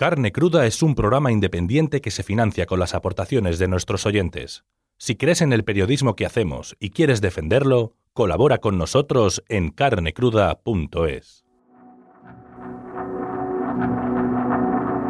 Carne 0.00 0.32
Cruda 0.32 0.64
es 0.64 0.82
un 0.82 0.94
programa 0.94 1.30
independiente 1.30 2.00
que 2.00 2.10
se 2.10 2.22
financia 2.22 2.64
con 2.64 2.80
las 2.80 2.94
aportaciones 2.94 3.58
de 3.58 3.68
nuestros 3.68 4.06
oyentes. 4.06 4.64
Si 4.96 5.14
crees 5.14 5.42
en 5.42 5.52
el 5.52 5.62
periodismo 5.62 6.16
que 6.16 6.24
hacemos 6.24 6.74
y 6.80 6.88
quieres 6.88 7.20
defenderlo, 7.20 7.92
colabora 8.14 8.62
con 8.62 8.78
nosotros 8.78 9.44
en 9.50 9.68
carnecruda.es. 9.68 11.44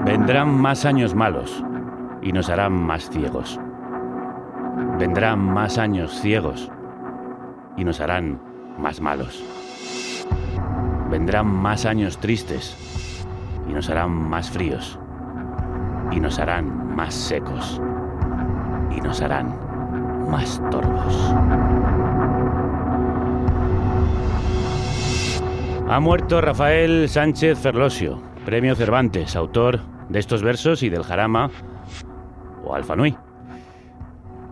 Vendrán 0.05 0.61
más 0.61 0.85
años 0.85 1.14
malos 1.14 1.63
y 2.21 2.32
nos 2.32 2.49
harán 2.49 2.72
más 2.72 3.09
ciegos. 3.11 3.61
Vendrán 4.99 5.39
más 5.39 5.79
años 5.79 6.21
ciegos 6.21 6.68
y 7.77 7.85
nos 7.85 8.00
harán 8.00 8.43
más 8.77 9.00
malos. 9.00 9.41
Vendrán 11.09 11.46
más 11.46 11.86
años 11.86 12.18
tristes 12.18 12.89
y 13.69 13.73
nos 13.73 13.89
harán 13.91 14.11
más 14.11 14.50
fríos 14.50 14.99
y 16.13 16.21
nos 16.21 16.39
harán 16.39 16.95
más 16.95 17.14
secos 17.14 17.81
y 18.91 19.01
nos 19.01 19.21
harán 19.21 19.57
más 20.31 20.61
torvos. 20.71 21.35
Ha 25.89 25.99
muerto 25.99 26.41
Rafael 26.41 27.09
Sánchez 27.09 27.59
Ferlosio, 27.59 28.23
premio 28.45 28.77
Cervantes, 28.77 29.35
autor 29.35 29.81
de 30.09 30.21
estos 30.21 30.43
versos 30.43 30.82
y 30.82 30.89
del 30.89 31.03
jarama 31.03 31.51
o 32.65 32.75
Alfanui. 32.75 33.17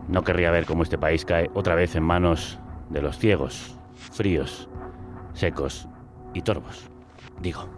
No 0.09 0.25
querría 0.25 0.51
ver 0.51 0.67
cómo 0.67 0.83
este 0.83 0.99
país 0.99 1.25
cae 1.25 1.51
otra 1.55 1.75
vez 1.75 1.95
en 1.95 2.03
manos 2.03 2.59
de 2.89 3.03
los 3.03 3.19
ciegos, 3.19 3.79
fríos, 3.95 4.69
secos 5.35 5.89
y 6.35 6.43
torvos. 6.43 6.91
Digo. 7.41 7.78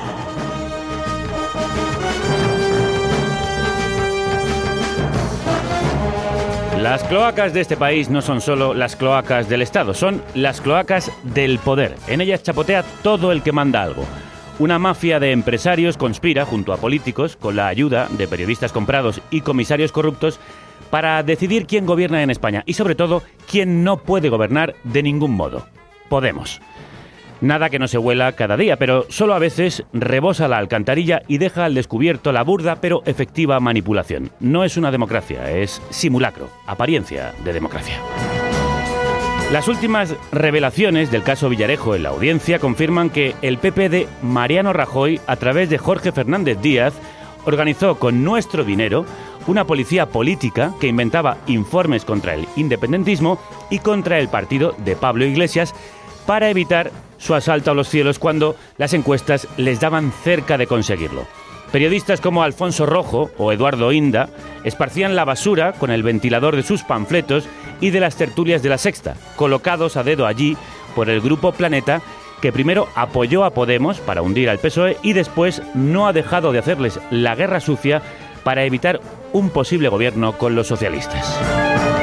Las 6.81 7.03
cloacas 7.03 7.53
de 7.53 7.61
este 7.61 7.77
país 7.77 8.09
no 8.09 8.21
son 8.21 8.41
solo 8.41 8.73
las 8.73 8.95
cloacas 8.95 9.47
del 9.47 9.61
Estado, 9.61 9.93
son 9.93 10.21
las 10.33 10.61
cloacas 10.61 11.11
del 11.23 11.59
poder. 11.59 11.95
En 12.07 12.21
ellas 12.21 12.41
chapotea 12.41 12.83
todo 13.03 13.31
el 13.31 13.43
que 13.43 13.51
manda 13.51 13.83
algo. 13.83 14.03
Una 14.57 14.79
mafia 14.79 15.19
de 15.19 15.31
empresarios 15.31 15.95
conspira 15.95 16.43
junto 16.43 16.73
a 16.73 16.77
políticos 16.77 17.35
con 17.35 17.55
la 17.55 17.67
ayuda 17.67 18.07
de 18.09 18.27
periodistas 18.27 18.71
comprados 18.71 19.21
y 19.29 19.41
comisarios 19.41 19.91
corruptos 19.91 20.39
para 20.89 21.23
decidir 21.23 21.67
quién 21.67 21.85
gobierna 21.85 22.23
en 22.23 22.29
España 22.29 22.63
y 22.65 22.73
sobre 22.73 22.95
todo 22.95 23.23
quién 23.49 23.83
no 23.83 23.97
puede 23.97 24.29
gobernar 24.29 24.75
de 24.83 25.03
ningún 25.03 25.31
modo. 25.31 25.67
Podemos. 26.09 26.61
Nada 27.41 27.71
que 27.71 27.79
no 27.79 27.87
se 27.87 27.97
huela 27.97 28.33
cada 28.33 28.55
día, 28.55 28.77
pero 28.77 29.07
solo 29.09 29.33
a 29.33 29.39
veces 29.39 29.83
rebosa 29.93 30.47
la 30.47 30.57
alcantarilla 30.57 31.23
y 31.27 31.39
deja 31.39 31.65
al 31.65 31.73
descubierto 31.73 32.31
la 32.31 32.43
burda 32.43 32.75
pero 32.75 33.01
efectiva 33.05 33.59
manipulación. 33.59 34.29
No 34.39 34.63
es 34.63 34.77
una 34.77 34.91
democracia, 34.91 35.49
es 35.49 35.81
simulacro, 35.89 36.49
apariencia 36.67 37.33
de 37.43 37.51
democracia. 37.51 37.95
Las 39.51 39.67
últimas 39.67 40.15
revelaciones 40.31 41.09
del 41.09 41.23
caso 41.23 41.49
Villarejo 41.49 41.95
en 41.95 42.03
la 42.03 42.09
audiencia 42.09 42.59
confirman 42.59 43.09
que 43.09 43.35
el 43.41 43.57
PP 43.57 43.89
de 43.89 44.07
Mariano 44.21 44.71
Rajoy, 44.71 45.19
a 45.25 45.35
través 45.35 45.69
de 45.69 45.79
Jorge 45.79 46.11
Fernández 46.11 46.61
Díaz, 46.61 46.93
organizó 47.45 47.95
con 47.95 48.23
nuestro 48.23 48.63
dinero 48.63 49.03
una 49.47 49.65
policía 49.65 50.05
política 50.05 50.73
que 50.79 50.87
inventaba 50.87 51.37
informes 51.47 52.05
contra 52.05 52.35
el 52.35 52.47
independentismo 52.55 53.39
y 53.71 53.79
contra 53.79 54.19
el 54.19 54.29
partido 54.29 54.75
de 54.85 54.95
Pablo 54.95 55.25
Iglesias 55.25 55.73
para 56.27 56.49
evitar 56.49 56.91
su 57.21 57.35
asalto 57.35 57.71
a 57.71 57.73
los 57.73 57.87
cielos 57.87 58.19
cuando 58.19 58.55
las 58.77 58.93
encuestas 58.93 59.47
les 59.57 59.79
daban 59.79 60.11
cerca 60.23 60.57
de 60.57 60.67
conseguirlo. 60.67 61.27
Periodistas 61.71 62.19
como 62.19 62.43
Alfonso 62.43 62.85
Rojo 62.85 63.31
o 63.37 63.51
Eduardo 63.53 63.91
Inda 63.93 64.29
esparcían 64.65 65.15
la 65.15 65.23
basura 65.23 65.71
con 65.73 65.91
el 65.91 66.03
ventilador 66.03 66.55
de 66.55 66.63
sus 66.63 66.83
panfletos 66.83 67.47
y 67.79 67.91
de 67.91 68.01
las 68.01 68.17
tertulias 68.17 68.61
de 68.61 68.69
la 68.69 68.77
Sexta, 68.77 69.15
colocados 69.37 69.95
a 69.95 70.03
dedo 70.03 70.25
allí 70.25 70.57
por 70.95 71.09
el 71.09 71.21
grupo 71.21 71.53
Planeta, 71.53 72.01
que 72.41 72.51
primero 72.51 72.89
apoyó 72.95 73.45
a 73.45 73.51
Podemos 73.51 73.99
para 73.99 74.21
hundir 74.21 74.49
al 74.49 74.59
PSOE 74.59 74.97
y 75.01 75.13
después 75.13 75.61
no 75.73 76.07
ha 76.07 76.13
dejado 76.13 76.51
de 76.51 76.59
hacerles 76.59 76.99
la 77.11 77.35
guerra 77.35 77.61
sucia 77.61 78.01
para 78.43 78.65
evitar 78.65 78.99
un 79.31 79.49
posible 79.49 79.87
gobierno 79.87 80.37
con 80.37 80.55
los 80.55 80.67
socialistas. 80.67 82.00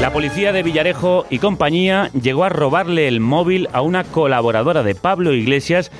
La 0.00 0.12
policía 0.12 0.52
de 0.52 0.62
Villarejo 0.62 1.26
y 1.28 1.40
compañía 1.40 2.08
llegó 2.12 2.44
a 2.44 2.48
robarle 2.48 3.08
el 3.08 3.18
móvil 3.18 3.68
a 3.72 3.82
una 3.82 4.04
colaboradora 4.04 4.84
de 4.84 4.94
Pablo 4.94 5.34
Iglesias 5.34 5.90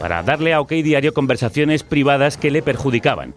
para 0.00 0.24
darle 0.24 0.52
a 0.52 0.60
OK 0.60 0.72
Diario 0.72 1.14
conversaciones 1.14 1.84
privadas 1.84 2.36
que 2.36 2.50
le 2.50 2.62
perjudicaban. 2.62 3.32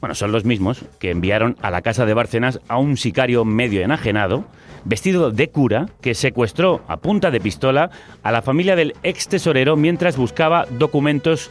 Bueno, 0.00 0.16
son 0.16 0.32
los 0.32 0.44
mismos 0.44 0.84
que 0.98 1.12
enviaron 1.12 1.56
a 1.62 1.70
la 1.70 1.82
casa 1.82 2.04
de 2.04 2.14
Bárcenas 2.14 2.58
a 2.66 2.78
un 2.78 2.96
sicario 2.96 3.44
medio 3.44 3.80
enajenado, 3.82 4.44
vestido 4.84 5.30
de 5.30 5.50
cura, 5.50 5.86
que 6.00 6.14
secuestró 6.14 6.82
a 6.88 6.96
punta 6.96 7.30
de 7.30 7.40
pistola 7.40 7.90
a 8.24 8.32
la 8.32 8.42
familia 8.42 8.74
del 8.74 8.94
ex 9.04 9.28
tesorero 9.28 9.76
mientras 9.76 10.16
buscaba 10.16 10.66
documentos 10.78 11.48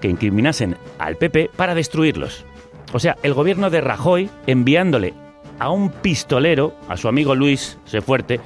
que 0.00 0.08
incriminasen 0.08 0.76
al 0.98 1.16
PP 1.16 1.50
para 1.54 1.76
destruirlos. 1.76 2.44
O 2.92 2.98
sea, 2.98 3.16
el 3.22 3.32
gobierno 3.32 3.70
de 3.70 3.80
Rajoy 3.80 4.28
enviándole 4.48 5.14
a 5.60 5.70
un 5.70 5.90
pistolero, 5.90 6.74
a 6.88 6.96
su 6.96 7.06
amigo 7.06 7.36
Luis 7.36 7.78
Sefuerte, 7.84 8.40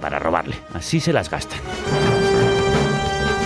para 0.00 0.18
robarle. 0.18 0.56
Así 0.74 1.00
se 1.00 1.14
las 1.14 1.30
gastan. 1.30 1.58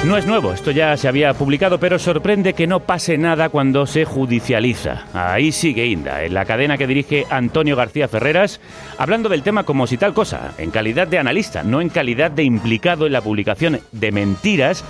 No 0.05 0.17
es 0.17 0.27
nuevo, 0.27 0.53
esto 0.53 0.73
ya 0.73 0.97
se 0.97 1.07
había 1.07 1.33
publicado, 1.33 1.79
pero 1.79 1.97
sorprende 1.97 2.55
que 2.55 2.67
no 2.67 2.81
pase 2.81 3.19
nada 3.19 3.51
cuando 3.51 3.87
se 3.87 4.05
judicializa. 4.05 5.05
Ahí 5.15 5.53
sigue 5.53 5.87
Inda, 5.87 6.25
en 6.25 6.35
la 6.35 6.45
cadena 6.45 6.77
que 6.77 6.89
dirige 6.89 7.25
Antonio 7.31 7.77
García 7.77 8.09
Ferreras, 8.09 8.61
hablando 8.99 9.29
del 9.29 9.45
tema 9.45 9.63
como 9.63 9.87
si 9.87 9.99
tal 9.99 10.13
cosa, 10.13 10.55
en 10.59 10.73
calidad 10.73 11.07
de 11.07 11.21
analista, 11.21 11.63
no 11.63 11.81
en 11.81 11.89
calidad 11.89 12.33
de 12.33 12.43
implicado 12.43 13.07
en 13.07 13.13
la 13.13 13.21
publicación 13.21 13.79
de 13.93 14.11
mentiras 14.11 14.85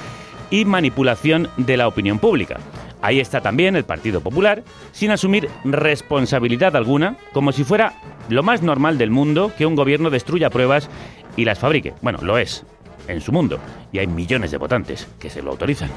y 0.49 0.65
manipulación 0.65 1.49
de 1.59 1.77
la 1.77 1.89
opinión 1.89 2.19
pública. 2.19 2.57
Ahí 3.03 3.19
está 3.19 3.41
también 3.41 3.75
el 3.75 3.85
Partido 3.85 4.21
Popular, 4.21 4.63
sin 4.93 5.11
asumir 5.11 5.51
responsabilidad 5.65 6.77
alguna, 6.77 7.17
como 7.33 7.51
si 7.51 7.65
fuera 7.65 7.95
lo 8.29 8.45
más 8.45 8.63
normal 8.63 8.97
del 8.97 9.11
mundo 9.11 9.53
que 9.59 9.67
un 9.67 9.75
gobierno 9.75 10.09
destruya 10.09 10.51
pruebas 10.51 10.89
y 11.37 11.45
las 11.45 11.59
fabrique. 11.59 11.95
Bueno, 12.01 12.21
lo 12.23 12.39
es, 12.39 12.65
en 13.09 13.21
su 13.21 13.33
mundo, 13.33 13.59
y 13.91 13.99
hay 13.99 14.07
millones 14.07 14.53
de 14.53 14.59
votantes 14.59 15.09
que 15.19 15.31
se 15.31 15.43
lo 15.43 15.51
autorizan. 15.51 15.91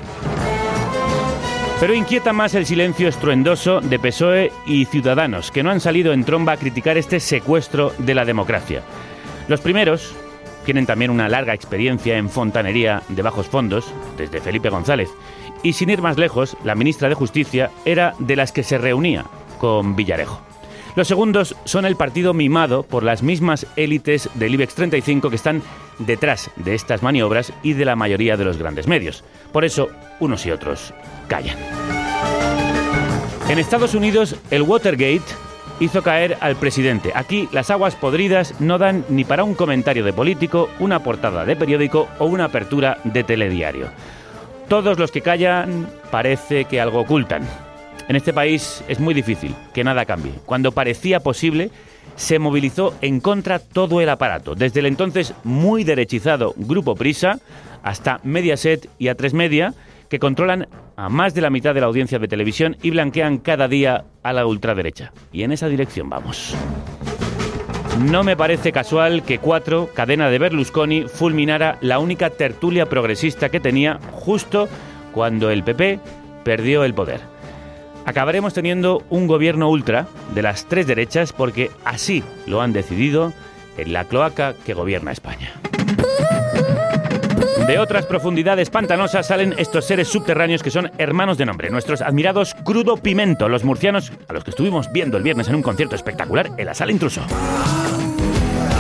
Pero 1.79 1.94
inquieta 1.94 2.33
más 2.33 2.56
el 2.56 2.65
silencio 2.65 3.07
estruendoso 3.07 3.81
de 3.81 4.00
PSOE 4.00 4.51
y 4.65 4.85
Ciudadanos, 4.85 5.51
que 5.51 5.62
no 5.62 5.69
han 5.69 5.81
salido 5.81 6.13
en 6.13 6.24
tromba 6.24 6.53
a 6.53 6.57
criticar 6.57 6.97
este 6.97 7.19
secuestro 7.19 7.94
de 8.00 8.15
la 8.15 8.25
democracia. 8.25 8.81
Los 9.47 9.62
primeros 9.62 10.15
tienen 10.65 10.85
también 10.85 11.12
una 11.12 11.29
larga 11.29 11.53
experiencia 11.53 12.18
en 12.18 12.29
fontanería 12.29 13.03
de 13.09 13.21
bajos 13.21 13.47
fondos, 13.47 13.94
desde 14.18 14.41
Felipe 14.41 14.69
González, 14.69 15.09
y 15.63 15.73
sin 15.73 15.89
ir 15.89 16.01
más 16.01 16.17
lejos, 16.17 16.57
la 16.63 16.75
ministra 16.75 17.09
de 17.09 17.15
Justicia 17.15 17.71
era 17.85 18.13
de 18.19 18.35
las 18.35 18.51
que 18.51 18.63
se 18.63 18.77
reunía 18.77 19.25
con 19.59 19.95
Villarejo. 19.95 20.41
Los 20.95 21.07
segundos 21.09 21.55
son 21.65 21.85
el 21.85 21.97
partido 21.97 22.33
mimado 22.33 22.83
por 22.83 23.03
las 23.03 23.21
mismas 23.21 23.67
élites 23.75 24.29
del 24.35 24.53
IBEX 24.53 24.75
35 24.75 25.29
que 25.29 25.35
están 25.35 25.61
detrás 25.99 26.49
de 26.55 26.73
estas 26.73 27.03
maniobras 27.03 27.51
y 27.63 27.73
de 27.73 27.85
la 27.85 27.95
mayoría 27.95 28.37
de 28.37 28.45
los 28.45 28.57
grandes 28.57 28.87
medios. 28.87 29.23
Por 29.51 29.65
eso, 29.65 29.89
unos 30.19 30.45
y 30.45 30.51
otros 30.51 30.93
callan. 31.27 31.57
En 33.49 33.59
Estados 33.59 33.93
Unidos, 33.93 34.37
el 34.51 34.61
Watergate 34.61 35.21
hizo 35.79 36.01
caer 36.01 36.37
al 36.39 36.55
presidente. 36.55 37.11
Aquí 37.13 37.49
las 37.51 37.69
aguas 37.69 37.95
podridas 37.95 38.59
no 38.59 38.77
dan 38.77 39.05
ni 39.09 39.25
para 39.25 39.43
un 39.43 39.53
comentario 39.53 40.03
de 40.03 40.13
político, 40.13 40.69
una 40.79 41.03
portada 41.03 41.45
de 41.45 41.55
periódico 41.55 42.07
o 42.19 42.25
una 42.25 42.45
apertura 42.45 42.99
de 43.03 43.23
telediario. 43.23 43.89
Todos 44.67 44.97
los 44.97 45.12
que 45.12 45.21
callan 45.21 45.88
parece 46.12 46.65
que 46.65 46.81
algo 46.81 47.01
ocultan. 47.01 47.44
En 48.07 48.15
este 48.15 48.33
país 48.33 48.83
es 48.88 49.00
muy 49.00 49.13
difícil 49.13 49.56
que 49.73 49.83
nada 49.83 50.06
cambie. 50.06 50.33
Cuando 50.45 50.71
parecía 50.71 51.19
posible, 51.19 51.69
se 52.15 52.39
movilizó 52.39 52.94
en 53.01 53.19
contra 53.19 53.59
todo 53.59 54.01
el 54.01 54.09
aparato, 54.09 54.56
desde 54.56 54.79
el 54.79 54.88
entonces 54.88 55.33
muy 55.44 55.83
derechizado 55.83 56.53
Grupo 56.57 56.95
Prisa 56.95 57.39
hasta 57.83 58.19
Mediaset 58.23 58.89
y 58.97 59.07
A3 59.07 59.33
Media, 59.33 59.73
que 60.09 60.19
controlan 60.19 60.67
a 60.95 61.09
más 61.09 61.33
de 61.33 61.41
la 61.41 61.50
mitad 61.50 61.73
de 61.73 61.81
la 61.81 61.88
audiencia 61.88 62.19
de 62.19 62.27
televisión 62.27 62.77
y 62.81 62.91
blanquean 62.91 63.38
cada 63.38 63.67
día 63.67 64.06
a 64.23 64.33
la 64.33 64.45
ultraderecha. 64.45 65.12
Y 65.31 65.44
en 65.44 65.51
esa 65.51 65.67
dirección 65.67 66.09
vamos. 66.09 66.56
No 68.00 68.25
me 68.25 68.36
parece 68.36 68.74
casual 68.74 69.24
que 69.24 69.39
Cuatro, 69.39 69.89
cadena 69.94 70.30
de 70.30 70.38
Berlusconi, 70.38 71.03
fulminara 71.03 71.77
la 71.80 72.00
única 72.00 72.30
tertulia 72.30 72.88
progresista 72.88 73.50
que 73.50 73.62
tenía 73.62 74.00
justo 74.12 74.68
cuando 75.13 75.50
el 75.50 75.63
PP 75.63 76.00
perdió 76.44 76.83
el 76.83 76.94
poder. 76.94 77.21
Acabaremos 78.06 78.53
teniendo 78.53 79.03
un 79.09 79.27
gobierno 79.27 79.69
ultra 79.69 80.07
de 80.33 80.42
las 80.42 80.65
tres 80.65 80.88
derechas 80.88 81.31
porque 81.31 81.71
así 81.86 82.21
lo 82.45 82.62
han 82.62 82.74
decidido 82.74 83.33
en 83.77 83.94
la 83.94 84.03
cloaca 84.03 84.53
que 84.65 84.74
gobierna 84.74 85.13
España. 85.13 85.53
De 87.67 87.79
otras 87.79 88.06
profundidades 88.06 88.69
pantanosas 88.69 89.25
salen 89.25 89.56
estos 89.57 89.85
seres 89.85 90.07
subterráneos 90.07 90.62
que 90.62 90.69
son 90.69 90.91
hermanos 91.00 91.39
de 91.39 91.47
nombre, 91.47 91.71
nuestros 91.71 92.01
admirados 92.01 92.53
Crudo 92.63 92.95
Pimento, 92.97 93.50
los 93.50 93.63
murcianos 93.63 94.12
a 94.27 94.33
los 94.33 94.44
que 94.44 94.51
estuvimos 94.51 94.91
viendo 94.91 95.17
el 95.17 95.23
viernes 95.23 95.47
en 95.47 95.56
un 95.56 95.63
concierto 95.63 95.95
espectacular 95.95 96.51
en 96.57 96.65
la 96.65 96.75
sala 96.75 96.91
intruso. 96.91 97.21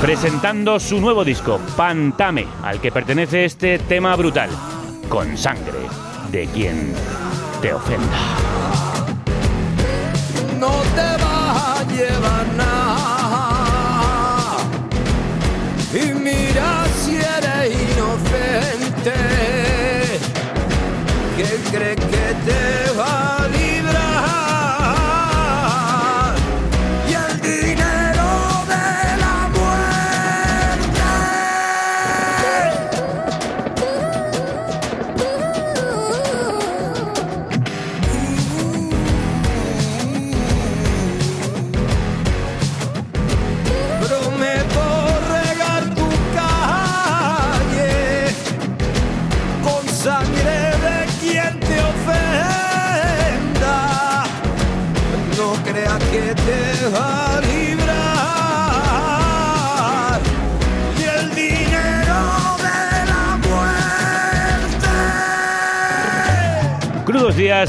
Presentando 0.01 0.79
su 0.79 1.01
nuevo 1.01 1.25
disco, 1.25 1.59
Pantame, 1.75 2.45
al 2.61 2.79
que 2.79 2.91
pertenece 2.91 3.45
este 3.45 3.79
tema 3.79 4.15
brutal, 4.15 4.51
con 5.09 5.35
sangre 5.35 5.79
de 6.31 6.45
quien 6.47 6.93
te 7.63 7.73
ofenda. 7.73 8.19
No 10.59 10.69
te 10.95 11.24
que 21.47 21.57
cree 21.71 21.95
que 21.95 22.25
te 22.45 22.74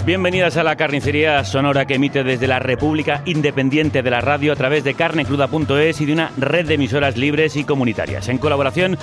bienvenidas 0.06 0.56
a 0.56 0.62
la 0.62 0.76
carnicería 0.76 1.42
sonora 1.42 1.84
que 1.84 1.96
emite 1.96 2.22
desde 2.22 2.46
la 2.46 2.60
República 2.60 3.22
Independiente 3.24 4.04
de 4.04 4.10
la 4.10 4.20
Radio 4.20 4.52
a 4.52 4.56
través 4.56 4.84
de 4.84 4.94
carnecruda.es 4.94 6.00
y 6.00 6.06
de 6.06 6.12
una 6.12 6.30
red 6.36 6.64
de 6.64 6.74
emisoras 6.74 7.16
libres 7.16 7.56
y 7.56 7.64
comunitarias, 7.64 8.28
en 8.28 8.38
colaboración 8.38 8.96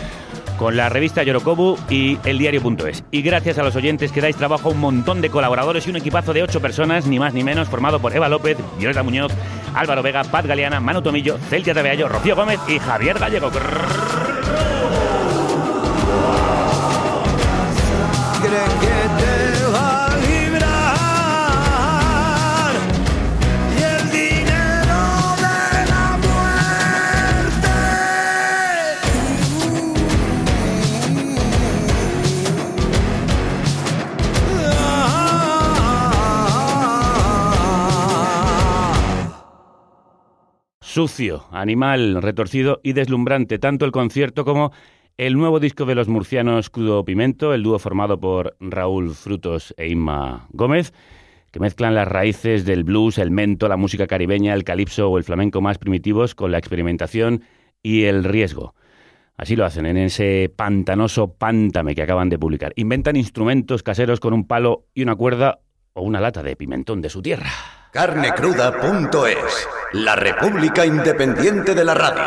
con 0.58 0.78
la 0.78 0.88
revista 0.88 1.22
Yorokobu 1.22 1.78
y 1.90 2.18
eldiario.es. 2.24 3.04
Y 3.12 3.22
gracias 3.22 3.58
a 3.58 3.64
los 3.64 3.76
oyentes 3.76 4.14
que 4.14 4.22
dais 4.22 4.38
trabajo 4.38 4.70
a 4.70 4.72
un 4.72 4.80
montón 4.80 5.20
de 5.20 5.30
colaboradores 5.30 5.86
y 5.86 5.90
un 5.90 5.98
equipazo 5.98 6.32
de 6.32 6.44
ocho 6.44 6.62
personas, 6.62 7.06
ni 7.06 7.20
más 7.20 7.34
ni 7.34 7.44
menos, 7.44 7.68
formado 7.68 8.00
por 8.00 8.16
Eva 8.16 8.30
López, 8.30 8.58
Violeta 8.80 9.04
Muñoz, 9.04 9.34
Álvaro 9.76 10.04
Vega, 10.04 10.24
Paz 10.24 10.48
Galeana, 10.48 10.80
Manu 10.80 11.02
Tomillo, 11.02 11.38
Celtia 11.50 11.74
Tabeallo, 11.74 12.08
Rocío 12.08 12.38
Gómez 12.38 12.62
y 12.70 12.80
Javier 12.80 13.20
Gallego. 13.20 13.52
Sucio, 40.94 41.46
animal, 41.50 42.22
retorcido 42.22 42.80
y 42.84 42.94
deslumbrante, 42.94 43.58
tanto 43.58 43.84
el 43.84 43.92
concierto 43.92 44.46
como 44.46 44.72
el 45.18 45.34
nuevo 45.34 45.60
disco 45.60 45.86
de 45.86 45.96
los 45.96 46.08
murcianos 46.08 46.70
Crudo 46.70 47.04
Pimento, 47.04 47.56
el 47.56 47.64
dúo 47.64 47.80
formado 47.80 48.20
por 48.20 48.56
Raúl 48.60 49.16
Frutos 49.16 49.74
e 49.76 49.88
Inma 49.88 50.46
Gómez, 50.52 50.94
que 51.52 51.60
mezclan 51.60 51.96
las 51.96 52.08
raíces 52.08 52.64
del 52.64 52.84
blues, 52.84 53.18
el 53.18 53.32
mento, 53.32 53.68
la 53.68 53.76
música 53.76 54.06
caribeña, 54.06 54.54
el 54.54 54.64
calipso 54.64 55.10
o 55.10 55.18
el 55.18 55.24
flamenco 55.24 55.62
más 55.62 55.80
primitivos 55.80 56.36
con 56.36 56.52
la 56.52 56.60
experimentación 56.60 57.42
y 57.82 58.04
el 58.04 58.24
riesgo. 58.24 58.76
Así 59.36 59.56
lo 59.56 59.66
hacen 59.66 59.88
en 59.88 59.98
ese 59.98 60.54
pantanoso 60.56 61.34
Pántame 61.34 61.96
que 61.96 62.04
acaban 62.04 62.30
de 62.30 62.38
publicar. 62.38 62.72
Inventan 62.76 63.16
instrumentos 63.16 63.82
caseros 63.82 64.20
con 64.20 64.32
un 64.32 64.46
palo 64.46 64.86
y 64.94 65.02
una 65.02 65.16
cuerda 65.16 65.58
o 65.94 66.04
una 66.04 66.22
lata 66.22 66.44
de 66.44 66.56
pimentón 66.56 67.02
de 67.02 67.10
su 67.10 67.24
tierra. 67.24 67.50
Carnecruda.es, 67.94 69.68
la 69.94 70.16
República 70.16 70.86
Independiente 70.86 71.76
de 71.76 71.86
la 71.86 71.94
Radio. 71.94 72.24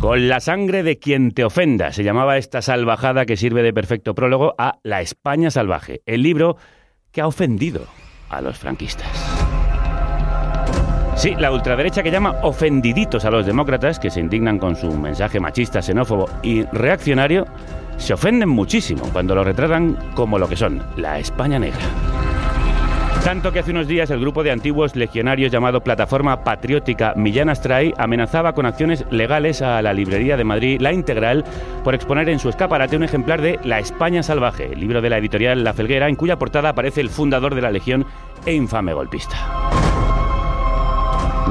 Con 0.00 0.28
la 0.28 0.40
sangre 0.40 0.82
de 0.82 0.98
quien 0.98 1.30
te 1.30 1.44
ofenda, 1.44 1.92
se 1.92 2.02
llamaba 2.02 2.36
esta 2.36 2.62
salvajada 2.62 3.26
que 3.26 3.36
sirve 3.36 3.62
de 3.62 3.72
perfecto 3.72 4.14
prólogo 4.14 4.54
a 4.58 4.78
La 4.82 5.00
España 5.00 5.50
Salvaje, 5.50 6.02
el 6.04 6.22
libro 6.22 6.56
que 7.12 7.20
ha 7.20 7.28
ofendido 7.28 7.86
a 8.28 8.40
los 8.40 8.58
franquistas. 8.58 9.08
Sí, 11.14 11.34
la 11.38 11.52
ultraderecha 11.52 12.02
que 12.02 12.10
llama 12.10 12.36
ofendiditos 12.42 13.24
a 13.24 13.30
los 13.30 13.46
demócratas, 13.46 14.00
que 14.00 14.10
se 14.10 14.20
indignan 14.20 14.58
con 14.58 14.74
su 14.74 14.90
mensaje 14.90 15.38
machista, 15.38 15.82
xenófobo 15.82 16.28
y 16.42 16.64
reaccionario, 16.72 17.46
se 17.98 18.14
ofenden 18.14 18.48
muchísimo 18.48 19.02
cuando 19.12 19.34
lo 19.34 19.44
retratan 19.44 19.96
como 20.14 20.38
lo 20.38 20.48
que 20.48 20.56
son, 20.56 20.82
la 20.96 21.18
España 21.18 21.58
negra. 21.58 22.19
Tanto 23.24 23.52
que 23.52 23.58
hace 23.58 23.70
unos 23.70 23.86
días 23.86 24.10
el 24.10 24.18
grupo 24.18 24.42
de 24.42 24.50
antiguos 24.50 24.96
legionarios 24.96 25.52
llamado 25.52 25.82
Plataforma 25.82 26.42
Patriótica 26.42 27.12
Millán 27.16 27.50
Astray 27.50 27.92
amenazaba 27.98 28.54
con 28.54 28.64
acciones 28.64 29.04
legales 29.10 29.60
a 29.60 29.82
la 29.82 29.92
librería 29.92 30.38
de 30.38 30.44
Madrid 30.44 30.80
La 30.80 30.92
Integral 30.92 31.44
por 31.84 31.94
exponer 31.94 32.30
en 32.30 32.38
su 32.38 32.48
escaparate 32.48 32.96
un 32.96 33.04
ejemplar 33.04 33.42
de 33.42 33.60
La 33.62 33.78
España 33.78 34.22
Salvaje, 34.22 34.72
el 34.72 34.80
libro 34.80 35.02
de 35.02 35.10
la 35.10 35.18
editorial 35.18 35.62
La 35.62 35.74
Felguera, 35.74 36.08
en 36.08 36.16
cuya 36.16 36.38
portada 36.38 36.70
aparece 36.70 37.02
el 37.02 37.10
fundador 37.10 37.54
de 37.54 37.60
la 37.60 37.70
Legión 37.70 38.06
e 38.46 38.54
infame 38.54 38.94
golpista. 38.94 39.36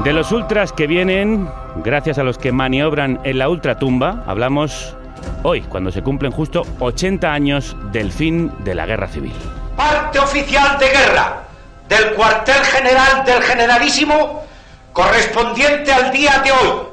De 0.04 0.12
los 0.12 0.32
ultras 0.32 0.72
que 0.72 0.88
vienen, 0.88 1.48
gracias 1.84 2.18
a 2.18 2.24
los 2.24 2.36
que 2.36 2.50
maniobran 2.50 3.20
en 3.22 3.38
la 3.38 3.48
ultratumba, 3.48 4.24
hablamos 4.26 4.96
hoy, 5.44 5.60
cuando 5.62 5.92
se 5.92 6.02
cumplen 6.02 6.32
justo 6.32 6.62
80 6.80 7.32
años 7.32 7.76
del 7.92 8.10
fin 8.10 8.50
de 8.64 8.74
la 8.74 8.86
guerra 8.86 9.06
civil. 9.06 9.32
parte 9.76 10.18
oficial 10.18 10.78
de 10.78 10.86
guerra 10.88 11.49
del 11.90 12.14
cuartel 12.14 12.64
general 12.66 13.24
del 13.24 13.42
generalísimo 13.42 14.46
correspondiente 14.92 15.92
al 15.92 16.12
día 16.12 16.38
de 16.38 16.52
hoy, 16.52 16.86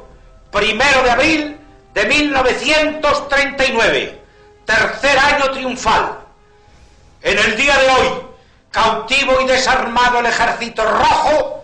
primero 0.51 1.03
de 1.03 1.11
abril 1.11 1.59
de 1.93 2.05
1939, 2.05 4.19
tercer 4.65 5.19
año 5.19 5.51
triunfal. 5.51 6.17
En 7.21 7.37
el 7.37 7.55
día 7.55 7.77
de 7.77 7.89
hoy, 7.89 8.23
cautivo 8.71 9.39
y 9.41 9.45
desarmado 9.45 10.17
el 10.19 10.25
ejército 10.25 10.83
rojo, 10.83 11.63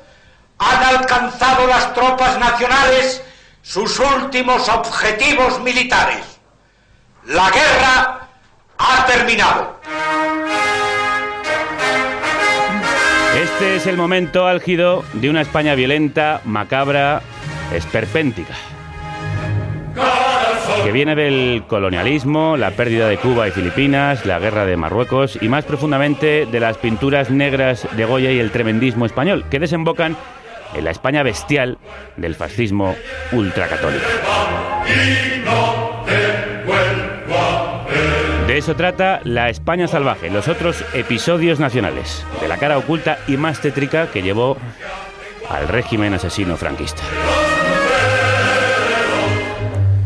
han 0.59 0.83
alcanzado 0.83 1.65
las 1.65 1.91
tropas 1.95 2.37
nacionales 2.37 3.23
sus 3.63 3.99
últimos 3.99 4.69
objetivos 4.69 5.59
militares. 5.61 6.23
La 7.25 7.49
guerra 7.49 8.27
ha 8.77 9.05
terminado. 9.07 9.79
Este 13.53 13.75
es 13.75 13.85
el 13.85 13.97
momento 13.97 14.47
álgido 14.47 15.05
de 15.13 15.29
una 15.29 15.41
España 15.41 15.75
violenta, 15.75 16.41
macabra, 16.43 17.21
esperpéntica. 17.71 18.55
Que 20.83 20.91
viene 20.91 21.15
del 21.15 21.63
colonialismo, 21.67 22.57
la 22.57 22.71
pérdida 22.71 23.07
de 23.07 23.17
Cuba 23.17 23.47
y 23.47 23.51
Filipinas, 23.51 24.25
la 24.25 24.39
guerra 24.39 24.65
de 24.65 24.75
Marruecos 24.75 25.37
y 25.39 25.49
más 25.49 25.65
profundamente 25.65 26.47
de 26.47 26.59
las 26.59 26.77
pinturas 26.79 27.29
negras 27.29 27.87
de 27.95 28.05
Goya 28.05 28.31
y 28.31 28.39
el 28.39 28.49
tremendismo 28.49 29.05
español, 29.05 29.45
que 29.51 29.59
desembocan 29.59 30.17
en 30.73 30.83
la 30.83 30.91
España 30.91 31.21
bestial 31.21 31.77
del 32.17 32.33
fascismo 32.33 32.95
ultracatólico. 33.31 34.03
De 38.53 38.59
eso 38.59 38.75
trata 38.75 39.19
La 39.23 39.49
España 39.49 39.87
Salvaje, 39.87 40.29
los 40.29 40.47
otros 40.47 40.85
episodios 40.93 41.59
nacionales, 41.59 42.23
de 42.39 42.47
la 42.47 42.57
cara 42.57 42.77
oculta 42.77 43.17
y 43.27 43.35
más 43.35 43.59
tétrica 43.59 44.11
que 44.11 44.21
llevó 44.21 44.57
al 45.49 45.67
régimen 45.67 46.13
asesino 46.13 46.55
franquista. 46.55 47.01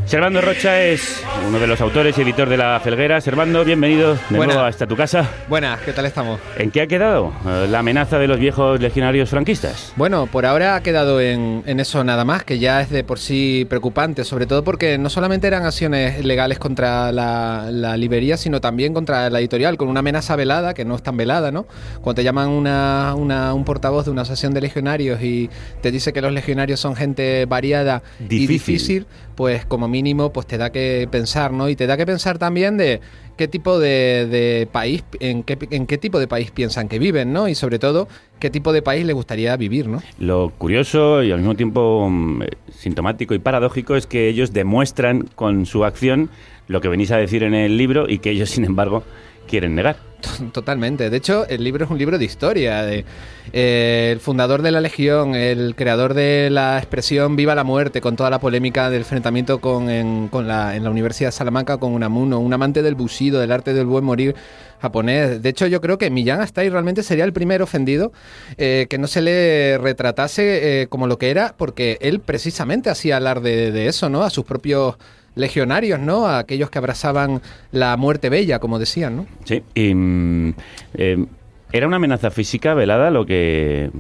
Servando 0.08 0.40
Rocha 0.40 0.82
es 0.84 1.22
uno 1.46 1.60
de 1.60 1.68
los 1.68 1.82
autores 1.82 2.18
y 2.18 2.22
editor 2.22 2.48
de 2.48 2.56
La 2.56 2.80
Felguera. 2.82 3.20
Servando, 3.20 3.66
bienvenido 3.66 4.18
de 4.30 4.38
nuevo 4.38 4.62
hasta 4.62 4.88
tu 4.88 4.96
casa. 4.96 5.30
Buenas, 5.50 5.82
¿qué 5.82 5.92
tal 5.92 6.06
estamos? 6.06 6.40
¿En 6.58 6.72
qué 6.72 6.80
ha 6.82 6.88
quedado 6.88 7.34
eh, 7.46 7.68
la 7.70 7.80
amenaza 7.80 8.18
de 8.18 8.26
los 8.30 8.40
viejos 8.40 8.80
legionarios 8.80 9.30
franquistas? 9.30 9.92
Bueno, 9.98 10.26
por 10.28 10.46
ahora 10.46 10.76
ha 10.76 10.82
quedado 10.82 11.20
en, 11.20 11.62
en 11.66 11.82
eso 11.82 12.06
nada 12.06 12.24
más, 12.24 12.46
que 12.46 12.58
ya 12.58 12.80
es 12.82 12.90
de 12.90 13.04
por 13.04 13.20
sí 13.20 13.66
preocupante, 13.70 14.24
sobre 14.24 14.46
todo 14.46 14.64
porque 14.64 14.98
no 14.98 15.10
solamente 15.10 15.46
eran 15.48 15.66
acciones 15.66 16.24
legales 16.24 16.58
contra 16.58 17.12
la, 17.12 17.68
la 17.70 17.98
librería, 17.98 18.38
sino 18.38 18.62
también 18.62 18.94
contra 18.94 19.30
la 19.30 19.40
editorial, 19.42 19.76
con 19.76 19.90
una 19.90 20.00
amenaza 20.00 20.38
velada, 20.38 20.74
que 20.74 20.86
no 20.86 20.96
es 20.96 21.04
tan 21.04 21.18
velada, 21.18 21.52
¿no? 21.52 21.66
Cuando 22.02 22.16
te 22.22 22.24
llaman 22.24 22.48
una, 22.48 23.14
una- 23.14 23.54
un 23.54 23.66
portavoz 23.66 24.06
de 24.06 24.12
una 24.12 24.22
asociación 24.22 24.54
de 24.54 24.62
legionarios 24.62 25.22
y 25.22 25.50
te 25.82 25.92
dice 25.92 26.14
que 26.14 26.22
los 26.22 26.32
legionarios 26.32 26.80
son 26.80 26.96
gente 26.96 27.46
variada 27.46 28.04
y 28.22 28.24
Difícil. 28.24 28.48
difícil, 28.48 29.08
pues 29.36 29.66
como 29.66 29.88
mínimo 29.98 30.32
pues 30.32 30.46
te 30.46 30.58
da 30.58 30.72
que 30.72 31.08
pensar, 31.10 31.52
¿no? 31.52 31.70
Y 31.70 31.76
te 31.76 31.88
da 31.88 31.98
que 31.98 32.06
pensar 32.06 32.38
también 32.38 32.78
de 32.78 33.02
qué 33.36 33.48
tipo 33.48 33.80
de, 33.80 34.28
de 34.30 34.68
país, 34.72 35.04
en 35.20 35.42
qué, 35.42 35.58
en 35.72 35.88
qué 35.88 35.98
tipo 35.98 36.20
de 36.20 36.28
país 36.28 36.52
piensan 36.52 36.88
que 36.88 37.00
viven, 37.00 37.34
¿no? 37.34 37.48
Y 37.48 37.56
sobre 37.56 37.80
todo, 37.80 38.08
qué 38.40 38.52
tipo 38.52 38.74
de 38.74 38.84
país 38.84 39.06
les 39.06 39.16
gustaría 39.16 39.58
vivir, 39.58 39.88
¿no? 39.88 40.04
Lo 40.20 40.52
curioso 40.52 41.24
y 41.24 41.32
al 41.32 41.40
mismo 41.40 41.56
tiempo 41.56 42.08
mm, 42.10 42.44
eh, 42.44 42.48
sintomático 42.72 43.34
y 43.34 43.40
paradójico 43.40 43.96
es 43.96 44.06
que 44.06 44.28
ellos 44.28 44.54
demuestran 44.54 45.28
con 45.36 45.66
su 45.66 45.84
acción 45.84 46.30
lo 46.68 46.80
que 46.80 46.90
venís 46.90 47.12
a 47.12 47.18
decir 47.18 47.42
en 47.42 47.56
el 47.56 47.78
libro 47.78 48.08
y 48.08 48.20
que 48.20 48.30
ellos, 48.30 48.50
sin 48.56 48.66
embargo, 48.66 49.04
quieren 49.48 49.74
negar. 49.74 50.07
Totalmente. 50.52 51.10
De 51.10 51.18
hecho, 51.18 51.48
el 51.48 51.64
libro 51.64 51.86
es 51.86 51.92
un 51.92 51.98
libro 51.98 52.18
de 52.18 52.26
historia. 52.26 52.84
De, 52.84 53.06
eh, 53.54 54.10
el 54.12 54.20
fundador 54.20 54.62
de 54.62 54.72
la 54.72 54.82
Legión, 54.82 55.36
el 55.36 55.76
creador 55.76 56.14
de 56.14 56.50
la 56.50 56.78
expresión 56.78 57.36
Viva 57.36 57.56
la 57.56 57.64
muerte, 57.64 58.02
con 58.02 58.16
toda 58.16 58.30
la 58.30 58.40
polémica 58.40 58.90
del 58.90 59.02
enfrentamiento 59.02 59.60
con, 59.60 59.90
en, 59.90 60.28
con 60.28 60.48
la, 60.48 60.76
en 60.76 60.84
la 60.84 60.90
Universidad 60.90 61.30
de 61.30 61.34
Salamanca 61.34 61.78
con 61.78 61.94
Unamuno, 61.94 62.40
un 62.40 62.54
amante 62.54 62.82
del 62.82 62.96
bushido, 62.96 63.40
del 63.40 63.52
arte 63.52 63.74
del 63.74 63.86
buen 63.86 64.04
morir 64.04 64.36
japonés. 64.82 65.42
De 65.42 65.50
hecho, 65.50 65.68
yo 65.68 65.82
creo 65.82 65.98
que 65.98 66.10
Millán 66.10 66.42
Astai 66.42 66.70
realmente 66.70 67.04
sería 67.04 67.24
el 67.24 67.34
primer 67.34 67.62
ofendido 67.62 68.12
eh, 68.58 68.88
que 68.90 68.98
no 68.98 69.08
se 69.08 69.22
le 69.22 69.78
retratase 69.78 70.82
eh, 70.82 70.88
como 70.88 71.08
lo 71.08 71.18
que 71.18 71.30
era, 71.30 71.56
porque 71.58 71.98
él 72.02 72.20
precisamente 72.20 72.90
hacía 72.90 73.18
alarde 73.18 73.56
de, 73.56 73.72
de 73.72 73.88
eso, 73.88 74.10
¿no? 74.10 74.24
A 74.24 74.30
sus 74.30 74.46
propios 74.46 74.98
legionarios, 75.38 76.00
¿no? 76.00 76.28
A 76.28 76.40
aquellos 76.40 76.70
que 76.70 76.78
abrazaban 76.80 77.42
la 77.72 77.96
muerte 77.98 78.30
bella, 78.30 78.60
como 78.60 78.80
decían, 78.80 79.16
¿no? 79.16 79.26
Sí. 79.46 79.64
Y, 79.76 79.94
mm, 79.94 80.54
eh, 80.96 81.26
¿Era 81.72 81.86
una 81.88 81.98
amenaza 81.98 82.32
física 82.32 82.74
velada 82.74 83.12
lo 83.12 83.26
que 83.26 83.92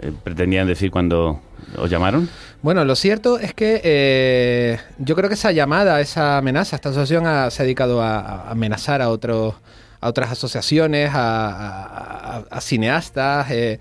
eh, 0.00 0.12
pretendían 0.24 0.66
decir 0.66 0.90
cuando 0.90 1.40
os 1.76 1.90
llamaron? 1.90 2.28
Bueno, 2.62 2.84
lo 2.86 2.94
cierto 2.96 3.38
es 3.38 3.52
que 3.54 3.80
eh, 3.84 4.78
yo 4.98 5.14
creo 5.16 5.28
que 5.28 5.34
esa 5.34 5.52
llamada, 5.52 6.00
esa 6.00 6.38
amenaza, 6.38 6.76
esta 6.76 6.88
asociación 6.88 7.26
ha- 7.26 7.50
se 7.50 7.62
ha 7.62 7.64
dedicado 7.64 8.02
a, 8.02 8.18
a 8.20 8.50
amenazar 8.50 9.02
a 9.02 9.08
otros 9.10 9.54
a 10.02 10.08
otras 10.08 10.30
asociaciones, 10.32 11.10
a, 11.14 11.48
a- 11.50 12.36
a- 12.38 12.44
a 12.50 12.60
cineastas. 12.62 13.50
eh, 13.50 13.78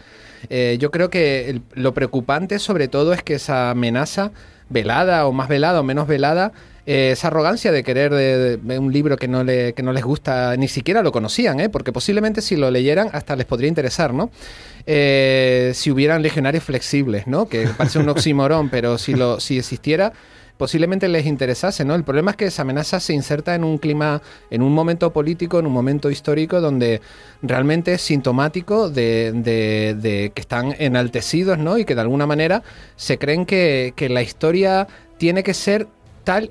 eh, 0.50 0.76
yo 0.78 0.92
creo 0.92 1.10
que 1.10 1.50
el- 1.50 1.62
lo 1.76 1.94
preocupante 1.94 2.60
sobre 2.60 2.90
todo 2.90 3.14
es 3.14 3.24
que 3.24 3.36
esa 3.36 3.70
amenaza 3.72 4.32
velada 4.70 5.26
o 5.28 5.32
más 5.32 5.48
velada 5.48 5.80
o 5.80 5.84
menos 5.84 6.08
velada, 6.08 6.52
eh, 6.92 7.12
esa 7.12 7.28
arrogancia 7.28 7.72
de 7.72 7.84
querer 7.84 8.60
un 8.80 8.92
libro 8.92 9.16
que 9.16 9.28
no, 9.28 9.44
le, 9.44 9.74
que 9.74 9.84
no 9.84 9.94
les 9.94 10.04
gusta, 10.04 10.58
ni 10.58 10.68
siquiera 10.68 11.04
lo 11.04 11.12
conocían, 11.12 11.60
¿eh? 11.60 11.70
porque 11.70 11.92
posiblemente 11.92 12.42
si 12.42 12.56
lo 12.56 12.72
leyeran 12.72 13.10
hasta 13.14 13.36
les 13.36 13.46
podría 13.46 13.68
interesar, 13.70 14.12
¿no? 14.12 14.32
Eh, 14.88 15.72
si 15.76 15.92
hubieran 15.92 16.24
legionarios 16.24 16.64
flexibles, 16.64 17.28
¿no? 17.28 17.48
Que 17.48 17.68
parece 17.78 18.00
un 18.00 18.10
oxímoron, 18.10 18.70
pero 18.72 18.98
si, 18.98 19.14
lo, 19.14 19.40
si 19.40 19.60
existiera, 19.60 20.14
posiblemente 20.58 21.08
les 21.08 21.28
interesase, 21.28 21.86
¿no? 21.86 21.94
El 21.94 22.04
problema 22.04 22.32
es 22.32 22.38
que 22.38 22.46
esa 22.46 22.64
amenaza 22.64 23.00
se 23.00 23.14
inserta 23.14 23.54
en 23.54 23.64
un 23.64 23.78
clima, 23.78 24.24
en 24.50 24.64
un 24.64 24.74
momento 24.74 25.14
político, 25.14 25.60
en 25.60 25.68
un 25.68 25.74
momento 25.74 26.10
histórico 26.10 26.60
donde 26.60 27.02
realmente 27.44 27.94
es 27.94 28.02
sintomático 28.02 28.90
de, 28.90 29.32
de- 29.36 29.96
de 29.96 30.32
que 30.34 30.42
están 30.42 30.76
enaltecidos, 30.80 31.60
¿no? 31.60 31.78
Y 31.78 31.86
que 31.86 31.94
de 31.94 32.02
alguna 32.02 32.26
manera 32.26 32.64
se 32.96 33.20
creen 33.20 33.46
que 33.46 33.94
la 34.10 34.24
historia 34.24 34.88
tiene 35.20 35.44
que 35.44 35.54
ser 35.54 35.88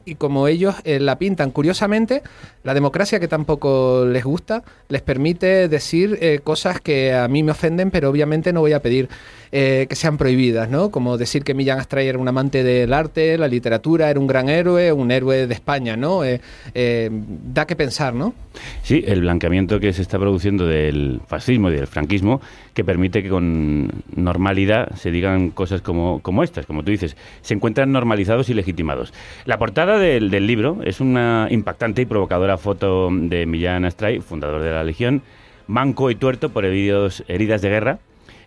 y 0.04 0.16
como 0.16 0.49
ellos 0.49 0.75
eh, 0.85 0.99
la 0.99 1.18
pintan. 1.18 1.50
Curiosamente, 1.50 2.23
la 2.64 2.75
democracia 2.75 3.20
que 3.20 3.28
tampoco 3.28 4.04
les 4.06 4.25
gusta 4.25 4.62
les 4.88 5.02
permite 5.02 5.68
decir 5.68 6.18
eh, 6.20 6.40
cosas 6.42 6.80
que 6.80 7.14
a 7.14 7.28
mí 7.28 7.42
me 7.42 7.52
ofenden, 7.52 7.90
pero 7.90 8.11
obviamente 8.11 8.52
no 8.52 8.61
voy 8.61 8.73
a 8.73 8.82
pedir 8.82 9.08
eh, 9.52 9.86
que 9.88 9.94
sean 9.96 10.18
prohibidas, 10.18 10.68
¿no? 10.68 10.90
Como 10.90 11.18
decir 11.18 11.44
que 11.44 11.54
Millán 11.54 11.78
Astray 11.78 12.08
era 12.08 12.18
un 12.18 12.28
amante 12.28 12.62
del 12.62 12.92
arte, 12.92 13.38
la 13.38 13.48
literatura, 13.48 14.10
era 14.10 14.18
un 14.20 14.26
gran 14.26 14.48
héroe, 14.48 14.92
un 14.92 15.10
héroe 15.10 15.46
de 15.46 15.54
España, 15.54 15.96
¿no? 15.96 16.24
Eh, 16.24 16.40
eh, 16.74 17.10
da 17.10 17.66
que 17.66 17.76
pensar, 17.76 18.14
¿no? 18.14 18.34
Sí, 18.82 19.04
el 19.06 19.20
blanqueamiento 19.20 19.78
que 19.80 19.92
se 19.92 20.02
está 20.02 20.18
produciendo 20.18 20.66
del 20.66 21.20
fascismo 21.26 21.70
y 21.70 21.74
del 21.74 21.86
franquismo 21.86 22.40
que 22.74 22.84
permite 22.84 23.22
que 23.22 23.28
con 23.28 23.90
normalidad 24.14 24.94
se 24.96 25.10
digan 25.10 25.50
cosas 25.50 25.80
como, 25.80 26.20
como 26.20 26.42
estas, 26.42 26.66
como 26.66 26.82
tú 26.82 26.90
dices, 26.90 27.16
se 27.42 27.54
encuentran 27.54 27.90
normalizados 27.92 28.48
y 28.50 28.54
legitimados. 28.54 29.12
La 29.44 29.58
portada 29.58 29.98
del, 29.98 30.30
del 30.30 30.46
libro 30.46 30.78
es 30.84 31.00
una 31.00 31.48
impactante 31.50 32.02
y 32.02 32.06
provocadora 32.06 32.56
foto 32.58 33.08
de 33.12 33.46
Millán 33.46 33.84
Astray, 33.84 34.20
fundador 34.20 34.62
de 34.62 34.70
la 34.70 34.84
Legión, 34.84 35.22
manco 35.66 36.10
y 36.10 36.14
tuerto 36.14 36.50
por 36.50 36.64
heridos- 36.64 37.24
heridas 37.28 37.62
de 37.62 37.68
guerra, 37.68 37.98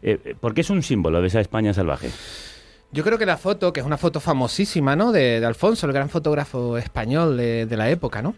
eh, 0.01 0.35
porque 0.39 0.61
es 0.61 0.69
un 0.69 0.83
símbolo 0.83 1.21
de 1.21 1.27
esa 1.27 1.39
España 1.39 1.73
salvaje. 1.73 2.09
Yo 2.91 3.03
creo 3.03 3.17
que 3.17 3.25
la 3.25 3.37
foto, 3.37 3.71
que 3.71 3.79
es 3.79 3.85
una 3.85 3.97
foto 3.97 4.19
famosísima, 4.19 4.95
¿no? 4.95 5.11
De, 5.11 5.43
Alfonso, 5.45 5.87
el 5.87 5.93
gran 5.93 6.09
fotógrafo 6.09 6.77
español 6.77 7.37
de, 7.37 7.77
la 7.77 7.89
época, 7.89 8.21
¿no? 8.21 8.35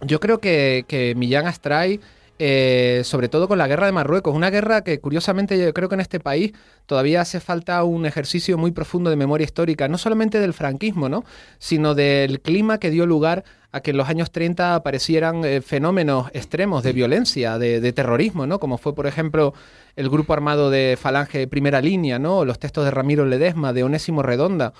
Yo 0.00 0.18
creo 0.18 0.40
que 0.40 1.14
Millán 1.16 1.46
Astray, 1.46 2.00
eh, 2.38 3.02
sobre 3.04 3.28
todo 3.28 3.46
con 3.46 3.58
la 3.58 3.68
guerra 3.68 3.86
de 3.86 3.92
Marruecos, 3.92 4.34
una 4.34 4.50
guerra 4.50 4.82
que 4.82 5.00
curiosamente 5.00 5.58
yo 5.58 5.72
creo 5.72 5.88
que 5.88 5.94
en 5.94 6.00
este 6.00 6.20
país 6.20 6.52
todavía 6.86 7.20
hace 7.20 7.40
falta 7.40 7.84
un 7.84 8.06
ejercicio 8.06 8.58
muy 8.58 8.72
profundo 8.72 9.10
de 9.10 9.16
memoria 9.16 9.44
histórica, 9.44 9.88
no 9.88 9.98
solamente 9.98 10.40
del 10.40 10.52
franquismo, 10.52 11.08
¿no? 11.08 11.24
Sino 11.58 11.94
del 11.94 12.40
clima 12.40 12.78
que 12.78 12.90
dio 12.90 13.06
lugar 13.06 13.44
a 13.70 13.80
que 13.80 13.92
en 13.92 13.96
los 13.96 14.08
años 14.08 14.30
30 14.32 14.74
aparecieran 14.74 15.44
eh, 15.44 15.60
fenómenos 15.60 16.30
extremos 16.34 16.82
de 16.82 16.92
violencia, 16.92 17.58
de, 17.58 17.80
de 17.80 17.92
terrorismo, 17.92 18.46
¿no? 18.46 18.58
Como 18.58 18.76
fue, 18.76 18.94
por 18.94 19.06
ejemplo, 19.06 19.54
el 19.96 20.08
grupo 20.08 20.32
armado 20.32 20.70
de 20.70 20.98
Falange 21.00 21.46
Primera 21.46 21.80
Línea, 21.80 22.18
¿no? 22.18 22.44
Los 22.44 22.58
textos 22.58 22.84
de 22.84 22.90
Ramiro 22.90 23.24
Ledesma, 23.24 23.72
de 23.72 23.84
Onésimo 23.84 24.22
Redonda. 24.22 24.72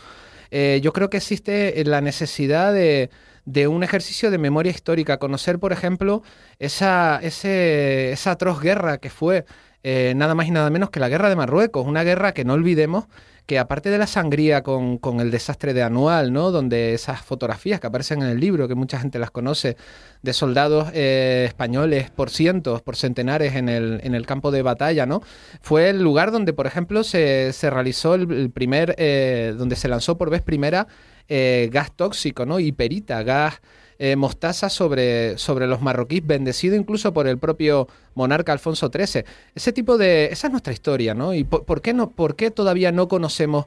Eh, 0.54 0.80
yo 0.82 0.92
creo 0.92 1.08
que 1.08 1.16
existe 1.16 1.82
la 1.86 2.02
necesidad 2.02 2.74
de, 2.74 3.08
de 3.44 3.66
un 3.68 3.82
ejercicio 3.82 4.30
de 4.30 4.38
memoria 4.38 4.70
histórica, 4.70 5.18
conocer, 5.18 5.58
por 5.58 5.72
ejemplo, 5.72 6.22
esa, 6.58 7.18
ese, 7.22 8.12
esa 8.12 8.32
atroz 8.32 8.60
guerra 8.60 8.98
que 8.98 9.10
fue 9.10 9.44
eh, 9.82 10.14
nada 10.16 10.34
más 10.34 10.46
y 10.46 10.50
nada 10.50 10.70
menos 10.70 10.90
que 10.90 11.00
la 11.00 11.08
guerra 11.08 11.28
de 11.28 11.36
Marruecos, 11.36 11.86
una 11.86 12.04
guerra 12.04 12.32
que 12.32 12.44
no 12.44 12.54
olvidemos 12.54 13.06
que 13.46 13.58
aparte 13.58 13.90
de 13.90 13.98
la 13.98 14.06
sangría 14.06 14.62
con, 14.62 14.98
con 14.98 15.20
el 15.20 15.30
desastre 15.30 15.74
de 15.74 15.82
Anual, 15.82 16.32
¿no? 16.32 16.50
donde 16.50 16.94
esas 16.94 17.22
fotografías 17.22 17.80
que 17.80 17.88
aparecen 17.88 18.22
en 18.22 18.28
el 18.28 18.38
libro, 18.38 18.68
que 18.68 18.74
mucha 18.74 19.00
gente 19.00 19.18
las 19.18 19.30
conoce, 19.30 19.76
de 20.22 20.32
soldados 20.32 20.90
eh, 20.94 21.44
españoles 21.48 22.10
por 22.10 22.30
cientos, 22.30 22.82
por 22.82 22.96
centenares 22.96 23.56
en 23.56 23.68
el, 23.68 24.00
en 24.04 24.14
el 24.14 24.26
campo 24.26 24.52
de 24.52 24.62
batalla, 24.62 25.06
¿no? 25.06 25.22
Fue 25.60 25.90
el 25.90 26.00
lugar 26.00 26.30
donde, 26.30 26.52
por 26.52 26.66
ejemplo, 26.66 27.02
se, 27.02 27.52
se 27.52 27.68
realizó 27.70 28.14
el, 28.14 28.50
primer, 28.50 28.94
eh, 28.98 29.54
donde 29.58 29.74
se 29.74 29.88
lanzó 29.88 30.16
por 30.16 30.30
vez 30.30 30.42
primera 30.42 30.86
eh, 31.28 31.68
gas 31.72 31.92
tóxico, 31.94 32.46
¿no? 32.46 32.60
Hiperita, 32.60 33.22
gas 33.22 33.60
eh, 33.98 34.16
mostaza 34.16 34.68
sobre, 34.68 35.38
sobre 35.38 35.68
los 35.68 35.80
marroquíes, 35.80 36.26
bendecido 36.26 36.74
incluso 36.74 37.12
por 37.12 37.28
el 37.28 37.38
propio 37.38 37.86
monarca 38.14 38.52
Alfonso 38.52 38.90
XIII. 38.92 39.24
Ese 39.54 39.72
tipo 39.72 39.96
de... 39.96 40.26
Esa 40.26 40.48
es 40.48 40.50
nuestra 40.50 40.72
historia, 40.72 41.14
¿no? 41.14 41.34
¿Y 41.34 41.44
por, 41.44 41.80
qué, 41.80 41.94
no, 41.94 42.10
por 42.10 42.34
qué 42.34 42.50
todavía 42.50 42.90
no 42.90 43.06
conocemos 43.06 43.66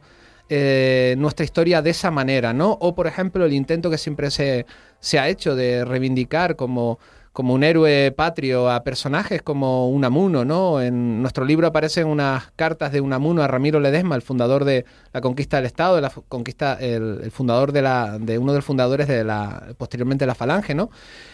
eh, 0.49 1.15
nuestra 1.17 1.45
historia 1.45 1.81
de 1.81 1.91
esa 1.91 2.11
manera, 2.11 2.51
¿no? 2.51 2.73
O, 2.81 2.95
por 2.95 3.07
ejemplo, 3.07 3.45
el 3.45 3.53
intento 3.53 3.89
que 3.89 3.97
siempre 3.97 4.29
se, 4.29 4.65
se 4.99 5.19
ha 5.19 5.29
hecho 5.29 5.55
de 5.55 5.85
reivindicar 5.85 6.57
como 6.57 6.99
como 7.35 7.53
un 7.53 7.65
héroe 7.65 8.13
patrio 8.13 8.71
a 8.71 8.85
personajes 8.85 9.41
como 9.41 9.89
Unamuno, 9.89 10.45
¿no? 10.45 10.81
En 10.81 11.21
nuestro 11.21 11.43
libro 11.43 11.67
aparecen 11.67 12.07
unas 12.07 12.49
cartas 12.55 12.93
de 12.93 13.01
Unamuno 13.01 13.43
a 13.43 13.47
Ramiro 13.49 13.81
Ledesma, 13.81 14.15
el 14.15 14.21
fundador 14.21 14.63
de 14.63 14.85
la 15.11 15.19
conquista 15.19 15.57
del 15.57 15.65
Estado, 15.65 15.97
de 15.97 16.01
la 16.01 16.13
conquista, 16.29 16.77
el, 16.79 17.29
fundador 17.31 17.73
de 17.73 18.37
uno 18.37 18.53
de 18.53 18.57
los 18.59 18.63
fundadores 18.63 19.09
de 19.09 19.25
la, 19.25 19.67
posteriormente 19.77 20.25
la 20.25 20.33
Falange, 20.33 20.75
¿no? 20.75 20.89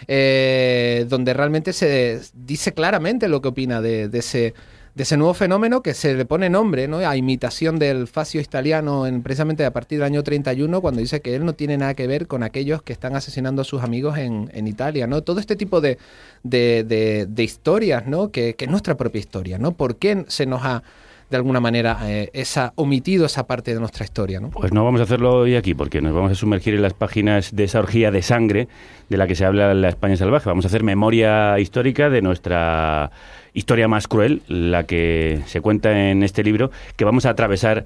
Eh, 0.07 1.05
donde 1.07 1.35
realmente 1.35 1.71
se 1.71 2.19
dice 2.33 2.73
claramente 2.73 3.27
lo 3.27 3.39
que 3.39 3.49
opina 3.49 3.79
de, 3.79 4.09
de 4.09 4.17
ese 4.17 4.55
de 4.95 5.03
ese 5.03 5.15
nuevo 5.15 5.33
fenómeno 5.33 5.81
que 5.81 5.93
se 5.93 6.13
le 6.15 6.25
pone 6.25 6.49
nombre 6.49 6.87
¿no? 6.87 6.97
a 6.97 7.15
imitación 7.15 7.79
del 7.79 8.07
fascio 8.07 8.41
italiano 8.41 9.07
en, 9.07 9.23
precisamente 9.23 9.63
a 9.63 9.71
partir 9.71 9.99
del 9.99 10.07
año 10.07 10.23
31 10.23 10.81
cuando 10.81 10.99
dice 10.99 11.21
que 11.21 11.35
él 11.35 11.45
no 11.45 11.53
tiene 11.53 11.77
nada 11.77 11.93
que 11.93 12.07
ver 12.07 12.27
con 12.27 12.43
aquellos 12.43 12.81
que 12.81 12.91
están 12.91 13.15
asesinando 13.15 13.61
a 13.61 13.65
sus 13.65 13.83
amigos 13.83 14.17
en, 14.17 14.49
en 14.53 14.67
Italia. 14.67 15.07
¿no? 15.07 15.21
Todo 15.21 15.39
este 15.39 15.55
tipo 15.55 15.79
de, 15.79 15.97
de, 16.43 16.83
de, 16.83 17.25
de 17.25 17.43
historias 17.43 18.05
¿no? 18.05 18.31
que, 18.31 18.55
que, 18.55 18.65
es 18.65 18.71
nuestra 18.71 18.97
propia 18.97 19.19
historia. 19.19 19.57
¿no? 19.57 19.71
¿Por 19.71 19.95
qué 19.95 20.25
se 20.27 20.45
nos 20.45 20.61
ha 20.63 20.83
de 21.31 21.37
alguna 21.37 21.61
manera 21.61 21.97
eh, 22.03 22.29
esa 22.33 22.73
omitido 22.75 23.25
esa 23.25 23.47
parte 23.47 23.73
de 23.73 23.79
nuestra 23.79 24.03
historia. 24.03 24.39
¿no? 24.39 24.49
Pues 24.49 24.73
no 24.73 24.83
vamos 24.83 24.99
a 24.99 25.05
hacerlo 25.05 25.37
hoy 25.37 25.55
aquí, 25.55 25.73
porque 25.73 26.01
nos 26.01 26.13
vamos 26.13 26.33
a 26.33 26.35
sumergir 26.35 26.75
en 26.75 26.81
las 26.81 26.93
páginas 26.93 27.55
de 27.55 27.63
esa 27.63 27.79
orgía 27.79 28.11
de 28.11 28.21
sangre 28.21 28.67
de 29.09 29.17
la 29.17 29.25
que 29.27 29.35
se 29.35 29.45
habla 29.45 29.71
en 29.71 29.81
la 29.81 29.89
España 29.89 30.17
salvaje. 30.17 30.49
Vamos 30.49 30.65
a 30.65 30.67
hacer 30.67 30.83
memoria 30.83 31.57
histórica 31.57 32.09
de 32.09 32.21
nuestra 32.21 33.11
historia 33.53 33.87
más 33.87 34.07
cruel, 34.07 34.41
la 34.47 34.83
que 34.83 35.41
se 35.47 35.61
cuenta 35.61 36.09
en 36.09 36.21
este 36.23 36.43
libro, 36.43 36.69
que 36.97 37.05
vamos 37.05 37.25
a 37.25 37.29
atravesar 37.29 37.85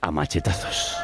a 0.00 0.10
machetazos. 0.10 0.96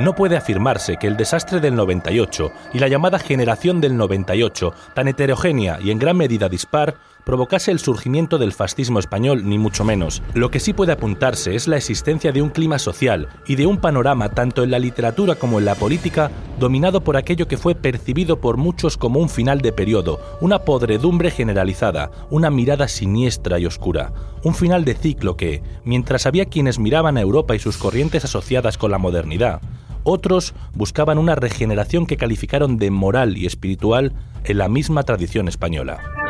No 0.00 0.14
puede 0.14 0.36
afirmarse 0.36 0.96
que 0.96 1.06
el 1.06 1.16
desastre 1.16 1.60
del 1.60 1.76
98 1.76 2.52
y 2.72 2.80
la 2.80 2.88
llamada 2.88 3.20
generación 3.20 3.80
del 3.80 3.96
98, 3.96 4.72
tan 4.92 5.06
heterogénea 5.06 5.78
y 5.80 5.92
en 5.92 6.00
gran 6.00 6.16
medida 6.16 6.48
dispar, 6.48 6.96
provocase 7.24 7.70
el 7.70 7.78
surgimiento 7.78 8.38
del 8.38 8.52
fascismo 8.52 8.98
español, 8.98 9.48
ni 9.48 9.58
mucho 9.58 9.84
menos. 9.84 10.22
Lo 10.34 10.50
que 10.50 10.60
sí 10.60 10.72
puede 10.72 10.92
apuntarse 10.92 11.54
es 11.54 11.66
la 11.66 11.76
existencia 11.76 12.32
de 12.32 12.42
un 12.42 12.50
clima 12.50 12.78
social 12.78 13.28
y 13.46 13.56
de 13.56 13.66
un 13.66 13.78
panorama 13.78 14.28
tanto 14.28 14.62
en 14.62 14.70
la 14.70 14.78
literatura 14.78 15.34
como 15.34 15.58
en 15.58 15.64
la 15.64 15.74
política 15.74 16.30
dominado 16.58 17.02
por 17.02 17.16
aquello 17.16 17.48
que 17.48 17.56
fue 17.56 17.74
percibido 17.74 18.40
por 18.40 18.56
muchos 18.56 18.96
como 18.96 19.20
un 19.20 19.28
final 19.28 19.60
de 19.60 19.72
periodo, 19.72 20.20
una 20.40 20.60
podredumbre 20.60 21.30
generalizada, 21.30 22.10
una 22.30 22.50
mirada 22.50 22.88
siniestra 22.88 23.58
y 23.58 23.66
oscura, 23.66 24.12
un 24.42 24.54
final 24.54 24.84
de 24.84 24.94
ciclo 24.94 25.36
que, 25.36 25.62
mientras 25.84 26.26
había 26.26 26.46
quienes 26.46 26.78
miraban 26.78 27.16
a 27.16 27.20
Europa 27.20 27.54
y 27.56 27.58
sus 27.58 27.76
corrientes 27.76 28.24
asociadas 28.24 28.78
con 28.78 28.90
la 28.90 28.98
modernidad, 28.98 29.60
otros 30.04 30.54
buscaban 30.74 31.18
una 31.18 31.34
regeneración 31.34 32.06
que 32.06 32.18
calificaron 32.18 32.76
de 32.76 32.90
moral 32.90 33.38
y 33.38 33.46
espiritual 33.46 34.12
en 34.44 34.58
la 34.58 34.68
misma 34.68 35.02
tradición 35.02 35.48
española. 35.48 36.23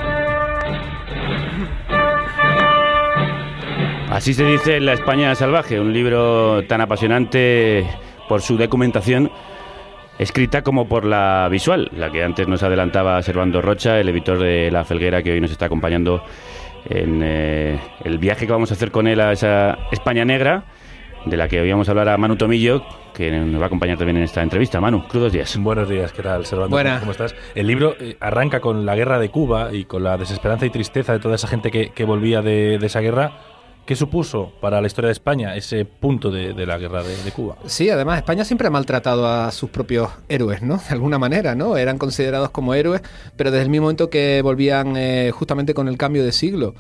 Así 4.15 4.33
se 4.33 4.45
dice 4.45 4.77
en 4.77 4.87
La 4.87 4.93
España 4.93 5.35
Salvaje, 5.35 5.81
un 5.81 5.93
libro 5.93 6.63
tan 6.69 6.81
apasionante 6.81 7.85
por 8.29 8.43
su 8.43 8.57
documentación, 8.57 9.29
escrita 10.21 10.63
como 10.63 10.87
por 10.87 11.05
la 11.05 11.49
visual, 11.51 11.91
la 11.97 12.13
que 12.13 12.23
antes 12.23 12.47
nos 12.47 12.63
adelantaba 12.63 13.21
Servando 13.23 13.61
Rocha, 13.61 13.99
el 13.99 14.09
editor 14.09 14.39
de 14.39 14.71
La 14.71 14.85
Felguera, 14.85 15.21
que 15.21 15.33
hoy 15.33 15.41
nos 15.41 15.51
está 15.51 15.67
acompañando 15.67 16.23
en 16.89 17.23
eh, 17.25 17.81
el 18.05 18.19
viaje 18.19 18.47
que 18.47 18.53
vamos 18.53 18.71
a 18.71 18.75
hacer 18.75 18.93
con 18.93 19.09
él 19.09 19.21
a 19.21 19.33
esa 19.33 19.79
España 19.91 20.25
Negra, 20.25 20.63
de 21.25 21.37
la 21.37 21.49
que 21.49 21.61
hoy 21.61 21.73
vamos 21.73 21.89
a 21.89 21.91
hablar 21.91 22.09
a 22.11 22.17
Manu 22.17 22.37
Tomillo, 22.37 22.85
que 23.13 23.33
nos 23.33 23.59
va 23.61 23.65
a 23.65 23.67
acompañar 23.67 23.99
también 23.99 24.19
en 24.19 24.23
esta 24.23 24.43
entrevista. 24.43 24.81
Manu, 24.81 25.09
crudos 25.09 25.33
días. 25.33 25.59
Buenos 25.59 25.89
días, 25.89 26.13
¿qué 26.13 26.23
tal, 26.23 26.47
Servando? 26.47 26.71
Buena. 26.71 27.01
¿Cómo 27.01 27.11
estás? 27.11 27.35
El 27.57 27.67
libro 27.67 27.97
eh, 27.99 28.17
arranca 28.21 28.61
con 28.61 28.87
la 28.87 28.95
guerra 28.95 29.19
de 29.19 29.31
Cuba 29.31 29.71
y 29.73 29.87
con 29.87 30.05
la 30.05 30.17
desesperanza 30.17 30.67
y 30.67 30.71
tristeza 30.71 31.15
de 31.15 31.19
toda 31.19 31.35
esa 31.35 31.49
gente 31.49 31.73
que, 31.73 31.89
que 31.91 32.05
volvía 32.05 32.43
de, 32.43 32.79
de 32.79 32.87
esa 32.87 33.01
guerra 33.01 33.54
¿Qué 33.87 33.97
supuso 33.97 34.51
para 34.63 34.81
la 34.81 34.87
historia 34.87 35.09
de 35.09 35.13
España 35.13 35.55
ese 35.57 35.85
punto 35.85 36.31
de, 36.31 36.55
la 36.65 36.79
guerra 36.79 37.03
de, 37.03 37.23
de, 37.23 37.33
Cuba? 37.33 37.57
Sí, 37.67 37.91
además 37.91 38.17
España 38.17 38.43
siempre 38.45 38.69
ha 38.69 38.71
maltratado 38.71 39.27
a 39.29 39.51
sus 39.51 39.69
propios 39.69 40.09
héroes, 40.31 40.63
¿no? 40.63 40.79
De 40.89 40.95
alguna 40.95 41.19
manera, 41.19 41.55
¿no? 41.55 41.77
Eran 41.77 41.99
considerados 41.99 42.49
como 42.51 42.73
héroes, 42.73 43.03
pero 43.37 43.51
desde 43.51 43.65
el 43.65 43.71
mismo 43.71 43.85
momento 43.85 44.09
que 44.09 44.41
volvían 44.43 44.97
eh, 44.97 45.33
justamente 45.35 45.75
con 45.75 45.89
el 45.89 45.99
cambio 45.99 46.25
de 46.25 46.33
siglo, 46.33 46.75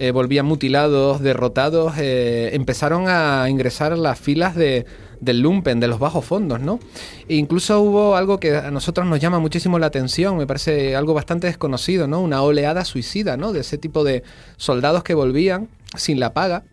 eh, 0.00 0.10
volvían 0.10 0.46
mutilados, 0.46 1.20
derrotados, 1.20 1.94
eh, 1.98 2.50
empezaron 2.54 3.04
a 3.06 3.48
ingresar 3.48 3.92
a 3.92 3.96
las 3.96 4.18
filas 4.18 4.56
de, 4.56 4.84
del 5.20 5.40
lumpen, 5.40 5.80
de 5.80 5.88
los 5.88 5.98
bajos 5.98 6.24
fondos, 6.24 6.60
¿no? 6.60 6.78
E 7.28 7.36
incluso 7.36 7.80
hubo 7.80 8.16
algo 8.16 8.38
que 8.38 8.56
a 8.56 8.70
nosotros 8.70 9.06
nos 9.06 9.20
llama 9.20 9.38
muchísimo 9.38 9.78
la 9.78 9.86
atención, 9.86 10.36
me 10.36 10.46
parece 10.46 10.96
algo 10.96 11.14
bastante 11.14 11.46
desconocido, 11.46 12.06
¿no? 12.06 12.20
Una 12.20 12.42
oleada 12.42 12.84
suicida, 12.84 13.36
¿no? 13.36 13.52
De 13.52 13.60
ese 13.60 13.78
tipo 13.78 14.04
de 14.04 14.22
soldados 14.56 15.02
que 15.02 15.14
volvían 15.14 15.68
sin 15.96 16.20
la 16.20 16.32
paga, 16.32 16.64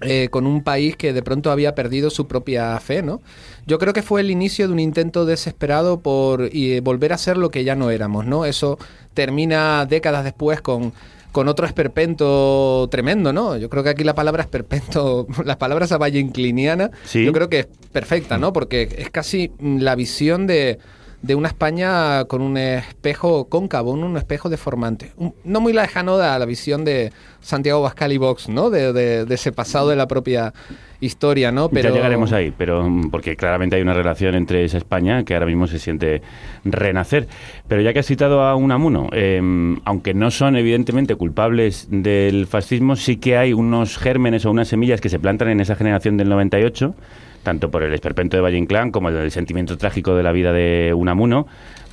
eh, 0.00 0.28
con 0.30 0.46
un 0.46 0.62
país 0.62 0.96
que 0.96 1.12
de 1.12 1.22
pronto 1.24 1.50
había 1.50 1.74
perdido 1.74 2.10
su 2.10 2.28
propia 2.28 2.78
fe, 2.78 3.02
¿no? 3.02 3.20
Yo 3.66 3.80
creo 3.80 3.92
que 3.92 4.02
fue 4.02 4.20
el 4.20 4.30
inicio 4.30 4.68
de 4.68 4.72
un 4.72 4.78
intento 4.78 5.24
desesperado 5.26 6.00
por 6.00 6.50
y, 6.52 6.78
volver 6.78 7.12
a 7.12 7.18
ser 7.18 7.36
lo 7.36 7.50
que 7.50 7.64
ya 7.64 7.74
no 7.74 7.90
éramos, 7.90 8.24
¿no? 8.24 8.44
Eso 8.44 8.78
termina 9.14 9.86
décadas 9.86 10.22
después 10.22 10.60
con 10.60 10.92
con 11.32 11.48
otro 11.48 11.66
esperpento 11.66 12.88
tremendo, 12.90 13.32
¿no? 13.32 13.56
Yo 13.56 13.68
creo 13.68 13.82
que 13.82 13.90
aquí 13.90 14.04
la 14.04 14.14
palabra 14.14 14.42
esperpento, 14.42 15.26
las 15.44 15.56
palabras 15.56 15.92
a 15.92 15.98
valle 15.98 16.18
incliniana, 16.18 16.90
¿Sí? 17.04 17.24
yo 17.24 17.32
creo 17.32 17.48
que 17.48 17.60
es 17.60 17.68
perfecta, 17.92 18.38
¿no? 18.38 18.52
Porque 18.52 18.88
es 18.98 19.10
casi 19.10 19.52
la 19.60 19.94
visión 19.94 20.46
de, 20.46 20.78
de 21.22 21.34
una 21.34 21.48
España 21.48 22.24
con 22.26 22.42
un 22.42 22.56
espejo 22.56 23.48
cóncavo, 23.48 23.90
un 23.90 24.16
espejo 24.16 24.48
deformante. 24.48 25.12
Un, 25.16 25.34
no 25.44 25.60
muy 25.60 25.72
lejano 25.72 26.16
a 26.16 26.38
la 26.38 26.44
visión 26.44 26.84
de 26.84 27.12
Santiago 27.40 27.82
Bascal 27.82 28.12
y 28.12 28.18
Vox, 28.18 28.48
¿no? 28.48 28.70
De, 28.70 28.92
de, 28.92 29.24
de, 29.24 29.34
ese 29.34 29.50
pasado 29.50 29.88
de 29.88 29.96
la 29.96 30.06
propia 30.06 30.52
historia, 31.00 31.50
¿no? 31.50 31.68
Pero... 31.70 31.88
Ya 31.88 31.94
llegaremos 31.94 32.32
ahí, 32.32 32.52
pero 32.56 32.88
mm, 32.88 33.10
porque 33.10 33.36
claramente 33.36 33.76
hay 33.76 33.82
una 33.82 33.94
relación 33.94 34.36
entre 34.36 34.64
esa 34.64 34.78
España 34.78 35.24
que 35.24 35.34
ahora 35.34 35.46
mismo 35.46 35.66
se 35.66 35.80
siente 35.80 36.22
renacer. 36.64 37.26
Pero 37.66 37.82
ya 37.82 37.92
que 37.92 37.98
has 37.98 38.06
citado 38.06 38.42
a 38.42 38.54
Unamuno, 38.54 39.08
eh, 39.12 39.40
aunque 39.84 40.14
no 40.14 40.30
son 40.30 40.56
evidentemente 40.56 41.16
culpables 41.16 41.88
del 41.90 42.46
fascismo, 42.46 42.94
sí 42.94 43.16
que 43.16 43.36
hay 43.36 43.52
unos 43.52 43.98
gérmenes 43.98 44.46
o 44.46 44.50
unas 44.52 44.68
semillas 44.68 45.00
que 45.00 45.08
se 45.08 45.18
plantan 45.18 45.48
en 45.48 45.60
esa 45.60 45.74
generación 45.74 46.16
del 46.16 46.28
98 46.28 46.94
tanto 47.42 47.70
por 47.70 47.82
el 47.82 47.94
esperpento 47.94 48.36
de 48.36 48.42
Valle 48.42 48.58
Inclán 48.58 48.90
como 48.90 49.08
el 49.08 49.30
sentimiento 49.30 49.76
trágico 49.78 50.14
de 50.14 50.22
la 50.22 50.32
vida 50.32 50.52
de 50.52 50.92
Unamuno, 50.94 51.46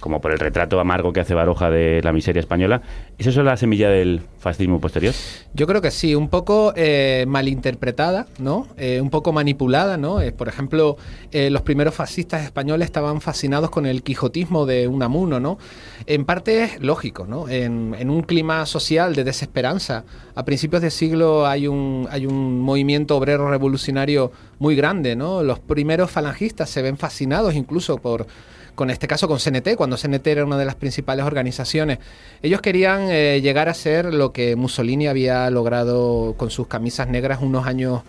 como 0.05 0.21
por 0.21 0.31
el 0.31 0.37
retrato 0.37 0.79
amargo 0.79 1.11
que 1.11 1.19
hace 1.19 1.33
Baroja 1.33 1.71
de 1.71 1.99
la 2.03 2.13
miseria 2.13 2.39
española. 2.39 2.79
¿Es 3.17 3.25
eso 3.25 3.41
la 3.41 3.57
semilla 3.57 3.89
del 3.89 4.21
fascismo 4.37 4.79
posterior? 4.79 5.15
Yo 5.55 5.65
creo 5.65 5.81
que 5.81 5.89
sí, 5.89 6.13
un 6.13 6.29
poco 6.29 6.73
eh, 6.75 7.25
malinterpretada, 7.27 8.27
¿no? 8.37 8.67
Eh, 8.77 9.01
un 9.01 9.09
poco 9.09 9.33
manipulada, 9.33 9.97
¿no? 9.97 10.21
Eh, 10.21 10.31
por 10.31 10.47
ejemplo, 10.47 10.97
los 11.31 11.61
primeros 11.63 11.95
fascistas 11.95 12.43
españoles 12.43 12.85
estaban 12.85 13.19
fascinados 13.19 13.71
con 13.71 13.87
el 13.87 14.03
quijotismo 14.03 14.67
de 14.67 14.87
Unamuno, 14.87 15.39
¿no? 15.39 15.57
En 16.05 16.23
parte 16.23 16.65
es 16.65 16.81
lógico, 16.81 17.25
¿no? 17.25 17.49
En, 17.49 17.95
un 18.07 18.21
clima 18.21 18.67
social 18.67 19.15
de 19.15 19.23
desesperanza, 19.23 20.03
a 20.35 20.45
principios 20.45 20.83
de 20.83 20.91
siglo 20.91 21.47
hay 21.47 21.65
un, 21.67 22.07
hay 22.11 22.27
un 22.27 22.61
movimiento 22.61 23.17
obrero 23.17 23.49
revolucionario 23.49 24.31
muy 24.59 24.75
grande, 24.75 25.15
¿no? 25.15 25.41
Los 25.41 25.57
primeros 25.57 26.11
falangistas 26.11 26.69
se 26.69 26.83
ven 26.83 26.95
fascinados 26.95 27.55
incluso 27.55 27.97
por 27.97 28.27
con 28.75 28.89
este 28.89 29.07
caso 29.07 29.27
con 29.27 29.39
CNT, 29.39 29.75
cuando 29.75 29.97
CNT 29.97 30.27
era 30.27 30.45
una 30.45 30.57
de 30.57 30.65
las 30.65 30.75
principales 30.75 31.25
organizaciones. 31.25 31.99
Ellos 32.41 32.61
querían 32.61 33.09
eh, 33.09 33.41
llegar 33.41 33.69
a 33.69 33.73
ser 33.73 34.13
lo 34.13 34.31
que 34.31 34.55
Mussolini 34.55 35.07
había 35.07 35.49
logrado 35.49 36.35
con 36.37 36.51
sus 36.51 36.67
camisas 36.67 37.07
negras 37.07 37.39
unos 37.41 37.65
años 37.65 38.03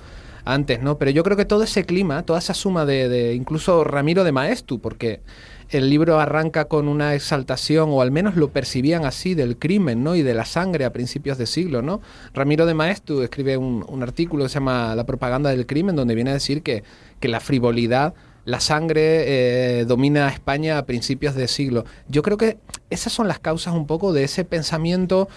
antes, 0.44 0.80
¿no? 0.80 0.96
Pero 0.96 1.10
yo 1.10 1.22
creo 1.24 1.36
que 1.36 1.44
todo 1.44 1.64
ese 1.64 1.84
clima, 1.84 2.22
toda 2.22 2.38
esa 2.38 2.54
suma 2.54 2.84
de, 2.84 3.08
de 3.08 3.34
incluso 3.34 3.82
Ramiro 3.84 4.22
de 4.22 4.32
Maestu, 4.32 4.80
porque 4.80 5.20
el 5.70 5.90
libro 5.90 6.20
arranca 6.20 6.66
con 6.66 6.86
una 6.86 7.14
exaltación, 7.14 7.90
o 7.90 8.00
al 8.00 8.12
menos 8.12 8.36
lo 8.36 8.50
percibían 8.50 9.04
así, 9.04 9.34
del 9.34 9.58
crimen, 9.58 10.04
¿no? 10.04 10.14
Y 10.14 10.22
de 10.22 10.34
la 10.34 10.44
sangre 10.44 10.84
a 10.84 10.92
principios 10.92 11.38
de 11.38 11.46
siglo, 11.46 11.82
¿no? 11.82 12.00
Ramiro 12.32 12.66
de 12.66 12.74
Maestu 12.74 13.22
escribe 13.22 13.56
un, 13.56 13.84
un 13.88 14.02
artículo 14.02 14.44
que 14.44 14.48
se 14.48 14.54
llama 14.54 14.94
La 14.94 15.04
propaganda 15.04 15.50
del 15.50 15.66
crimen, 15.66 15.96
donde 15.96 16.14
viene 16.14 16.30
a 16.30 16.34
decir 16.34 16.62
que, 16.62 16.84
que 17.18 17.28
la 17.28 17.40
frivolidad 17.40 18.14
la 18.46 18.60
sangre 18.60 19.80
eh, 19.80 19.84
domina 19.84 20.28
España 20.28 20.78
a 20.78 20.86
principios 20.86 21.34
de 21.34 21.48
siglo. 21.48 21.84
Yo 22.08 22.22
creo 22.22 22.38
que 22.38 22.58
esas 22.88 23.12
son 23.12 23.28
las 23.28 23.40
causas 23.40 23.74
un 23.74 23.86
poco 23.86 24.12
de 24.12 24.24
ese 24.24 24.44
pensamiento 24.44 25.28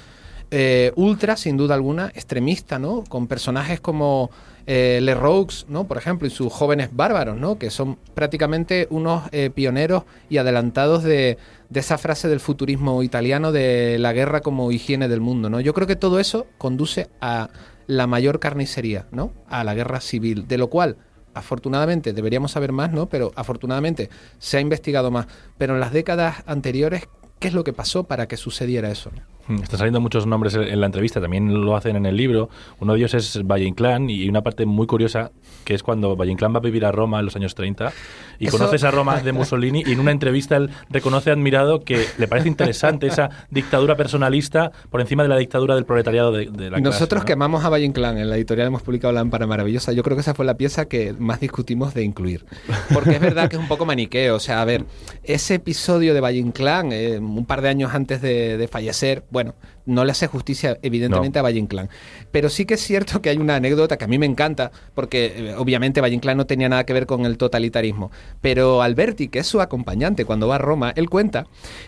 eh, 0.51 0.93
ultra, 0.95 1.35
sin 1.35 1.57
duda 1.57 1.73
alguna, 1.73 2.11
extremista, 2.13 2.77
¿no? 2.77 3.03
Con 3.03 3.27
personajes 3.27 3.79
como 3.79 4.29
eh, 4.67 4.99
Le 5.01 5.15
Roux, 5.15 5.65
¿no? 5.67 5.85
Por 5.85 5.97
ejemplo, 5.97 6.27
y 6.27 6.31
sus 6.31 6.53
jóvenes 6.53 6.89
bárbaros, 6.93 7.35
¿no? 7.35 7.57
Que 7.57 7.71
son 7.71 7.97
prácticamente 8.13 8.87
unos 8.91 9.23
pioneros 9.55 10.03
y 10.29 10.37
adelantados 10.37 11.01
de, 11.03 11.39
de, 11.69 11.79
esa 11.79 11.97
frase 11.97 12.27
del 12.27 12.39
futurismo 12.39 13.01
italiano 13.01 13.51
de 13.51 13.97
la 13.97 14.13
guerra 14.13 14.41
como 14.41 14.71
higiene 14.71 15.07
del 15.07 15.19
mundo, 15.19 15.49
¿no? 15.49 15.59
Yo 15.59 15.73
creo 15.73 15.87
que 15.87 15.95
todo 15.95 16.19
eso 16.19 16.45
conduce 16.59 17.09
a 17.21 17.49
la 17.87 18.05
mayor 18.05 18.39
carnicería, 18.39 19.07
¿no? 19.11 19.33
A 19.47 19.63
la 19.63 19.73
guerra 19.73 19.99
civil, 19.99 20.47
de 20.47 20.59
lo 20.59 20.69
cual 20.69 20.97
afortunadamente 21.39 22.13
deberíamos 22.13 22.51
saber 22.51 22.71
más, 22.71 22.91
¿no? 22.91 23.09
Pero 23.09 23.31
afortunadamente 23.35 24.09
se 24.37 24.57
ha 24.57 24.61
investigado 24.61 25.09
más. 25.11 25.27
Pero 25.57 25.73
en 25.73 25.79
las 25.79 25.91
décadas 25.91 26.43
anteriores 26.45 27.07
qué 27.39 27.47
es 27.47 27.53
lo 27.53 27.63
que 27.63 27.73
pasó 27.73 28.03
para 28.03 28.27
que 28.27 28.37
sucediera 28.37 28.91
eso. 28.91 29.11
Mm, 29.47 29.63
Están 29.63 29.79
saliendo 29.79 29.99
muchos 29.99 30.27
nombres 30.27 30.53
en 30.53 30.79
la 30.79 30.85
entrevista, 30.85 31.19
también 31.19 31.61
lo 31.65 31.75
hacen 31.75 31.95
en 31.95 32.05
el 32.05 32.15
libro. 32.15 32.49
Uno 32.79 32.93
de 32.93 32.99
ellos 32.99 33.13
es 33.15 33.41
Valle 33.47 33.65
Inclán 33.65 34.09
y 34.09 34.29
una 34.29 34.41
parte 34.43 34.65
muy 34.67 34.85
curiosa 34.85 35.31
que 35.63 35.73
es 35.73 35.81
cuando 35.83 36.15
Valle 36.15 36.31
Inclán 36.31 36.53
va 36.53 36.57
a 36.57 36.61
vivir 36.61 36.85
a 36.85 36.91
Roma 36.91 37.19
en 37.19 37.25
los 37.25 37.35
años 37.35 37.55
30 37.55 37.91
y 38.39 38.47
Eso- 38.47 38.57
conoces 38.57 38.83
a 38.83 38.91
Roma 38.91 39.21
de 39.21 39.31
Mussolini 39.33 39.83
y 39.85 39.91
en 39.93 39.99
una 39.99 40.11
entrevista 40.11 40.55
él 40.57 40.69
reconoce 40.89 41.31
admirado 41.31 41.83
que 41.83 42.05
le 42.17 42.27
parece 42.27 42.47
interesante 42.47 43.07
esa 43.07 43.29
dictadura 43.49 43.95
personalista 43.95 44.71
por 44.89 45.01
encima 45.01 45.23
de 45.23 45.29
la 45.29 45.37
dictadura 45.37 45.75
del 45.75 45.85
proletariado 45.85 46.31
de, 46.31 46.45
de 46.51 46.69
la 46.69 46.79
Nosotros 46.79 47.07
clase, 47.21 47.25
que 47.25 47.33
amamos 47.33 47.63
a 47.65 47.69
Valle 47.69 47.85
Inclán, 47.85 48.17
en 48.17 48.29
la 48.29 48.35
editorial 48.37 48.67
hemos 48.67 48.81
publicado 48.83 49.11
Lámpara 49.13 49.47
Maravillosa, 49.47 49.93
yo 49.93 50.03
creo 50.03 50.15
que 50.15 50.21
esa 50.21 50.33
fue 50.35 50.45
la 50.45 50.55
pieza 50.57 50.85
que 50.85 51.13
más 51.17 51.39
discutimos 51.39 51.93
de 51.93 52.03
incluir. 52.03 52.45
Porque 52.93 53.11
es 53.15 53.19
verdad 53.21 53.49
que 53.49 53.55
es 53.55 53.61
un 53.61 53.67
poco 53.67 53.85
maniqueo, 53.85 54.35
o 54.35 54.39
sea, 54.39 54.61
a 54.61 54.65
ver, 54.65 54.85
ese 55.23 55.55
episodio 55.55 56.13
de 56.13 56.21
Valle 56.21 56.37
Inclán, 56.39 56.89
eh, 56.91 57.19
un 57.37 57.45
par 57.45 57.61
de 57.61 57.69
años 57.69 57.93
antes 57.93 58.21
de, 58.21 58.57
de 58.57 58.67
fallecer, 58.67 59.23
bueno, 59.29 59.55
no 59.85 60.05
le 60.05 60.11
hace 60.11 60.27
justicia 60.27 60.77
evidentemente 60.83 61.37
No. 61.37 61.41
a 61.41 61.43
Valle 61.43 61.59
Inclán. 61.59 61.89
Pero 62.31 62.49
sí 62.49 62.65
que 62.65 62.75
es 62.75 62.81
cierto 62.81 63.21
que 63.21 63.29
hay 63.29 63.37
una 63.37 63.55
anécdota 63.55 63.97
que 63.97 64.05
a 64.05 64.07
mí 64.07 64.17
me 64.19 64.25
encanta, 64.27 64.71
porque 64.93 65.33
eh, 65.49 65.55
obviamente 65.57 65.99
Valle 66.01 66.15
Inclán 66.15 66.37
no 66.37 66.45
tenía 66.45 66.69
nada 66.69 66.85
que 66.85 66.93
ver 66.93 67.05
con 67.05 67.25
el 67.25 67.37
totalitarismo, 67.37 68.11
pero 68.41 68.81
Alberti, 68.81 69.27
que 69.29 69.39
es 69.39 69.47
su 69.47 69.61
acompañante 69.61 70.25
cuando 70.25 70.47
va 70.47 70.55
a 70.55 70.59
Roma, 70.59 70.93
él 70.95 71.09
cuenta 71.09 71.47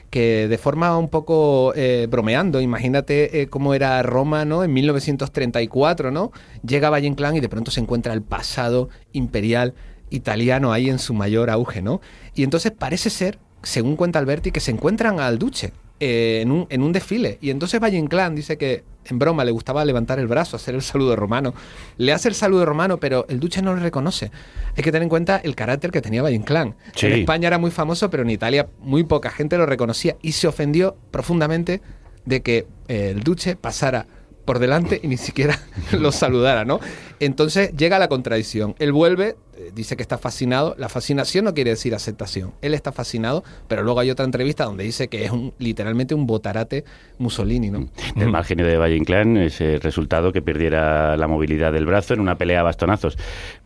que 0.10 0.48
de 0.48 0.58
forma 0.58 0.98
un 0.98 1.10
poco 1.10 1.74
eh, 1.76 2.08
bromeando, 2.10 2.60
imagínate 2.62 3.42
eh, 3.42 3.48
cómo 3.48 3.74
era 3.74 4.02
Roma, 4.04 4.46
¿no? 4.46 4.64
En 4.64 4.74
1934, 4.74 6.12
¿no? 6.12 6.32
Llega 6.66 6.90
Valle 6.90 7.08
Inclán 7.08 7.36
y 7.36 7.40
de 7.40 7.50
pronto 7.50 7.72
se 7.72 7.80
encuentra 7.80 8.14
el 8.14 8.22
pasado 8.22 8.90
imperial 9.14 9.74
italiano 10.10 10.74
ahí 10.74 10.90
en 10.90 11.00
su 11.00 11.14
mayor 11.14 11.50
auge, 11.50 11.82
¿no? 11.82 12.02
Y 12.36 12.44
entonces 12.44 12.72
parece 12.72 13.10
ser, 13.10 13.40
según 13.64 13.96
cuenta 13.96 14.20
Alberti, 14.20 14.52
que 14.52 14.60
se 14.60 14.72
encuentran 14.72 15.20
al 15.20 15.40
Duce 15.40 15.74
eh, 16.00 16.40
en, 16.42 16.52
un, 16.52 16.68
en 16.70 16.82
un 16.82 16.92
desfile. 16.92 17.38
Y 17.42 17.50
entonces 17.50 17.80
Valle 17.80 17.98
Inclán 17.98 18.36
dice 18.36 18.58
que 18.58 18.84
en 19.06 19.20
broma 19.20 19.44
le 19.44 19.52
gustaba 19.52 19.84
levantar 19.86 20.20
el 20.20 20.28
brazo, 20.28 20.56
hacer 20.56 20.76
el 20.76 20.82
saludo 20.82 21.16
romano. 21.16 21.54
Le 21.98 22.14
hace 22.14 22.30
el 22.30 22.36
saludo 22.36 22.66
romano, 22.66 22.98
pero 22.98 23.26
el 23.30 23.40
Duce 23.40 23.62
no 23.62 23.74
lo 23.74 23.82
reconoce. 23.82 24.32
Hay 24.76 24.84
que 24.84 24.92
tener 24.92 25.04
en 25.04 25.10
cuenta 25.10 25.38
el 25.38 25.56
carácter 25.56 25.92
que 25.92 26.02
tenía 26.02 26.22
Valle 26.22 26.36
Inclán. 26.36 26.76
Sí. 26.96 27.08
En 27.08 27.14
España 27.14 27.48
era 27.48 27.58
muy 27.58 27.72
famoso, 27.72 28.10
pero 28.10 28.24
en 28.24 28.30
Italia 28.30 28.68
muy 28.80 29.04
poca 29.04 29.30
gente 29.30 29.58
lo 29.58 29.66
reconocía 29.66 30.18
y 30.22 30.34
se 30.34 30.48
ofendió 30.48 30.96
profundamente 31.12 31.82
de 32.26 32.42
que 32.42 32.68
eh, 32.88 33.12
el 33.16 33.24
Duce 33.24 33.56
pasara 33.56 34.06
por 34.46 34.60
delante 34.60 35.00
y 35.02 35.08
ni 35.08 35.18
siquiera 35.18 35.60
lo 35.92 36.12
saludara, 36.12 36.66
¿no? 36.66 36.80
Entonces 37.20 37.76
llega 37.76 38.00
la 38.00 38.08
contradicción. 38.08 38.76
Él 38.80 38.92
vuelve, 38.92 39.36
dice 39.74 39.96
que 39.96 40.02
está 40.02 40.18
fascinado. 40.18 40.76
La 40.78 40.90
fascinación 40.90 41.46
no 41.46 41.54
quiere 41.54 41.70
decir 41.72 41.94
aceptación. 41.96 42.54
Él 42.62 42.74
está 42.74 42.92
fascinado, 42.92 43.44
pero 43.68 43.84
luego 43.84 44.00
hay 44.00 44.10
otra 44.10 44.26
entrevista 44.26 44.66
donde 44.66 44.84
dice 44.84 45.08
que 45.08 45.26
es 45.26 45.32
un, 45.32 45.54
literalmente 45.60 46.16
un 46.16 46.26
botarate 46.26 46.84
Mussolini, 47.20 47.70
¿no? 47.70 47.88
Del 48.16 48.30
mal 48.30 48.44
genio 48.46 48.66
de 48.66 48.78
Valle 48.78 48.96
Inclán, 48.96 49.38
ese 49.38 49.78
resultado 49.78 50.32
que 50.32 50.42
perdiera 50.42 51.16
la 51.18 51.28
movilidad 51.28 51.72
del 51.72 51.86
brazo 51.86 52.14
en 52.14 52.20
una 52.20 52.36
pelea 52.38 52.62
a 52.62 52.64
bastonazos 52.64 53.18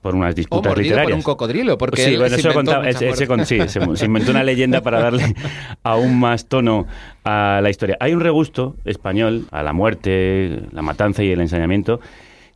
por 0.01 0.15
unas 0.15 0.33
O 0.33 0.35
disputas 0.35 0.69
mordido 0.71 0.83
literarias. 0.83 1.11
por 1.11 1.15
un 1.17 1.23
cocodrilo, 1.23 1.77
porque 1.77 2.03
sí, 2.03 2.09
él 2.13 2.19
bueno, 2.19 2.35
se 2.35 2.39
eso 2.41 2.49
inventó 2.49 2.71
contaba- 2.71 2.85
muchas 2.85 2.95
ese- 3.01 3.09
ese 3.09 3.27
muertes. 3.27 3.57
con- 3.59 3.67
sí, 3.67 3.69
se, 3.95 3.95
se 3.97 4.05
inventó 4.05 4.31
una 4.31 4.43
leyenda 4.43 4.81
para 4.81 4.99
darle 4.99 5.33
aún 5.83 6.19
más 6.19 6.45
tono 6.47 6.85
a 7.23 7.59
la 7.63 7.69
historia. 7.69 7.97
Hay 7.99 8.13
un 8.13 8.19
regusto 8.21 8.75
español 8.85 9.47
a 9.51 9.63
la 9.63 9.73
muerte, 9.73 10.61
la 10.71 10.81
matanza 10.81 11.23
y 11.23 11.31
el 11.31 11.41
ensañamiento 11.41 11.99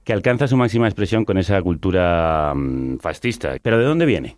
que 0.10 0.13
alcanza 0.13 0.48
su 0.48 0.58
máxima 0.58 0.88
expresión 0.88 1.24
con 1.24 1.38
esa 1.38 1.62
cultura 1.62 2.52
mm, 2.56 2.98
fascista. 2.98 3.56
¿Pero 3.62 3.78
de 3.78 3.84
dónde 3.86 4.08
viene? 4.08 4.38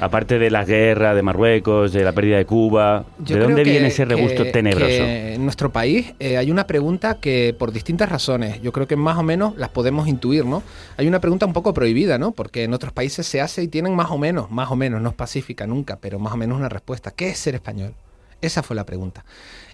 Aparte 0.00 0.38
de 0.38 0.50
la 0.50 0.64
guerra 0.64 1.14
de 1.14 1.20
Marruecos, 1.20 1.92
de 1.92 2.02
la 2.02 2.12
pérdida 2.12 2.38
de 2.38 2.46
Cuba, 2.46 3.04
Yo 3.18 3.36
¿de 3.36 3.42
dónde 3.42 3.64
que- 3.64 3.70
viene 3.70 3.88
ese 3.88 4.06
regusto 4.06 4.44
que- 4.44 4.50
tenebroso? 4.50 4.86
que 4.88 5.34
en 5.34 5.44
nuestro 5.44 5.70
país 5.70 6.14
eh, 6.20 6.38
hay 6.38 6.50
una 6.50 6.66
pregunta 6.66 7.18
que 7.20 7.54
por 7.58 7.70
distintas 7.70 8.08
razones, 8.08 8.62
yo 8.62 8.72
creo 8.72 8.86
que 8.88 8.96
más 8.96 9.18
o 9.18 9.22
menos 9.22 9.54
las 9.58 9.68
podemos 9.68 10.08
intuir, 10.08 10.46
¿no? 10.46 10.62
Hay 10.96 11.06
una 11.06 11.20
pregunta 11.20 11.44
un 11.44 11.52
poco 11.52 11.74
prohibida, 11.74 12.16
¿no? 12.16 12.32
Porque 12.32 12.64
en 12.64 12.72
otros 12.72 12.94
países 12.94 13.26
se 13.26 13.42
hace 13.42 13.62
y 13.62 13.68
tienen 13.68 13.94
más 13.94 14.10
o 14.10 14.16
menos, 14.16 14.50
más 14.50 14.70
o 14.70 14.76
menos, 14.76 15.02
no 15.02 15.10
es 15.10 15.14
pacífica 15.14 15.66
nunca, 15.66 15.98
pero 16.00 16.18
más 16.18 16.32
o 16.32 16.38
menos 16.38 16.56
una 16.58 16.70
respuesta. 16.70 17.10
¿Qué 17.10 17.28
es 17.28 17.36
ser 17.36 17.54
español? 17.56 17.92
Esa 18.40 18.62
fue 18.62 18.74
la 18.74 18.86
pregunta. 18.86 19.22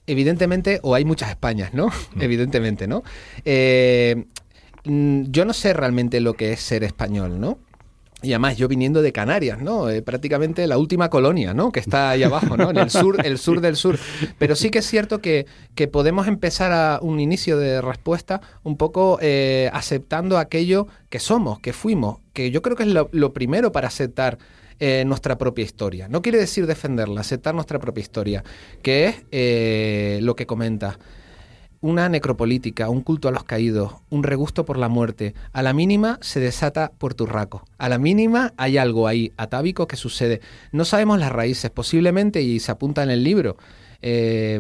Evidentemente, 0.08 0.80
o 0.82 0.96
hay 0.96 1.04
muchas 1.04 1.30
Españas, 1.30 1.72
¿no? 1.72 1.86
Evidentemente, 2.20 2.88
¿no? 2.88 3.04
Eh, 3.44 4.16
mm, 4.16 4.22
yo 4.84 5.44
no 5.44 5.52
sé 5.52 5.72
realmente 5.72 6.20
lo 6.20 6.34
que 6.34 6.52
es 6.52 6.60
ser 6.60 6.84
español, 6.84 7.40
¿no? 7.40 7.58
Y 8.22 8.32
además 8.32 8.58
yo 8.58 8.68
viniendo 8.68 9.00
de 9.00 9.12
Canarias, 9.12 9.62
¿no? 9.62 9.88
Eh, 9.88 10.02
prácticamente 10.02 10.66
la 10.66 10.76
última 10.76 11.08
colonia, 11.08 11.54
¿no? 11.54 11.72
Que 11.72 11.80
está 11.80 12.10
ahí 12.10 12.22
abajo, 12.22 12.56
¿no? 12.56 12.70
En 12.70 12.76
el 12.76 12.90
sur, 12.90 13.24
el 13.24 13.38
sur 13.38 13.62
del 13.62 13.76
sur. 13.76 13.98
Pero 14.38 14.56
sí 14.56 14.70
que 14.70 14.80
es 14.80 14.86
cierto 14.86 15.20
que, 15.20 15.46
que 15.74 15.88
podemos 15.88 16.28
empezar 16.28 16.70
a 16.72 16.98
un 17.00 17.18
inicio 17.18 17.56
de 17.56 17.80
respuesta 17.80 18.42
un 18.62 18.76
poco 18.76 19.18
eh, 19.22 19.70
aceptando 19.72 20.36
aquello 20.36 20.86
que 21.08 21.18
somos, 21.18 21.60
que 21.60 21.72
fuimos, 21.72 22.18
que 22.34 22.50
yo 22.50 22.60
creo 22.60 22.76
que 22.76 22.82
es 22.82 22.90
lo, 22.90 23.32
primero 23.32 23.72
para 23.72 23.88
aceptar 23.88 24.36
eh, 24.80 25.04
nuestra 25.06 25.38
propia 25.38 25.64
historia. 25.64 26.06
No 26.08 26.20
quiere 26.20 26.36
decir 26.36 26.66
defenderla, 26.66 27.22
aceptar 27.22 27.54
nuestra 27.54 27.78
propia 27.78 28.02
historia, 28.02 28.44
que 28.82 29.14
es 29.30 30.22
lo 30.22 30.36
que 30.36 30.46
comenta 30.46 30.98
una 31.80 32.08
necropolítica, 32.08 32.90
un 32.90 33.00
culto 33.00 33.28
a 33.28 33.30
los 33.30 33.44
caídos, 33.44 33.94
un 34.10 34.22
regusto 34.22 34.64
por 34.64 34.76
la 34.76 34.88
muerte. 34.88 35.34
A 35.52 35.62
la 35.62 35.72
mínima 35.72 36.18
se 36.20 36.40
desata 36.40 36.92
Puerturraco. 36.98 37.64
A 37.78 37.88
la 37.88 37.98
mínima 37.98 38.52
hay 38.56 38.76
algo 38.76 39.08
ahí 39.08 39.32
atávico 39.36 39.86
que 39.86 39.96
sucede. 39.96 40.40
No 40.72 40.84
sabemos 40.84 41.18
las 41.18 41.32
raíces, 41.32 41.70
posiblemente, 41.70 42.42
y 42.42 42.60
se 42.60 42.72
apunta 42.72 43.02
en 43.02 43.10
el 43.10 43.24
libro, 43.24 43.56
eh, 44.02 44.58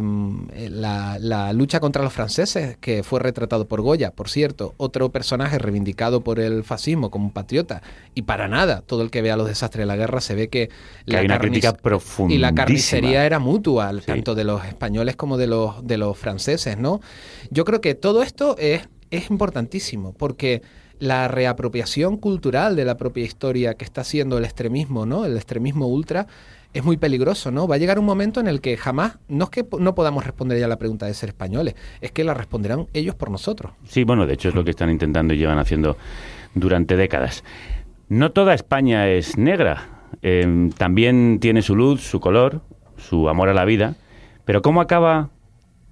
la, 0.70 1.18
la 1.18 1.52
lucha 1.52 1.80
contra 1.80 2.02
los 2.02 2.12
franceses, 2.12 2.76
que 2.78 3.02
fue 3.02 3.20
retratado 3.20 3.66
por 3.66 3.80
Goya, 3.80 4.10
por 4.10 4.28
cierto, 4.28 4.74
otro 4.76 5.10
personaje 5.10 5.58
reivindicado 5.58 6.22
por 6.22 6.40
el 6.40 6.62
fascismo 6.64 7.10
como 7.10 7.26
un 7.26 7.32
patriota, 7.32 7.82
y 8.14 8.22
para 8.22 8.48
nada, 8.48 8.82
todo 8.82 9.02
el 9.02 9.10
que 9.10 9.22
vea 9.22 9.36
los 9.36 9.48
desastres 9.48 9.82
de 9.82 9.86
la 9.86 9.96
guerra 9.96 10.20
se 10.20 10.34
ve 10.34 10.48
que, 10.48 10.68
Que 11.06 11.16
hay 11.16 11.24
una 11.24 11.38
crítica 11.38 11.74
y 12.28 12.38
la 12.38 12.54
carnicería 12.54 13.24
era 13.24 13.38
mutua, 13.38 13.92
Sí. 13.92 14.06
tanto 14.06 14.34
de 14.34 14.44
los 14.44 14.64
españoles 14.64 15.16
como 15.16 15.36
de 15.38 15.46
los, 15.46 15.86
de 15.86 15.96
los 15.96 16.16
franceses, 16.18 16.76
¿no? 16.78 17.00
Yo 17.50 17.64
creo 17.64 17.80
que 17.80 17.94
todo 17.94 18.22
esto 18.22 18.56
es, 18.58 18.88
es 19.10 19.30
importantísimo, 19.30 20.12
porque 20.12 20.62
la 20.98 21.28
reapropiación 21.28 22.18
cultural 22.18 22.76
de 22.76 22.84
la 22.84 22.98
propia 22.98 23.24
historia 23.24 23.72
que 23.74 23.86
está 23.86 24.02
haciendo 24.02 24.36
el 24.36 24.44
extremismo, 24.44 25.06
¿no? 25.06 25.24
El 25.24 25.34
extremismo 25.36 25.86
ultra 25.86 26.26
es 26.72 26.84
muy 26.84 26.96
peligroso, 26.96 27.50
¿no? 27.50 27.66
Va 27.66 27.76
a 27.76 27.78
llegar 27.78 27.98
un 27.98 28.04
momento 28.04 28.40
en 28.40 28.48
el 28.48 28.60
que 28.60 28.76
jamás, 28.76 29.18
no 29.28 29.44
es 29.44 29.50
que 29.50 29.66
no 29.78 29.94
podamos 29.94 30.24
responder 30.24 30.58
ya 30.58 30.68
la 30.68 30.78
pregunta 30.78 31.06
de 31.06 31.14
ser 31.14 31.30
españoles, 31.30 31.74
es 32.00 32.12
que 32.12 32.24
la 32.24 32.34
responderán 32.34 32.86
ellos 32.92 33.14
por 33.14 33.30
nosotros. 33.30 33.72
Sí, 33.84 34.04
bueno, 34.04 34.26
de 34.26 34.34
hecho 34.34 34.48
es 34.48 34.54
lo 34.54 34.64
que 34.64 34.70
están 34.70 34.90
intentando 34.90 35.34
y 35.34 35.38
llevan 35.38 35.58
haciendo 35.58 35.96
durante 36.54 36.96
décadas. 36.96 37.44
No 38.08 38.32
toda 38.32 38.54
España 38.54 39.08
es 39.08 39.36
negra. 39.36 39.88
Eh, 40.22 40.70
también 40.76 41.38
tiene 41.40 41.62
su 41.62 41.76
luz, 41.76 42.02
su 42.02 42.20
color, 42.20 42.60
su 42.96 43.28
amor 43.28 43.48
a 43.48 43.54
la 43.54 43.64
vida. 43.64 43.94
Pero 44.44 44.62
¿cómo 44.62 44.80
acaba 44.80 45.30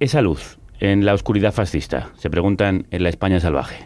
esa 0.01 0.21
luz 0.21 0.59
en 0.81 1.05
la 1.05 1.15
oscuridad 1.15 1.53
fascista? 1.53 2.11
Se 2.17 2.31
preguntan 2.31 2.87
en 2.91 3.03
la 3.03 3.09
España 3.09 3.41
salvaje. 3.41 3.85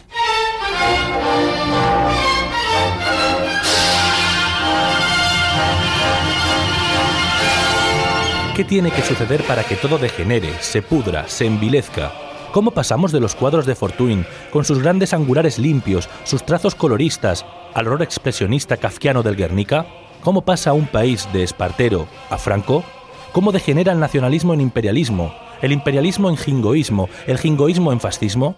¿Qué 8.54 8.64
tiene 8.64 8.90
que 8.90 9.00
suceder 9.00 9.42
para 9.44 9.64
que 9.64 9.76
todo 9.76 9.96
degenere, 9.96 10.52
se 10.60 10.82
pudra, 10.82 11.26
se 11.26 11.46
envilezca? 11.46 12.12
¿Cómo 12.52 12.70
pasamos 12.70 13.10
de 13.10 13.18
los 13.18 13.34
cuadros 13.34 13.64
de 13.64 13.74
Fortuyn, 13.74 14.26
con 14.50 14.66
sus 14.66 14.82
grandes 14.82 15.14
angulares 15.14 15.58
limpios, 15.58 16.10
sus 16.24 16.44
trazos 16.44 16.74
coloristas, 16.74 17.46
al 17.72 17.86
horror 17.86 18.02
expresionista 18.02 18.76
kafkiano 18.76 19.22
del 19.22 19.36
Guernica? 19.36 19.86
¿Cómo 20.20 20.42
pasa 20.42 20.74
un 20.74 20.86
país 20.86 21.26
de 21.32 21.44
Espartero 21.44 22.06
a 22.28 22.36
Franco? 22.36 22.84
¿Cómo 23.32 23.52
degenera 23.52 23.92
el 23.92 24.00
nacionalismo 24.00 24.52
en 24.52 24.60
imperialismo, 24.60 25.34
el 25.62 25.72
imperialismo 25.72 26.28
en 26.28 26.36
jingoísmo, 26.36 27.08
el 27.26 27.38
jingoísmo 27.38 27.90
en 27.90 28.00
fascismo? 28.00 28.56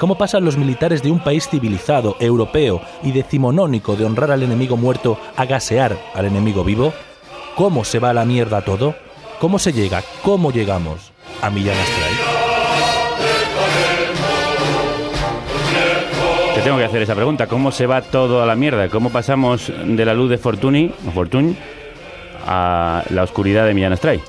¿Cómo 0.00 0.18
pasan 0.18 0.44
los 0.44 0.56
militares 0.56 1.00
de 1.00 1.12
un 1.12 1.22
país 1.22 1.48
civilizado, 1.48 2.16
europeo 2.18 2.80
y 3.04 3.12
decimonónico 3.12 3.94
de 3.94 4.04
honrar 4.04 4.32
al 4.32 4.42
enemigo 4.42 4.76
muerto 4.76 5.16
a 5.36 5.44
gasear 5.44 5.96
al 6.12 6.24
enemigo 6.24 6.64
vivo? 6.64 6.92
¿Cómo 7.54 7.84
se 7.84 8.00
va 8.00 8.10
a 8.10 8.14
la 8.14 8.24
mierda 8.24 8.62
todo? 8.62 8.96
¿Cómo 9.40 9.60
se 9.60 9.72
llega? 9.72 10.02
¿Cómo 10.22 10.50
llegamos 10.50 11.12
a 11.40 11.48
Millán 11.48 11.76
Astray? 11.78 12.12
Te 16.56 16.60
tengo 16.62 16.76
que 16.76 16.84
hacer 16.84 17.02
esa 17.02 17.14
pregunta. 17.14 17.46
¿Cómo 17.46 17.70
se 17.70 17.86
va 17.86 18.02
todo 18.02 18.42
a 18.42 18.46
la 18.46 18.56
mierda? 18.56 18.88
¿Cómo 18.88 19.10
pasamos 19.10 19.72
de 19.84 20.04
la 20.04 20.12
luz 20.12 20.28
de 20.28 20.38
Fortuny, 20.38 20.92
o 21.06 21.12
Fortuny 21.12 21.56
a 22.48 23.04
la 23.10 23.22
oscuridad 23.22 23.64
de 23.64 23.74
Millán 23.74 23.92
Astray? 23.92 24.20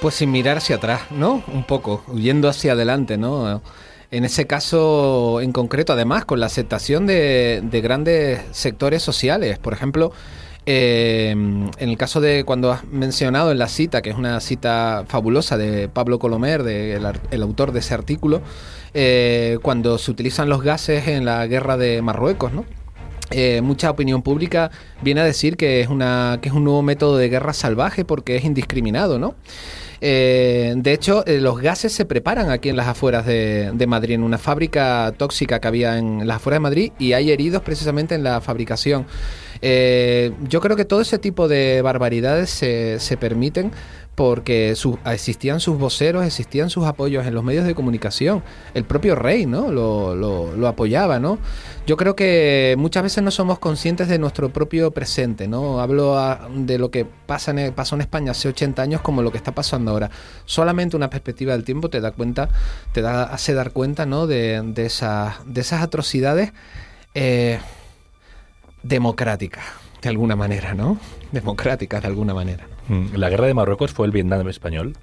Pues 0.00 0.14
sin 0.14 0.30
mirar 0.30 0.56
hacia 0.56 0.76
atrás, 0.76 1.02
¿no? 1.10 1.42
Un 1.52 1.64
poco, 1.64 2.02
huyendo 2.08 2.48
hacia 2.48 2.72
adelante, 2.72 3.18
¿no? 3.18 3.60
En 4.10 4.24
ese 4.24 4.46
caso 4.46 5.42
en 5.42 5.52
concreto, 5.52 5.92
además, 5.92 6.24
con 6.24 6.40
la 6.40 6.46
aceptación 6.46 7.06
de, 7.06 7.60
de 7.62 7.80
grandes 7.82 8.40
sectores 8.52 9.02
sociales. 9.02 9.58
Por 9.58 9.74
ejemplo, 9.74 10.12
Eh, 10.64 11.30
en 11.30 11.70
el 11.76 11.96
caso 11.96 12.20
de 12.20 12.44
cuando 12.44 12.70
has 12.70 12.84
mencionado 12.84 13.50
en 13.50 13.58
la 13.58 13.68
cita, 13.68 14.00
que 14.00 14.10
es 14.10 14.16
una 14.16 14.38
cita 14.40 15.04
fabulosa 15.08 15.56
de 15.56 15.88
Pablo 15.88 16.18
Colomer, 16.18 16.62
de, 16.62 17.00
el, 17.30 17.42
autor 17.42 17.72
de 17.72 17.80
ese 17.80 17.94
artículo, 17.94 18.42
eh, 18.94 19.58
cuando 19.62 19.98
se 19.98 20.10
utilizan 20.10 20.48
los 20.48 20.62
gases 20.62 21.08
en 21.08 21.24
la 21.24 21.46
guerra 21.46 21.76
de 21.76 22.00
Marruecos, 22.02 22.52
¿no? 22.52 22.64
Eh, 23.30 23.62
mucha 23.62 23.90
opinión 23.90 24.20
pública 24.20 24.70
viene 25.00 25.22
a 25.22 25.24
decir 25.24 25.56
que 25.56 25.80
es, 25.80 25.88
una, 25.88 26.38
que 26.42 26.50
es 26.50 26.54
un 26.54 26.64
nuevo 26.64 26.82
método 26.82 27.16
de 27.16 27.30
guerra 27.30 27.54
salvaje 27.54 28.04
porque 28.04 28.36
es 28.36 28.44
indiscriminado, 28.44 29.18
¿no? 29.18 29.34
De 30.00 30.82
hecho, 30.84 31.22
los 31.24 31.60
gases 31.60 31.92
se 31.92 32.04
preparan 32.04 32.50
aquí 32.50 32.68
en 32.68 32.76
las 32.76 32.88
afueras 32.88 33.24
de, 33.24 33.70
de 33.72 33.86
Madrid, 33.86 34.16
en 34.16 34.24
una 34.24 34.36
fábrica 34.36 35.14
tóxica 35.16 35.60
que 35.60 35.68
había 35.68 35.96
en 35.96 36.26
las 36.26 36.38
afueras 36.38 36.56
de 36.56 36.60
Madrid, 36.60 36.92
y 36.98 37.12
hay 37.12 37.30
heridos 37.30 37.62
precisamente 37.62 38.16
en 38.16 38.24
la 38.24 38.40
fabricación. 38.40 39.06
Eh, 39.62 40.32
yo 40.48 40.60
creo 40.60 40.76
que 40.76 40.84
todo 40.84 41.00
ese 41.00 41.18
tipo 41.18 41.48
de 41.48 41.80
barbaridades 41.82 42.50
se, 42.50 42.98
se 42.98 43.16
permiten 43.16 43.70
porque 44.14 44.74
existían 45.06 45.58
sus 45.58 45.78
voceros, 45.78 46.26
existían 46.26 46.68
sus 46.68 46.84
apoyos 46.84 47.26
en 47.26 47.32
los 47.34 47.42
medios 47.44 47.64
de 47.64 47.74
comunicación. 47.74 48.42
El 48.74 48.84
propio 48.84 49.14
rey, 49.14 49.46
¿no? 49.46 49.72
Lo, 49.72 50.14
lo- 50.14 50.68
apoyaba, 50.68 51.18
¿no? 51.18 51.38
Yo 51.86 51.96
creo 51.96 52.14
que 52.14 52.74
muchas 52.76 53.04
veces 53.04 53.24
no 53.24 53.30
somos 53.30 53.58
conscientes 53.58 54.08
de 54.08 54.18
nuestro 54.18 54.50
propio 54.52 54.90
presente, 54.90 55.48
¿no? 55.48 55.80
Hablo 55.80 56.18
a- 56.18 56.46
de 56.54 56.76
lo 56.78 56.90
que 56.90 57.06
pasa 57.06 57.52
en, 57.52 57.72
pasó 57.72 57.94
en 57.94 58.02
España 58.02 58.32
hace 58.32 58.48
80 58.48 58.82
años 58.82 59.00
como 59.00 59.22
lo 59.22 59.30
que 59.32 59.38
está 59.38 59.52
pasando 59.52 59.92
ahora. 59.92 60.10
Solamente 60.44 60.94
una 60.94 61.08
perspectiva 61.08 61.52
del 61.54 61.64
tiempo 61.64 61.88
te 61.88 62.00
da 62.02 62.10
cuenta, 62.12 62.50
te 62.92 63.00
da, 63.00 63.22
hace 63.24 63.54
dar 63.54 63.70
cuenta, 63.72 64.04
¿no? 64.04 64.26
De, 64.26 64.60
de, 64.62 64.84
esas, 64.86 65.36
de 65.46 65.60
esas 65.62 65.82
atrocidades 65.82 66.52
eh, 67.14 67.58
democráticas, 68.82 69.64
de 70.00 70.08
alguna 70.08 70.36
manera, 70.36 70.74
¿no? 70.74 70.98
Democráticas, 71.30 72.02
de 72.02 72.08
alguna 72.08 72.34
manera. 72.34 72.66
Mm, 72.88 73.14
¿La 73.16 73.30
guerra 73.30 73.46
de 73.46 73.54
Marruecos 73.54 73.92
fue 73.92 74.06
el 74.06 74.12
Vietnam 74.12 74.48
español? 74.48 74.96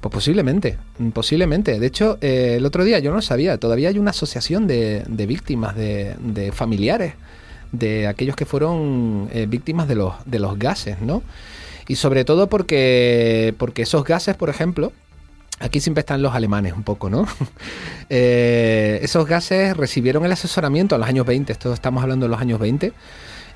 Pues 0.00 0.12
posiblemente, 0.12 0.78
mm, 0.98 1.10
posiblemente. 1.10 1.78
De 1.78 1.86
hecho, 1.86 2.18
eh, 2.20 2.56
el 2.58 2.66
otro 2.66 2.84
día 2.84 2.98
yo 2.98 3.10
no 3.10 3.16
lo 3.16 3.22
sabía, 3.22 3.58
todavía 3.58 3.88
hay 3.88 3.98
una 3.98 4.10
asociación 4.10 4.66
de, 4.66 5.04
de 5.06 5.26
víctimas, 5.26 5.76
de, 5.76 6.14
de 6.18 6.52
familiares, 6.52 7.14
de 7.72 8.06
aquellos 8.06 8.36
que 8.36 8.44
fueron 8.44 9.28
eh, 9.32 9.46
víctimas 9.48 9.88
de 9.88 9.94
los, 9.94 10.14
de 10.26 10.38
los 10.38 10.58
gases, 10.58 11.00
¿no? 11.00 11.22
Y 11.88 11.96
sobre 11.96 12.24
todo 12.24 12.48
porque, 12.48 13.54
porque 13.58 13.82
esos 13.82 14.04
gases, 14.04 14.36
por 14.36 14.50
ejemplo, 14.50 14.92
aquí 15.62 15.80
siempre 15.80 16.00
están 16.00 16.20
los 16.22 16.34
alemanes 16.34 16.72
un 16.74 16.82
poco, 16.82 17.08
¿no? 17.10 17.26
Eh, 18.14 18.98
esos 19.02 19.26
gases 19.26 19.74
recibieron 19.74 20.26
el 20.26 20.32
asesoramiento 20.32 20.96
en 20.96 21.00
los 21.00 21.08
años 21.08 21.24
20, 21.24 21.50
esto 21.50 21.72
estamos 21.72 22.02
hablando 22.02 22.26
de 22.26 22.30
los 22.30 22.40
años 22.40 22.60
20, 22.60 22.92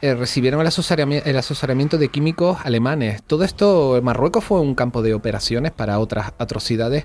eh, 0.00 0.14
recibieron 0.14 0.62
el 0.62 0.66
asesoramiento, 1.36 1.98
de 1.98 2.08
químicos 2.08 2.56
alemanes. 2.64 3.22
Todo 3.22 3.44
esto, 3.44 4.00
Marruecos 4.02 4.44
fue 4.44 4.60
un 4.60 4.74
campo 4.74 5.02
de 5.02 5.12
operaciones 5.12 5.72
para 5.72 5.98
otras 5.98 6.32
atrocidades 6.38 7.04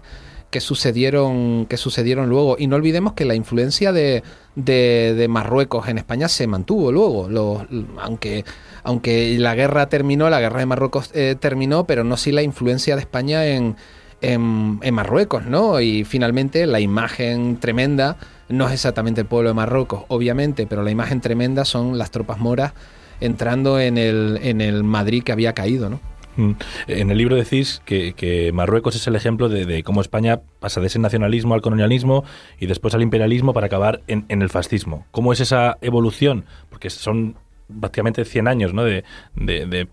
que 0.49 0.61
sucedieron, 0.61 1.65
que 1.65 1.75
sucedieron 1.77 2.29
luego. 2.29 2.55
Y 2.57 2.67
no 2.67 2.75
olvidemos 2.77 3.13
que 3.13 3.25
la 3.25 3.35
influencia 3.35 3.91
de, 3.91 4.23
de- 4.55 5.27
Marruecos 5.29 5.87
en 5.87 5.97
España 5.97 6.27
se 6.27 6.47
mantuvo 6.47 6.91
luego. 6.91 7.65
Aunque, 8.01 8.43
aunque 8.83 9.37
la 9.39 9.55
guerra 9.55 9.87
terminó, 9.87 10.29
la 10.29 10.39
guerra 10.41 10.59
de 10.59 10.65
Marruecos 10.65 11.09
eh, 11.13 11.35
terminó, 11.39 11.85
pero 11.85 12.03
no 12.03 12.15
sí 12.17 12.31
la 12.31 12.43
influencia 12.43 12.95
de 12.95 13.01
España 13.01 13.45
en, 13.45 13.75
en, 14.21 14.93
Marruecos, 14.93 15.45
¿no? 15.45 15.79
Y 15.81 16.03
finalmente 16.03 16.65
la 16.65 16.79
imagen 16.79 17.57
tremenda 17.57 18.17
no 18.49 18.67
es 18.67 18.73
exactamente 18.73 19.21
el 19.21 19.27
pueblo 19.27 19.49
de 19.49 19.53
Marruecos, 19.53 20.03
obviamente, 20.07 20.67
pero 20.67 20.83
la 20.83 20.91
imagen 20.91 21.21
tremenda 21.21 21.65
son 21.65 21.97
las 21.97 22.11
tropas 22.11 22.39
moras 22.39 22.73
entrando 23.19 23.79
en 23.79 23.97
el, 23.97 24.39
en 24.41 24.61
el 24.61 24.83
Madrid 24.83 25.23
que 25.23 25.31
había 25.31 25.53
caído, 25.53 25.89
¿no? 25.89 25.99
Mm. 26.37 26.51
En 26.87 27.11
el 27.11 27.17
libro 27.17 27.35
decís 27.35 27.81
que, 27.85 28.13
que 28.13 28.51
Marruecos 28.53 28.95
es 28.95 29.05
el 29.07 29.15
ejemplo 29.15 29.49
de, 29.49 29.65
de 29.65 29.83
cómo 29.83 30.01
España 30.01 30.41
pasa 30.59 30.79
de 30.79 30.87
ese 30.87 30.99
nacionalismo 30.99 31.53
al 31.53 31.61
colonialismo 31.61 32.23
y 32.59 32.67
después 32.67 32.93
al 32.93 33.01
imperialismo 33.01 33.53
para 33.53 33.67
acabar 33.67 34.01
en, 34.07 34.25
en 34.29 34.41
el 34.41 34.49
fascismo. 34.49 35.05
¿Cómo 35.11 35.33
es 35.33 35.41
esa 35.41 35.77
evolución? 35.81 36.45
Porque 36.69 36.89
son 36.89 37.35
prácticamente 37.79 38.25
100 38.25 38.47
años 38.47 38.73
¿no? 38.73 38.83
de, 38.83 39.03
de, 39.35 39.65
de- 39.65 39.87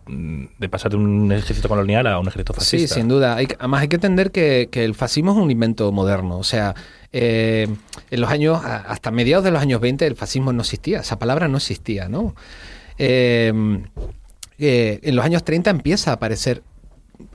de 0.59 0.69
pasar 0.69 0.91
de 0.91 0.97
un 0.97 1.31
ejército 1.33 1.69
colonial 1.69 2.07
a 2.07 2.19
un 2.19 2.27
ejército 2.29 2.53
Sí, 2.55 2.59
fascista. 2.61 2.95
sin 2.97 3.09
duda. 3.09 3.37
Hay, 3.37 3.49
además 3.59 3.83
hay 3.83 3.89
que 3.89 3.97
entender 3.97 4.31
que, 4.31 4.69
que 4.71 4.85
el 4.85 4.95
fascismo 4.95 5.33
es 5.33 5.39
un 5.39 5.51
invento 5.51 5.91
moderno. 5.93 6.39
O 6.39 6.45
sea, 6.45 6.75
eh, 7.13 7.69
en 8.11 8.21
los 8.21 8.31
años, 8.31 8.61
hasta 8.65 9.11
mediados 9.11 9.45
de 9.45 9.51
los 9.51 9.63
años 9.63 9.81
20 9.81 10.07
el 10.07 10.17
fascismo 10.17 10.53
no 10.53 10.61
existía. 10.63 11.01
Esa 11.01 11.19
palabra 11.19 11.49
no 11.49 11.57
existía, 11.59 12.09
¿no? 12.09 12.35
Eh, 12.99 13.53
eh, 14.59 15.01
en 15.03 15.17
los 15.17 15.25
años 15.25 15.45
30 15.45 15.71
empieza 15.71 16.11
a 16.11 16.15
aparecer 16.15 16.63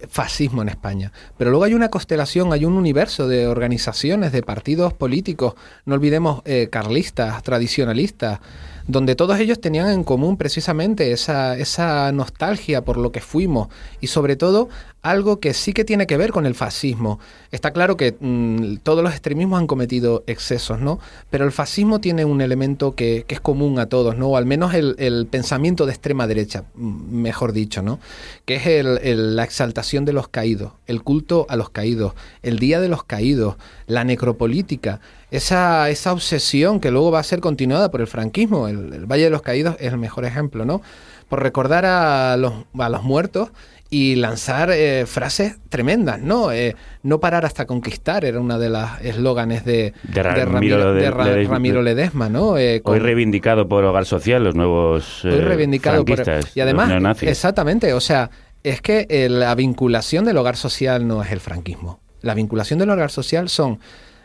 fascismo 0.10 0.62
en 0.62 0.70
España. 0.70 1.12
Pero 1.38 1.50
luego 1.50 1.66
hay 1.66 1.74
una 1.74 1.90
constelación, 1.90 2.54
hay 2.54 2.66
un 2.66 2.74
universo 2.74 3.28
de 3.28 3.48
organizaciones, 3.48 4.32
de 4.32 4.42
partidos 4.42 4.94
políticos, 4.94 5.56
no 5.86 5.96
olvidemos 5.96 6.42
eh, 6.46 6.70
carlistas, 6.72 7.42
tradicionalistas, 7.44 8.40
donde 8.88 9.16
todos 9.16 9.40
ellos 9.40 9.62
tenían 9.62 9.90
en 9.90 10.04
común 10.04 10.38
precisamente 10.38 11.12
esa, 11.12 11.58
esa 11.58 12.12
nostalgia 12.12 12.84
por 12.84 12.98
lo 12.98 13.12
que 13.12 13.22
fuimos 13.22 13.70
y 14.02 14.08
sobre 14.08 14.36
todo 14.36 14.70
algo 15.02 15.40
que 15.42 15.54
sí 15.54 15.74
que 15.74 15.84
tiene 15.84 16.08
que 16.08 16.16
ver 16.16 16.32
con 16.32 16.46
el 16.46 16.56
fascismo. 16.56 17.20
Está 17.52 17.72
claro 17.72 17.98
que 17.98 18.16
mm, 18.18 18.78
todos 18.84 19.04
los 19.04 19.12
extremismos 19.12 19.60
han 19.60 19.68
cometido 19.68 20.24
excesos, 20.28 20.80
¿no? 20.80 21.00
Pero 21.30 21.44
el 21.44 21.52
fascismo 21.52 22.00
tiene 22.00 22.24
un 22.24 22.40
elemento 22.40 22.96
que, 22.96 23.26
que 23.28 23.36
es 23.36 23.42
común 23.42 23.80
a 23.80 23.88
todos, 23.88 24.18
¿no? 24.18 24.28
O 24.30 24.38
al 24.38 24.46
menos 24.46 24.74
el, 24.74 24.96
el 25.00 25.28
pensamiento 25.30 25.86
de 25.86 25.92
extrema 25.92 26.26
derecha, 26.26 26.64
mm, 26.76 27.16
mejor 27.22 27.52
dicho, 27.52 27.82
¿no? 27.82 28.00
Que 28.46 28.56
es 28.56 28.66
el- 28.68 28.98
el- 29.04 29.36
la 29.36 29.44
exaltación 29.44 30.06
de 30.06 30.14
los 30.14 30.30
caídos, 30.30 30.72
el 30.88 31.04
culto 31.04 31.46
a 31.50 31.58
los 31.58 31.70
caídos, 31.70 32.14
el 32.42 32.58
día 32.60 32.80
de 32.80 32.88
los 32.88 33.04
caídos, 33.04 33.56
la 33.88 34.06
necropolítica, 34.06 35.02
esa, 35.38 35.90
esa 35.90 36.14
obsesión 36.14 36.80
que 36.80 36.92
luego 36.92 37.12
va 37.12 37.20
a 37.20 37.24
ser 37.24 37.40
continuada 37.40 37.90
por 37.92 38.02
el 38.02 38.08
franquismo. 38.08 38.68
El, 38.68 38.94
el 38.94 39.06
Valle 39.06 39.26
de 39.26 39.30
los 39.30 39.42
Caídos 39.42 39.76
es 39.80 39.92
el 39.92 39.98
mejor 39.98 40.26
ejemplo, 40.26 40.64
¿no? 40.66 40.82
Por 41.30 41.42
recordar 41.42 41.86
a 41.86 42.38
los, 42.38 42.54
a 42.78 42.90
los 42.90 43.04
muertos 43.04 43.50
y 43.90 44.16
lanzar 44.16 44.72
eh, 44.72 45.06
frases 45.06 45.58
tremendas, 45.70 46.20
¿no? 46.20 46.52
Eh, 46.52 46.76
no 47.04 47.20
parar 47.20 47.46
hasta 47.46 47.66
conquistar 47.66 48.26
era 48.26 48.40
una 48.40 48.58
de 48.58 48.70
las 48.70 49.02
eslóganes 49.02 49.66
de, 49.66 49.94
De 50.04 50.24
Ramiro 50.24 50.94
de 50.94 51.02
Lede- 51.02 51.12
Ra- 51.12 51.26
Ledesma. 51.26 51.54
Ramiro 51.56 51.82
Ledesma, 51.84 52.30
¿no? 52.30 52.58
Eh, 52.58 52.82
Hoy 52.86 53.00
reivindicado 53.00 53.68
por 53.68 53.84
Hogar 53.86 54.06
Social, 54.06 54.44
los 54.44 54.56
nuevos 54.56 55.24
Hoy 55.26 55.40
reivindicado 55.40 56.04
por- 56.06 56.24
y 56.56 56.60
además 56.62 56.90
exactamente 57.22 57.94
o 57.94 58.00
sea 58.00 58.30
es 58.64 58.82
que 58.82 59.28
la 59.30 59.54
vinculación 59.56 60.26
del 60.26 60.38
hogar 60.38 60.56
social 60.56 61.06
no 61.08 61.22
es 61.22 61.32
el 61.32 61.40
franquismo 61.42 62.00
la 62.22 62.34
vinculación 62.34 62.80
del 62.80 62.90
hogar 62.90 63.12
social 63.12 63.50
son 63.50 63.80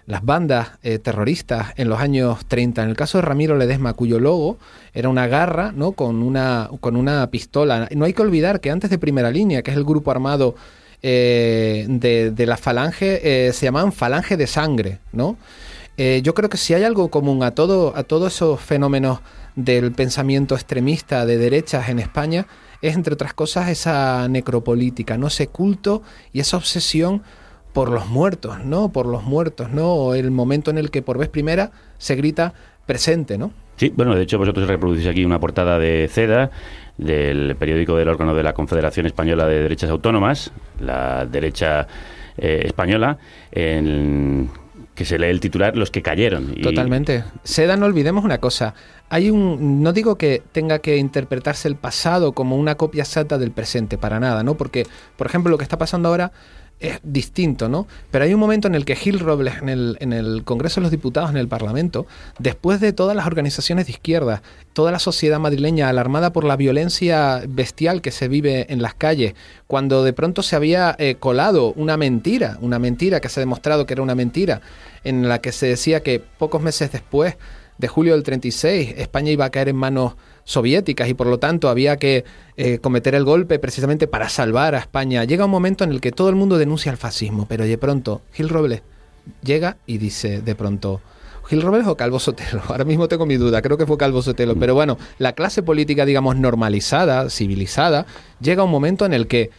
las 0.08 0.24
bandas 0.24 0.70
eh, 0.82 0.98
terroristas 0.98 1.74
en 1.76 1.90
los 1.90 2.00
años 2.00 2.38
30 2.48 2.82
en 2.82 2.88
el 2.88 2.96
caso 2.96 3.18
de 3.18 3.22
Ramiro 3.22 3.56
Ledesma 3.56 3.92
cuyo 3.92 4.18
logo 4.18 4.58
era 4.94 5.10
una 5.10 5.26
garra 5.26 5.70
no 5.70 5.92
con 5.92 6.22
una 6.22 6.70
con 6.80 6.96
una 6.96 7.30
pistola. 7.30 7.88
No 7.94 8.06
hay 8.06 8.14
que 8.14 8.22
olvidar 8.22 8.60
que 8.60 8.70
antes 8.70 8.88
de 8.88 8.98
Primera 8.98 9.30
Línea 9.30 9.62
que 9.62 9.70
es 9.70 9.76
el 9.76 9.84
grupo 9.84 10.10
armado 10.10 10.56
eh, 11.02 11.84
de, 11.88 12.30
de 12.30 12.46
la 12.46 12.56
falange 12.56 13.20
eh, 13.22 13.52
se 13.52 13.66
llamaban 13.66 13.92
falange 13.92 14.36
de 14.36 14.46
sangre 14.48 14.98
no 15.12 15.36
yo 16.22 16.32
creo 16.32 16.48
que 16.48 16.58
si 16.58 16.74
hay 16.74 16.84
algo 16.84 17.08
común 17.08 17.42
a 17.42 17.56
todo 17.56 17.92
a 17.96 18.04
todos 18.04 18.32
esos 18.32 18.60
fenómenos 18.60 19.18
del 19.56 19.90
pensamiento 19.90 20.54
extremista 20.54 21.26
de 21.26 21.38
derechas 21.38 21.88
en 21.88 21.98
España 21.98 22.46
es 22.82 22.94
entre 22.94 23.14
otras 23.14 23.34
cosas 23.34 23.68
esa 23.68 24.28
necropolítica, 24.28 25.18
no 25.18 25.26
ese 25.26 25.48
culto 25.48 26.02
y 26.32 26.38
esa 26.38 26.56
obsesión 26.56 27.24
por 27.78 27.90
los 27.92 28.08
muertos, 28.08 28.64
¿no? 28.64 28.88
Por 28.88 29.06
los 29.06 29.22
muertos, 29.22 29.70
¿no? 29.70 29.92
O 29.94 30.14
el 30.16 30.32
momento 30.32 30.72
en 30.72 30.78
el 30.78 30.90
que 30.90 31.00
por 31.00 31.16
vez 31.16 31.28
primera 31.28 31.70
se 31.96 32.16
grita 32.16 32.52
presente, 32.86 33.38
¿no? 33.38 33.52
Sí, 33.76 33.92
bueno, 33.94 34.16
de 34.16 34.22
hecho 34.22 34.36
vosotros 34.36 34.66
reproducís 34.66 35.06
aquí 35.06 35.24
una 35.24 35.38
portada 35.38 35.78
de 35.78 36.08
CEDA, 36.10 36.50
del 36.96 37.54
periódico 37.54 37.94
del 37.94 38.08
órgano 38.08 38.34
de 38.34 38.42
la 38.42 38.52
Confederación 38.52 39.06
Española 39.06 39.46
de 39.46 39.60
Derechas 39.62 39.90
Autónomas, 39.90 40.50
la 40.80 41.24
derecha 41.24 41.86
eh, 42.36 42.62
española, 42.64 43.18
en 43.52 44.50
que 44.96 45.04
se 45.04 45.16
lee 45.16 45.28
el 45.28 45.38
titular 45.38 45.76
Los 45.76 45.92
que 45.92 46.02
cayeron. 46.02 46.54
Y- 46.56 46.62
Totalmente. 46.62 47.22
Seda, 47.44 47.76
no 47.76 47.86
olvidemos 47.86 48.24
una 48.24 48.38
cosa. 48.38 48.74
Hay 49.08 49.30
un. 49.30 49.84
No 49.84 49.92
digo 49.92 50.18
que 50.18 50.42
tenga 50.50 50.80
que 50.80 50.96
interpretarse 50.96 51.68
el 51.68 51.76
pasado 51.76 52.32
como 52.32 52.56
una 52.56 52.74
copia 52.74 53.02
exacta 53.04 53.38
del 53.38 53.52
presente, 53.52 53.96
para 53.98 54.18
nada, 54.18 54.42
¿no? 54.42 54.56
Porque, 54.56 54.84
por 55.16 55.28
ejemplo, 55.28 55.52
lo 55.52 55.58
que 55.58 55.62
está 55.62 55.78
pasando 55.78 56.08
ahora 56.08 56.32
es 56.80 57.00
distinto, 57.02 57.68
¿no? 57.68 57.86
Pero 58.10 58.24
hay 58.24 58.34
un 58.34 58.40
momento 58.40 58.68
en 58.68 58.74
el 58.74 58.84
que 58.84 58.94
Gil 58.94 59.18
Robles, 59.18 59.54
en 59.60 59.68
el, 59.68 59.96
en 60.00 60.12
el 60.12 60.44
Congreso 60.44 60.80
de 60.80 60.82
los 60.82 60.90
Diputados, 60.90 61.30
en 61.30 61.36
el 61.36 61.48
Parlamento, 61.48 62.06
después 62.38 62.80
de 62.80 62.92
todas 62.92 63.16
las 63.16 63.26
organizaciones 63.26 63.86
de 63.86 63.92
izquierda, 63.92 64.42
toda 64.72 64.92
la 64.92 64.98
sociedad 64.98 65.40
madrileña 65.40 65.88
alarmada 65.88 66.32
por 66.32 66.44
la 66.44 66.56
violencia 66.56 67.42
bestial 67.48 68.00
que 68.00 68.12
se 68.12 68.28
vive 68.28 68.72
en 68.72 68.80
las 68.80 68.94
calles, 68.94 69.34
cuando 69.66 70.04
de 70.04 70.12
pronto 70.12 70.42
se 70.42 70.56
había 70.56 70.94
eh, 70.98 71.16
colado 71.18 71.72
una 71.74 71.96
mentira, 71.96 72.58
una 72.60 72.78
mentira 72.78 73.20
que 73.20 73.28
se 73.28 73.40
ha 73.40 73.42
demostrado 73.42 73.86
que 73.86 73.94
era 73.94 74.02
una 74.02 74.14
mentira, 74.14 74.60
en 75.04 75.28
la 75.28 75.40
que 75.40 75.52
se 75.52 75.66
decía 75.66 76.02
que 76.02 76.20
pocos 76.20 76.62
meses 76.62 76.92
después 76.92 77.36
de 77.78 77.88
julio 77.88 78.14
del 78.14 78.22
36, 78.22 78.94
España 78.98 79.30
iba 79.30 79.44
a 79.44 79.50
caer 79.50 79.68
en 79.68 79.76
manos 79.76 80.14
soviéticas 80.48 81.10
y 81.10 81.14
por 81.14 81.26
lo 81.26 81.38
tanto 81.38 81.68
había 81.68 81.98
que 81.98 82.24
eh, 82.56 82.78
cometer 82.78 83.14
el 83.14 83.24
golpe 83.24 83.58
precisamente 83.58 84.06
para 84.06 84.30
salvar 84.30 84.74
a 84.74 84.78
España. 84.78 85.24
Llega 85.24 85.44
un 85.44 85.50
momento 85.50 85.84
en 85.84 85.90
el 85.90 86.00
que 86.00 86.10
todo 86.10 86.30
el 86.30 86.36
mundo 86.36 86.56
denuncia 86.56 86.90
el 86.90 86.96
fascismo, 86.96 87.44
pero 87.46 87.64
de 87.64 87.76
pronto 87.76 88.22
Gil 88.32 88.48
Robles 88.48 88.80
llega 89.42 89.76
y 89.84 89.98
dice 89.98 90.40
de 90.40 90.54
pronto, 90.54 91.02
Gil 91.48 91.60
Robles 91.60 91.86
o 91.86 91.98
Calvo 91.98 92.18
Sotelo. 92.18 92.62
Ahora 92.68 92.86
mismo 92.86 93.08
tengo 93.08 93.26
mi 93.26 93.36
duda, 93.36 93.60
creo 93.60 93.76
que 93.76 93.84
fue 93.84 93.98
Calvo 93.98 94.22
Sotelo. 94.22 94.56
Pero 94.56 94.74
bueno, 94.74 94.96
la 95.18 95.34
clase 95.34 95.62
política, 95.62 96.06
digamos, 96.06 96.36
normalizada, 96.36 97.28
civilizada, 97.28 98.06
llega 98.40 98.64
un 98.64 98.70
momento 98.70 99.04
en 99.04 99.12
el 99.12 99.26
que 99.26 99.50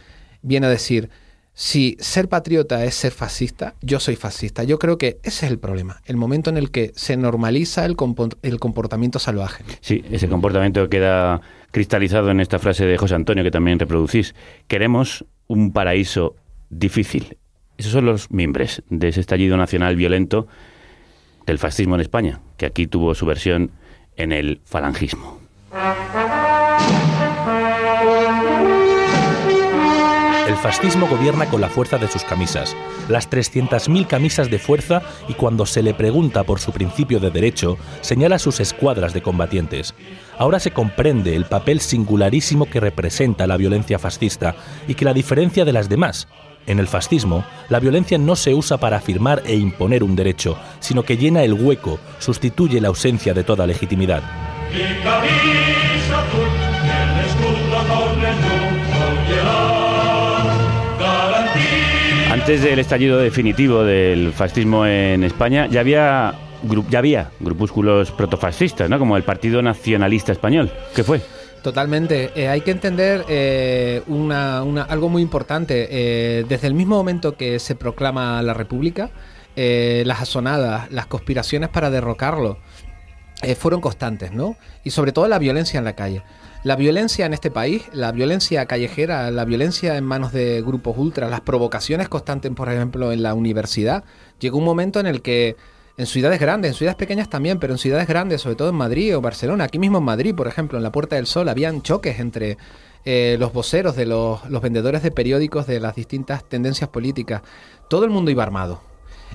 viene 0.42 0.66
a 0.66 0.70
decir, 0.70 1.08
si 1.60 1.98
ser 2.00 2.30
patriota 2.30 2.86
es 2.86 2.94
ser 2.94 3.12
fascista, 3.12 3.74
yo 3.82 4.00
soy 4.00 4.16
fascista. 4.16 4.64
Yo 4.64 4.78
creo 4.78 4.96
que 4.96 5.18
ese 5.22 5.44
es 5.44 5.52
el 5.52 5.58
problema, 5.58 6.00
el 6.06 6.16
momento 6.16 6.48
en 6.48 6.56
el 6.56 6.70
que 6.70 6.90
se 6.94 7.18
normaliza 7.18 7.84
el, 7.84 7.96
comportamiento 7.96 9.18
salvaje. 9.18 9.62
Sí, 9.82 10.02
ese 10.10 10.26
comportamiento 10.26 10.88
queda 10.88 11.42
cristalizado 11.70 12.30
en 12.30 12.40
esta 12.40 12.58
frase 12.58 12.86
de 12.86 12.96
José 12.96 13.14
Antonio 13.14 13.44
que 13.44 13.50
también 13.50 13.78
reproducís. 13.78 14.34
Queremos 14.68 15.26
un 15.48 15.70
paraíso 15.74 16.34
difícil. 16.70 17.36
Esos 17.76 17.92
son 17.92 18.06
los 18.06 18.30
mimbres 18.30 18.82
de 18.88 19.08
ese 19.08 19.20
estallido 19.20 19.58
nacional 19.58 19.96
violento 19.96 20.48
del 21.44 21.58
fascismo 21.58 21.94
en 21.94 22.00
España, 22.00 22.40
que 22.56 22.64
aquí 22.64 22.86
tuvo 22.86 23.14
su 23.14 23.26
versión 23.26 23.70
en 24.16 24.32
el 24.32 24.62
falangismo. 24.64 25.38
Fascismo 30.60 31.08
gobierna 31.08 31.46
con 31.46 31.60
la 31.62 31.68
fuerza 31.68 31.96
de 31.96 32.06
sus 32.06 32.22
camisas, 32.22 32.76
las 33.08 33.30
300.000 33.30 34.06
camisas 34.06 34.50
de 34.50 34.58
fuerza 34.58 35.00
y 35.26 35.32
cuando 35.32 35.64
se 35.64 35.82
le 35.82 35.94
pregunta 35.94 36.44
por 36.44 36.60
su 36.60 36.70
principio 36.70 37.18
de 37.18 37.30
derecho, 37.30 37.78
señala 38.02 38.38
sus 38.38 38.60
escuadras 38.60 39.14
de 39.14 39.22
combatientes. 39.22 39.94
Ahora 40.38 40.60
se 40.60 40.70
comprende 40.70 41.34
el 41.34 41.46
papel 41.46 41.80
singularísimo 41.80 42.66
que 42.66 42.78
representa 42.78 43.46
la 43.46 43.56
violencia 43.56 43.98
fascista 43.98 44.54
y 44.86 44.94
que 44.94 45.06
la 45.06 45.14
diferencia 45.14 45.64
de 45.64 45.72
las 45.72 45.88
demás. 45.88 46.28
En 46.66 46.78
el 46.78 46.88
fascismo, 46.88 47.42
la 47.70 47.80
violencia 47.80 48.18
no 48.18 48.36
se 48.36 48.54
usa 48.54 48.76
para 48.76 48.98
afirmar 48.98 49.42
e 49.46 49.56
imponer 49.56 50.04
un 50.04 50.14
derecho, 50.14 50.58
sino 50.78 51.04
que 51.04 51.16
llena 51.16 51.42
el 51.42 51.54
hueco, 51.54 51.98
sustituye 52.18 52.80
la 52.82 52.88
ausencia 52.88 53.32
de 53.32 53.44
toda 53.44 53.66
legitimidad. 53.66 54.22
Antes 62.50 62.64
del 62.64 62.80
estallido 62.80 63.18
definitivo 63.18 63.84
del 63.84 64.32
fascismo 64.32 64.84
en 64.84 65.22
España, 65.22 65.68
ya 65.68 65.78
había, 65.78 66.34
ya 66.88 66.98
había 66.98 67.30
grupúsculos 67.38 68.10
protofascistas, 68.10 68.90
¿no? 68.90 68.98
como 68.98 69.16
el 69.16 69.22
Partido 69.22 69.62
Nacionalista 69.62 70.32
Español. 70.32 70.68
¿Qué 70.92 71.04
fue? 71.04 71.20
Totalmente. 71.62 72.32
Eh, 72.34 72.48
hay 72.48 72.62
que 72.62 72.72
entender 72.72 73.24
eh, 73.28 74.02
una, 74.08 74.62
algo 74.82 75.08
muy 75.08 75.22
importante. 75.22 75.86
Eh, 75.92 76.44
desde 76.48 76.66
el 76.66 76.74
mismo 76.74 76.96
momento 76.96 77.36
que 77.36 77.60
se 77.60 77.76
proclama 77.76 78.42
la 78.42 78.52
República, 78.52 79.10
las 79.54 80.20
asonadas, 80.20 80.90
las 80.90 81.06
conspiraciones 81.06 81.68
para 81.68 81.88
derrocarlo, 81.88 82.58
fueron 83.56 83.80
constantes, 83.80 84.32
¿no? 84.32 84.56
Y 84.82 84.90
sobre 84.90 85.12
todo 85.12 85.28
la 85.28 85.38
violencia 85.38 85.78
en 85.78 85.84
la 85.84 85.92
calle. 85.92 86.24
La 86.62 86.76
violencia 86.76 87.24
en 87.24 87.32
este 87.32 87.50
país, 87.50 87.84
la 87.94 88.12
violencia 88.12 88.66
callejera, 88.66 89.30
la 89.30 89.46
violencia 89.46 89.96
en 89.96 90.04
manos 90.04 90.30
de 90.30 90.60
grupos 90.60 90.98
ultras, 90.98 91.30
las 91.30 91.40
provocaciones 91.40 92.10
constantes, 92.10 92.52
por 92.52 92.70
ejemplo, 92.70 93.12
en 93.12 93.22
la 93.22 93.32
universidad, 93.32 94.04
llegó 94.38 94.58
un 94.58 94.64
momento 94.64 95.00
en 95.00 95.06
el 95.06 95.22
que 95.22 95.56
en 95.96 96.04
ciudades 96.04 96.38
grandes, 96.38 96.72
en 96.72 96.74
ciudades 96.74 96.96
pequeñas 96.96 97.30
también, 97.30 97.58
pero 97.58 97.72
en 97.72 97.78
ciudades 97.78 98.06
grandes, 98.06 98.42
sobre 98.42 98.56
todo 98.56 98.68
en 98.68 98.74
Madrid 98.74 99.16
o 99.16 99.22
Barcelona, 99.22 99.64
aquí 99.64 99.78
mismo 99.78 99.98
en 99.98 100.04
Madrid, 100.04 100.34
por 100.34 100.48
ejemplo, 100.48 100.76
en 100.76 100.84
la 100.84 100.92
Puerta 100.92 101.16
del 101.16 101.24
Sol, 101.24 101.48
habían 101.48 101.80
choques 101.80 102.20
entre 102.20 102.58
eh, 103.06 103.36
los 103.40 103.54
voceros 103.54 103.96
de 103.96 104.04
los, 104.04 104.42
vendedores 104.60 105.02
de 105.02 105.10
periódicos 105.10 105.66
de 105.66 105.80
las 105.80 105.94
distintas 105.94 106.44
tendencias 106.44 106.90
políticas. 106.90 107.40
Todo 107.88 108.04
el 108.04 108.10
mundo 108.10 108.30
iba 108.30 108.42
armado. 108.42 108.82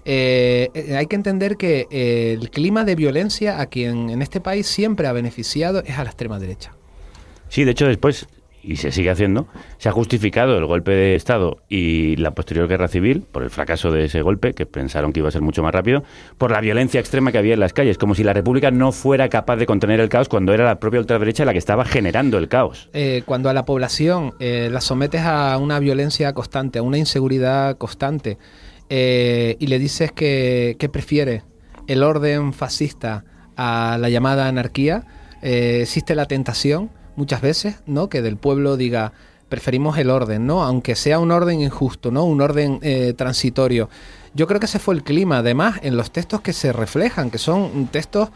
Eh, 0.05 0.69
eh, 0.75 0.95
hay 0.95 1.07
que 1.07 1.15
entender 1.15 1.57
que 1.57 1.87
el 1.89 2.51
clima 2.51 2.83
de 2.83 2.93
violencia 2.93 3.61
a 3.61 3.65
quien 3.65 4.11
en 4.11 4.21
este 4.21 4.41
país 4.41 4.67
siempre 4.67 5.07
ha 5.07 5.11
beneficiado 5.11 5.81
es 5.83 5.97
a 5.97 6.03
la 6.03 6.11
extrema 6.11 6.37
derecha. 6.37 6.73
Sí, 7.55 7.63
de 7.63 7.71
hecho 7.71 7.87
después, 7.87 8.27
y 8.61 8.75
se 8.75 8.91
sigue 8.91 9.09
haciendo, 9.09 9.47
se 9.77 9.87
ha 9.87 9.93
justificado 9.93 10.57
el 10.57 10.65
golpe 10.65 10.91
de 10.91 11.15
Estado 11.15 11.59
y 11.69 12.17
la 12.17 12.31
posterior 12.31 12.67
guerra 12.67 12.89
civil, 12.89 13.23
por 13.31 13.43
el 13.43 13.49
fracaso 13.49 13.91
de 13.91 14.03
ese 14.03 14.21
golpe, 14.21 14.51
que 14.51 14.65
pensaron 14.65 15.13
que 15.13 15.21
iba 15.21 15.29
a 15.29 15.31
ser 15.31 15.41
mucho 15.41 15.63
más 15.63 15.73
rápido, 15.73 16.03
por 16.37 16.51
la 16.51 16.59
violencia 16.59 16.99
extrema 16.99 17.31
que 17.31 17.37
había 17.37 17.53
en 17.53 17.61
las 17.61 17.71
calles, 17.71 17.97
como 17.97 18.13
si 18.13 18.25
la 18.25 18.33
República 18.33 18.71
no 18.71 18.91
fuera 18.91 19.29
capaz 19.29 19.55
de 19.55 19.65
contener 19.65 20.01
el 20.01 20.09
caos 20.09 20.27
cuando 20.27 20.53
era 20.53 20.65
la 20.65 20.81
propia 20.81 20.99
ultraderecha 20.99 21.45
la 21.45 21.53
que 21.53 21.59
estaba 21.59 21.85
generando 21.85 22.37
el 22.37 22.49
caos. 22.49 22.89
Eh, 22.91 23.23
cuando 23.25 23.49
a 23.49 23.53
la 23.53 23.63
población 23.63 24.33
eh, 24.41 24.67
la 24.69 24.81
sometes 24.81 25.21
a 25.21 25.57
una 25.57 25.79
violencia 25.79 26.33
constante, 26.33 26.79
a 26.79 26.81
una 26.81 26.97
inseguridad 26.97 27.77
constante, 27.77 28.37
eh, 28.89 29.55
y 29.61 29.67
le 29.67 29.79
dices 29.79 30.11
que, 30.11 30.75
que 30.77 30.89
prefiere 30.89 31.43
el 31.87 32.03
orden 32.03 32.51
fascista 32.51 33.23
a 33.55 33.97
la 33.97 34.09
llamada 34.09 34.49
anarquía, 34.49 35.05
eh, 35.41 35.79
existe 35.83 36.15
la 36.15 36.25
tentación 36.25 36.89
muchas 37.15 37.41
veces, 37.41 37.75
¿no? 37.85 38.09
Que 38.09 38.21
del 38.21 38.37
pueblo 38.37 38.77
diga 38.77 39.13
preferimos 39.49 39.97
el 39.97 40.09
orden, 40.09 40.47
¿no? 40.47 40.63
Aunque 40.63 40.95
sea 40.95 41.19
un 41.19 41.31
orden 41.31 41.61
injusto, 41.61 42.11
¿no? 42.11 42.23
Un 42.25 42.41
orden 42.41 42.79
eh, 42.81 43.13
transitorio. 43.15 43.89
Yo 44.33 44.47
creo 44.47 44.59
que 44.59 44.65
ese 44.65 44.79
fue 44.79 44.95
el 44.95 45.03
clima, 45.03 45.37
además, 45.37 45.79
en 45.83 45.95
los 45.97 46.11
textos 46.11 46.41
que 46.41 46.51
se 46.51 46.73
reflejan, 46.73 47.29
que 47.31 47.37
son 47.37 47.87
textos 47.91 48.29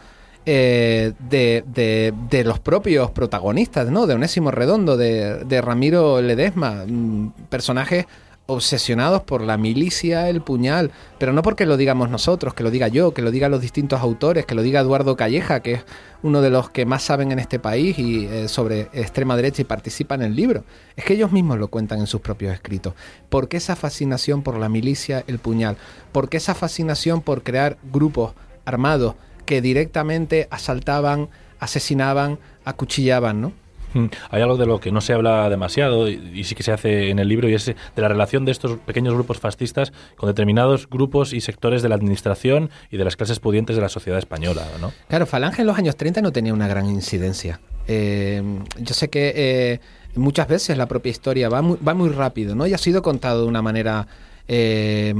eh, 0.46 1.12
de, 1.28 1.64
de- 1.66 2.14
de 2.30 2.44
los 2.44 2.58
propios 2.60 3.10
protagonistas, 3.10 3.90
¿no? 3.90 4.06
De 4.06 4.14
Onésimo 4.14 4.50
Redondo, 4.50 4.96
de, 4.96 5.44
de 5.44 5.60
Ramiro 5.60 6.22
Ledesma, 6.22 6.84
mm, 6.86 7.32
personajes 7.50 8.06
obsesionados 8.50 9.22
por 9.22 9.42
la 9.42 9.56
milicia, 9.56 10.28
el 10.28 10.42
puñal, 10.42 10.90
pero 11.18 11.32
no 11.32 11.42
porque 11.42 11.66
lo 11.66 11.76
digamos 11.76 12.10
nosotros, 12.10 12.52
que 12.52 12.62
lo 12.62 12.70
diga 12.70 12.88
yo, 12.88 13.14
que 13.14 13.22
lo 13.22 13.30
digan 13.30 13.50
los 13.50 13.60
distintos 13.60 14.00
autores, 14.00 14.44
que 14.44 14.54
lo 14.54 14.62
diga 14.62 14.80
Eduardo 14.80 15.16
Calleja, 15.16 15.60
que 15.60 15.74
es 15.74 15.84
uno 16.22 16.42
de 16.42 16.50
los 16.50 16.70
que 16.70 16.84
más 16.84 17.02
saben 17.02 17.32
en 17.32 17.38
este 17.38 17.58
país 17.58 17.98
y 17.98 18.26
eh, 18.26 18.48
sobre 18.48 18.88
extrema 18.92 19.36
derecha 19.36 19.62
y 19.62 19.64
participa 19.64 20.14
en 20.16 20.22
el 20.22 20.34
libro. 20.34 20.64
Es 20.96 21.04
que 21.04 21.14
ellos 21.14 21.32
mismos 21.32 21.58
lo 21.58 21.68
cuentan 21.68 22.00
en 22.00 22.06
sus 22.06 22.20
propios 22.20 22.52
escritos. 22.52 22.94
¿Por 23.28 23.48
qué 23.48 23.56
esa 23.56 23.76
fascinación 23.76 24.42
por 24.42 24.58
la 24.58 24.68
milicia, 24.68 25.24
el 25.26 25.38
puñal? 25.38 25.76
¿Por 26.12 26.28
qué 26.28 26.38
esa 26.38 26.54
fascinación 26.54 27.22
por 27.22 27.42
crear 27.42 27.78
grupos 27.92 28.32
armados 28.64 29.14
que 29.46 29.60
directamente 29.60 30.48
asaltaban, 30.50 31.28
asesinaban, 31.58 32.38
acuchillaban, 32.64 33.40
¿no? 33.40 33.52
Mm, 33.94 34.06
Hay 34.30 34.42
algo 34.42 34.56
de 34.56 34.66
lo 34.66 34.80
que 34.80 34.92
no 34.92 35.00
se 35.00 35.12
habla 35.12 35.48
demasiado 35.48 36.08
y, 36.08 36.44
sí 36.44 36.54
que 36.54 36.62
se 36.62 36.72
hace 36.72 37.10
en 37.10 37.18
el 37.18 37.28
libro 37.28 37.48
y 37.48 37.54
es 37.54 37.66
de 37.66 37.74
la 37.96 38.08
relación 38.08 38.44
de 38.44 38.52
estos 38.52 38.78
pequeños 38.78 39.14
grupos 39.14 39.38
fascistas 39.38 39.92
con 40.16 40.28
determinados 40.28 40.88
grupos 40.88 41.32
y 41.32 41.40
sectores 41.40 41.82
de 41.82 41.88
la 41.88 41.94
administración 41.94 42.70
y 42.90 42.96
de 42.96 43.04
las 43.04 43.16
clases 43.16 43.40
pudientes 43.40 43.76
de 43.76 43.82
la 43.82 43.88
sociedad 43.88 44.18
española, 44.18 44.66
¿no? 44.80 44.92
Claro, 45.08 45.26
Falange 45.26 45.62
en 45.62 45.66
los 45.66 45.78
años 45.78 45.96
30 45.96 46.22
no 46.22 46.32
tenía 46.32 46.54
una 46.54 46.68
gran 46.68 46.88
incidencia. 46.88 47.60
Eh, 47.86 48.42
yo 48.78 48.94
sé 48.94 49.08
que 49.10 49.32
eh, 49.34 49.80
muchas 50.14 50.48
veces 50.48 50.76
la 50.76 50.86
propia 50.86 51.10
historia 51.10 51.48
va 51.48 51.62
muy, 51.62 51.78
va 51.86 51.94
muy 51.94 52.10
rápido, 52.10 52.54
¿no? 52.54 52.66
Y 52.66 52.74
ha 52.74 52.78
sido 52.78 53.02
contado 53.02 53.42
de 53.42 53.48
una 53.48 53.62
manera 53.62 54.06
eh, 54.46 55.14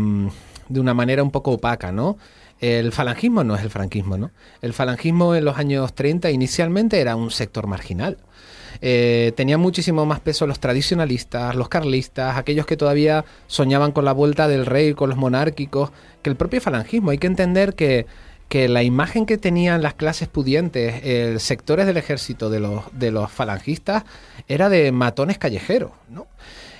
de 0.70 0.80
una 0.80 0.94
manera 0.94 1.22
un 1.22 1.30
poco 1.30 1.52
opaca, 1.52 1.92
¿no? 1.92 2.16
El 2.61 2.92
falangismo 2.92 3.42
no 3.42 3.54
es 3.54 3.62
el 3.62 3.70
franquismo, 3.70 4.16
¿no? 4.16 4.30
El 4.62 4.72
falangismo 4.72 5.35
en 5.35 5.44
los 5.44 5.59
años 5.59 5.94
30 5.94 6.30
inicialmente 6.30 7.00
era 7.00 7.16
un 7.16 7.30
sector 7.30 7.66
marginal. 7.66 8.18
Eh, 8.80 9.33
tenían 9.37 9.61
muchísimo 9.61 10.06
más 10.06 10.20
peso 10.20 10.46
los 10.46 10.61
tradicionalistas, 10.61 11.54
los 11.54 11.68
carlistas, 11.68 12.37
aquellos 12.37 12.66
que 12.66 12.76
todavía 12.76 13.24
soñaban 13.46 13.92
con 13.92 14.04
la 14.04 14.12
vuelta 14.12 14.48
del 14.48 14.66
rey, 14.66 14.94
con 14.94 15.11
los 15.11 15.18
monárquicos, 15.18 15.90
que 16.22 16.30
el 16.30 16.37
propio 16.37 16.61
falangismo. 16.61 17.11
Hay 17.11 17.18
que 17.18 17.26
entender 17.26 17.74
que, 17.74 18.06
que 18.48 18.68
la 18.68 18.83
imagen 18.83 19.26
que 19.26 19.38
tenían 19.38 19.80
las 19.80 19.94
clases 19.94 20.28
pudientes, 20.28 21.00
eh, 21.04 21.37
sectores 21.38 21.87
del 21.87 21.96
ejército 21.96 22.50
de 22.50 22.61
los, 22.61 22.83
de 22.92 23.12
los 23.12 23.30
falangistas, 23.30 24.04
era 24.48 24.68
de 24.68 24.90
matones 24.90 25.38
callejeros, 25.38 25.92
¿no? 26.09 26.26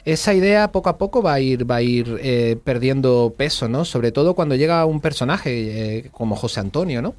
Esa 0.05 0.35
idea 0.35 0.72
poco 0.72 0.88
a 0.88 0.98
poco 0.98 1.22
va 1.22 1.35
a 1.35 1.40
ir, 1.40 1.70
va 1.70 1.76
a 1.76 1.82
ir 1.82 2.18
eh, 2.22 2.57
perdiendo 2.64 3.34
peso, 3.36 3.68
¿no? 3.68 3.84
Sobre 3.84 4.12
todo 4.12 4.34
cuando 4.34 4.57
llega 4.57 4.84
un 4.86 5.01
personaje 5.01 5.99
eh, 5.99 6.11
como 6.11 6.36
José 6.36 6.61
Antonio, 6.61 7.03
¿no? 7.03 7.14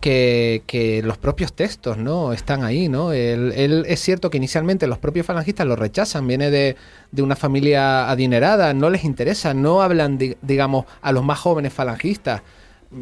Que, 0.00 0.62
que 0.66 1.02
los 1.02 1.18
propios 1.18 1.52
textos 1.52 1.98
no 1.98 2.32
están 2.32 2.64
ahí, 2.64 2.88
¿no? 2.88 3.12
Él, 3.12 3.84
es 3.86 4.00
cierto 4.00 4.30
que 4.30 4.38
inicialmente 4.38 4.86
los 4.86 4.98
propios 4.98 5.26
falangistas 5.26 5.66
lo 5.66 5.76
rechazan, 5.76 6.26
viene 6.26 6.50
de, 6.50 6.76
de 7.12 7.22
una 7.22 7.36
familia 7.36 8.10
adinerada, 8.10 8.72
no 8.74 8.88
les 8.90 9.04
interesa, 9.04 9.52
no 9.54 9.82
hablan, 9.82 10.16
di- 10.18 10.36
digamos, 10.42 10.86
a 11.02 11.12
los 11.12 11.22
más 11.24 11.38
jóvenes 11.38 11.72
falangistas. 11.72 12.42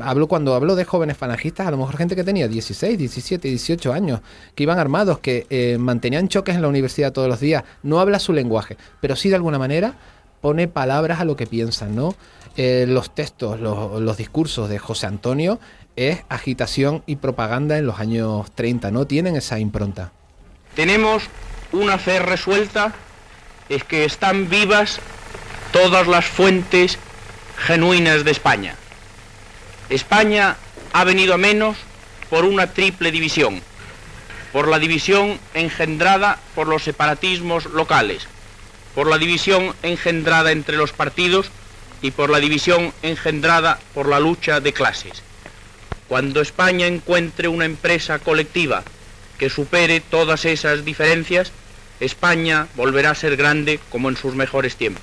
Hablo 0.01 0.27
cuando 0.29 0.55
hablo 0.55 0.75
de 0.77 0.85
jóvenes 0.85 1.17
falangistas, 1.17 1.67
a 1.67 1.71
lo 1.71 1.79
mejor 1.79 1.97
gente 1.97 2.15
que 2.15 2.25
tenía 2.25 2.47
16, 2.49 2.99
17, 2.99 3.49
18 3.49 3.93
años, 3.93 4.21
que 4.55 4.65
iban 4.65 4.79
armados, 4.79 5.21
que 5.21 5.47
eh, 5.49 5.79
mantenían 5.79 6.29
choques 6.29 6.57
en 6.57 6.63
la 6.63 6.69
universidad 6.69 7.13
todos 7.13 7.29
los 7.29 7.41
días. 7.41 7.65
No 7.83 7.99
habla 8.01 8.19
su 8.19 8.33
lenguaje, 8.35 8.77
pero 9.01 9.17
sí 9.17 9.29
de 9.31 9.37
alguna 9.37 9.59
manera 9.59 9.95
pone 10.43 10.69
palabras 10.69 11.21
a 11.21 11.25
lo 11.25 11.37
que 11.37 11.47
piensan, 11.47 11.97
¿no? 11.97 12.15
Eh, 12.57 12.87
los 12.89 13.15
textos, 13.15 13.61
los 13.61 14.17
discursos 14.17 14.69
de 14.69 14.79
José 14.81 15.07
Antonio 15.07 15.61
es 15.99 16.21
agitación 16.29 17.03
y 17.07 17.17
propaganda 17.17 17.77
en 17.77 17.87
los 17.87 17.99
años 17.99 18.49
30, 18.55 18.93
¿no? 18.93 19.09
Tienen 19.09 19.35
esa 19.35 19.59
impronta. 19.59 20.13
Tenemos 20.77 21.25
una 21.73 21.99
fe 21.99 22.21
resuelta, 22.21 22.95
es 23.69 23.83
que 23.83 24.05
están 24.05 24.49
vivas 24.49 25.01
todas 25.73 26.07
las 26.07 26.25
fuentes 26.25 26.99
genuinas 27.67 28.25
de 28.25 28.31
España. 28.31 28.77
España 29.91 30.57
ha 30.93 31.03
venido 31.03 31.35
a 31.35 31.39
menos 31.39 31.77
por 32.31 32.45
una 32.45 32.69
triple 32.69 33.11
división. 33.11 33.61
Por 34.53 34.69
la 34.69 34.79
división 34.79 35.41
engendrada 35.55 36.39
por 36.55 36.69
los 36.69 36.85
separatismos 36.85 37.67
locales, 37.67 38.29
por 38.95 39.09
la 39.09 39.19
división 39.19 39.75
engendrada 39.83 40.53
entre 40.53 40.77
los 40.77 40.93
partidos 40.93 41.51
y 42.03 42.13
por 42.13 42.31
la 42.31 42.39
división 42.39 42.95
engendrada 43.03 43.81
por 43.95 44.09
la 44.09 44.21
lucha 44.21 44.61
de 44.61 44.73
clases. 44.73 45.25
Cuando 46.09 46.41
España 46.41 46.87
encuentre 46.87 47.49
una 47.49 47.65
empresa 47.67 48.19
colectiva 48.19 48.83
que 49.39 49.51
supere 49.51 50.01
todas 50.01 50.45
esas 50.47 50.85
diferencias, 50.85 51.53
España 52.01 52.67
volverá 52.77 53.11
a 53.11 53.15
ser 53.15 53.37
grande 53.37 53.79
como 53.91 54.09
en 54.09 54.17
sus 54.17 54.35
mejores 54.35 54.77
tiempos. 54.77 55.03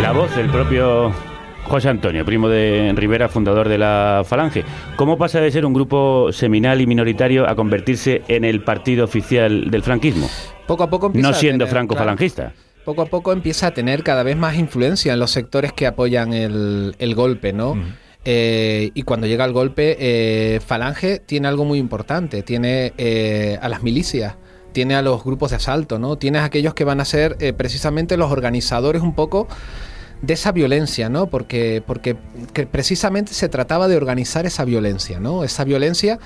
La 0.00 0.12
voz 0.12 0.34
del 0.36 0.48
propio 0.48 1.12
José 1.64 1.88
Antonio, 1.90 2.24
primo 2.24 2.48
de 2.48 2.92
Rivera, 2.96 3.28
fundador 3.28 3.68
de 3.68 3.76
la 3.76 4.22
Falange. 4.26 4.64
¿Cómo 4.96 5.18
pasa 5.18 5.40
de 5.40 5.50
ser 5.50 5.66
un 5.66 5.74
grupo 5.74 6.28
seminal 6.32 6.80
y 6.80 6.86
minoritario 6.86 7.46
a 7.48 7.54
convertirse 7.54 8.22
en 8.28 8.44
el 8.44 8.62
partido 8.62 9.04
oficial 9.04 9.70
del 9.70 9.82
franquismo? 9.82 10.30
Poco 10.66 10.84
a 10.84 10.90
poco 10.90 11.06
empieza 11.08 11.28
No 11.28 11.34
a 11.34 11.38
siendo 11.38 11.64
tener, 11.66 11.72
franco-falangista. 11.72 12.42
claro, 12.52 12.67
poco 12.88 13.02
a 13.02 13.06
poco 13.06 13.32
empieza 13.32 13.66
a 13.66 13.74
tener 13.74 14.02
cada 14.02 14.22
vez 14.22 14.34
más 14.34 14.56
influencia 14.56 15.12
en 15.12 15.18
los 15.18 15.30
sectores 15.30 15.74
que 15.74 15.86
apoyan 15.86 16.32
el, 16.32 16.96
el 16.98 17.14
golpe, 17.14 17.52
¿no? 17.52 17.76
Eh, 18.24 18.92
y 18.94 19.02
cuando 19.02 19.26
llega 19.26 19.44
el 19.44 19.52
golpe, 19.52 19.98
eh, 20.00 20.58
Falange 20.60 21.18
tiene 21.18 21.48
algo 21.48 21.66
muy 21.66 21.78
importante, 21.78 22.42
tiene 22.42 22.94
eh, 22.96 23.58
a 23.60 23.68
las 23.68 23.82
milicias, 23.82 24.36
tiene 24.72 24.94
a 24.94 25.02
los 25.02 25.22
grupos 25.22 25.50
de 25.50 25.56
asalto, 25.56 25.98
¿no? 25.98 26.16
Tiene 26.16 26.38
a 26.38 26.44
aquellos 26.44 26.72
que 26.72 26.84
van 26.84 27.02
a 27.02 27.04
ser 27.04 27.36
precisamente 27.58 28.16
los 28.16 28.32
organizadores 28.32 29.02
un 29.02 29.14
poco 29.14 29.48
de 30.22 30.32
esa 30.32 30.52
violencia, 30.52 31.10
¿no? 31.10 31.26
Porque, 31.26 31.82
porque 31.86 32.16
que 32.54 32.66
precisamente 32.66 33.34
se 33.34 33.50
trataba 33.50 33.86
de 33.88 33.98
organizar 33.98 34.46
esa 34.46 34.64
violencia, 34.64 35.20
¿no? 35.20 35.44
Esa 35.44 35.64
violencia 35.64 36.18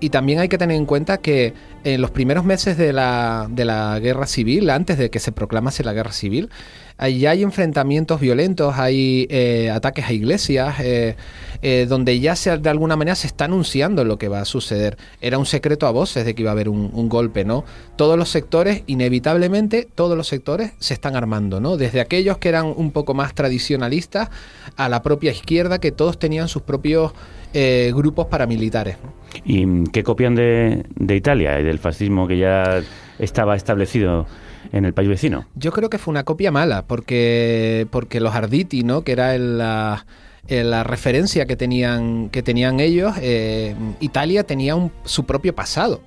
y 0.00 0.10
también 0.10 0.40
hay 0.40 0.48
que 0.48 0.58
tener 0.58 0.76
en 0.76 0.86
cuenta 0.86 1.18
que 1.18 1.54
en 1.84 2.00
los 2.00 2.10
primeros 2.10 2.44
meses 2.44 2.76
de 2.76 2.92
la, 2.92 3.46
de 3.50 3.64
la 3.64 3.98
guerra 4.00 4.26
civil, 4.26 4.70
antes 4.70 4.98
de 4.98 5.10
que 5.10 5.20
se 5.20 5.32
proclamase 5.32 5.84
la 5.84 5.92
guerra 5.92 6.12
civil, 6.12 6.50
ahí 6.98 7.26
hay 7.26 7.42
enfrentamientos 7.42 8.20
violentos, 8.20 8.74
hay 8.76 9.26
eh, 9.30 9.70
ataques 9.70 10.06
a 10.06 10.12
iglesias, 10.12 10.76
eh, 10.80 11.16
eh, 11.62 11.86
donde 11.88 12.18
ya 12.20 12.36
se, 12.36 12.56
de 12.58 12.70
alguna 12.70 12.96
manera 12.96 13.14
se 13.14 13.26
está 13.26 13.44
anunciando 13.44 14.04
lo 14.04 14.18
que 14.18 14.28
va 14.28 14.40
a 14.40 14.44
suceder. 14.44 14.96
Era 15.20 15.38
un 15.38 15.46
secreto 15.46 15.86
a 15.86 15.90
voces 15.90 16.24
de 16.24 16.34
que 16.34 16.42
iba 16.42 16.50
a 16.50 16.52
haber 16.52 16.68
un, 16.68 16.90
un 16.92 17.08
golpe, 17.08 17.44
¿no? 17.44 17.64
Todos 17.96 18.18
los 18.18 18.28
sectores, 18.30 18.82
inevitablemente, 18.86 19.88
todos 19.94 20.16
los 20.16 20.28
sectores 20.28 20.72
se 20.78 20.94
están 20.94 21.16
armando, 21.16 21.60
¿no? 21.60 21.76
Desde 21.76 22.00
aquellos 22.00 22.38
que 22.38 22.48
eran 22.48 22.66
un 22.66 22.90
poco 22.90 23.14
más 23.14 23.34
tradicionalistas 23.34 24.28
a 24.76 24.88
la 24.88 25.02
propia 25.02 25.30
izquierda, 25.30 25.78
que 25.78 25.92
todos 25.92 26.18
tenían 26.18 26.48
sus 26.48 26.62
propios 26.62 27.12
eh, 27.54 27.92
grupos 27.94 28.26
paramilitares. 28.26 28.96
¿Y 29.44 29.84
qué 29.90 30.02
copian 30.02 30.34
de, 30.34 30.84
de 30.94 31.16
Italia 31.16 31.60
y 31.60 31.64
del 31.64 31.78
fascismo 31.78 32.26
que 32.26 32.38
ya 32.38 32.80
estaba 33.18 33.56
establecido 33.56 34.26
en 34.72 34.84
el 34.84 34.94
país 34.94 35.08
vecino? 35.08 35.46
Yo 35.54 35.72
creo 35.72 35.90
que 35.90 35.98
fue 35.98 36.12
una 36.12 36.24
copia 36.24 36.50
mala, 36.50 36.86
porque, 36.86 37.86
porque 37.90 38.20
los 38.20 38.34
Arditi, 38.34 38.82
¿no? 38.82 39.02
que 39.02 39.12
era 39.12 39.34
el, 39.34 39.58
la, 39.58 40.06
la 40.48 40.84
referencia 40.84 41.46
que 41.46 41.56
tenían, 41.56 42.28
que 42.30 42.42
tenían 42.42 42.80
ellos, 42.80 43.14
eh, 43.20 43.74
Italia 44.00 44.44
tenía 44.44 44.74
un- 44.74 44.92
su 45.04 45.24
propio 45.24 45.54
pasado. 45.54 46.00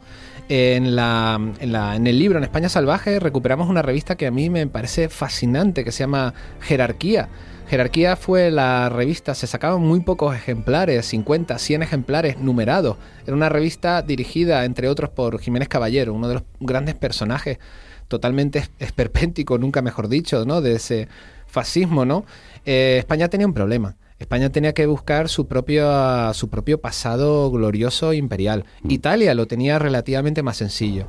En, 0.51 0.95
la, 0.95 1.39
en, 1.59 1.71
la- 1.71 1.95
en 1.95 2.07
el 2.07 2.17
libro, 2.17 2.39
en 2.39 2.43
España 2.43 2.69
Salvaje, 2.69 3.19
recuperamos 3.19 3.69
una 3.69 3.83
revista 3.83 4.15
que 4.15 4.25
a 4.25 4.31
mí 4.31 4.49
me 4.49 4.65
parece 4.65 5.07
fascinante, 5.07 5.83
que 5.83 5.91
se 5.91 5.99
llama 5.99 6.33
Jerarquía. 6.61 7.29
Jerarquía 7.69 8.15
fue 8.15 8.49
la 8.49 8.89
revista, 8.89 9.35
se 9.35 9.45
sacaban 9.45 9.81
muy 9.81 9.99
pocos 9.99 10.35
ejemplares, 10.35 11.05
50, 11.05 11.59
100 11.59 11.83
ejemplares 11.83 12.39
numerados. 12.39 12.97
Era 13.27 13.35
una 13.35 13.47
revista 13.49 14.01
dirigida, 14.01 14.65
entre 14.65 14.87
otros, 14.87 15.11
por 15.11 15.39
Jiménez 15.39 15.67
Caballero, 15.67 16.13
uno 16.13 16.27
de 16.27 16.33
los 16.35 16.43
grandes 16.59 16.95
personajes 16.95 17.59
totalmente 18.07 18.59
es- 18.59 18.71
esperpéntico, 18.79 19.59
nunca 19.59 19.83
mejor 19.83 20.07
dicho, 20.07 20.45
¿no? 20.45 20.61
De 20.61 20.73
ese 20.73 21.07
fascismo, 21.45 22.05
¿no? 22.05 22.25
Eh, 22.65 22.95
España 22.97 23.27
tenía 23.27 23.45
un 23.45 23.53
problema. 23.53 23.97
España 24.17 24.49
tenía 24.49 24.73
que 24.73 24.85
buscar 24.85 25.29
su 25.29 25.47
propio, 25.47 26.33
su 26.33 26.49
propio 26.49 26.81
pasado 26.81 27.49
glorioso 27.51 28.11
imperial. 28.13 28.65
Italia 28.87 29.33
lo 29.33 29.45
tenía 29.47 29.79
relativamente 29.79 30.43
más 30.43 30.57
sencillo. 30.57 31.05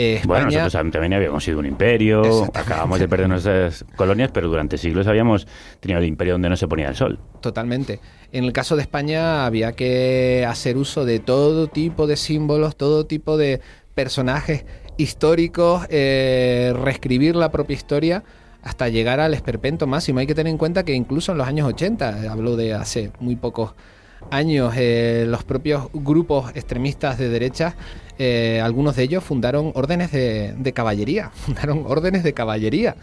Eh, 0.00 0.20
Bueno, 0.24 0.44
nosotros 0.44 0.72
también 0.72 1.12
habíamos 1.12 1.42
sido 1.42 1.58
un 1.58 1.66
imperio, 1.66 2.44
acabamos 2.54 3.00
de 3.00 3.08
perder 3.08 3.28
nuestras 3.28 3.84
colonias, 3.96 4.30
pero 4.32 4.46
durante 4.46 4.78
siglos 4.78 5.08
habíamos 5.08 5.48
tenido 5.80 5.98
el 5.98 6.06
imperio 6.06 6.34
donde 6.34 6.48
no 6.48 6.56
se 6.56 6.68
ponía 6.68 6.88
el 6.88 6.94
sol. 6.94 7.18
Totalmente. 7.40 7.98
En 8.30 8.44
el 8.44 8.52
caso 8.52 8.76
de 8.76 8.82
España 8.82 9.44
había 9.44 9.72
que 9.72 10.46
hacer 10.48 10.76
uso 10.76 11.04
de 11.04 11.18
todo 11.18 11.66
tipo 11.66 12.06
de 12.06 12.16
símbolos, 12.16 12.76
todo 12.76 13.06
tipo 13.06 13.36
de 13.36 13.60
personajes 13.94 14.64
históricos, 14.98 15.84
eh, 15.90 16.72
reescribir 16.80 17.34
la 17.34 17.50
propia 17.50 17.74
historia 17.74 18.22
hasta 18.62 18.88
llegar 18.88 19.18
al 19.18 19.34
esperpento 19.34 19.88
máximo. 19.88 20.20
Hay 20.20 20.28
que 20.28 20.34
tener 20.36 20.52
en 20.52 20.58
cuenta 20.58 20.84
que 20.84 20.92
incluso 20.92 21.32
en 21.32 21.38
los 21.38 21.48
años 21.48 21.66
80, 21.66 22.24
eh, 22.24 22.28
hablo 22.28 22.54
de 22.54 22.74
hace 22.74 23.10
muy 23.18 23.34
pocos 23.34 23.74
años, 24.30 24.74
eh, 24.76 25.24
los 25.26 25.44
propios 25.44 25.88
grupos 25.92 26.50
extremistas 26.54 27.18
de 27.18 27.28
derecha, 27.28 27.74
eh, 28.18 28.60
algunos 28.62 28.96
de 28.96 29.04
ellos 29.04 29.24
fundaron 29.24 29.72
órdenes 29.74 30.12
de, 30.12 30.72
caballería, 30.74 31.30
fundaron 31.34 31.84
órdenes 31.86 32.22
de 32.22 32.34
caballería. 32.34 32.96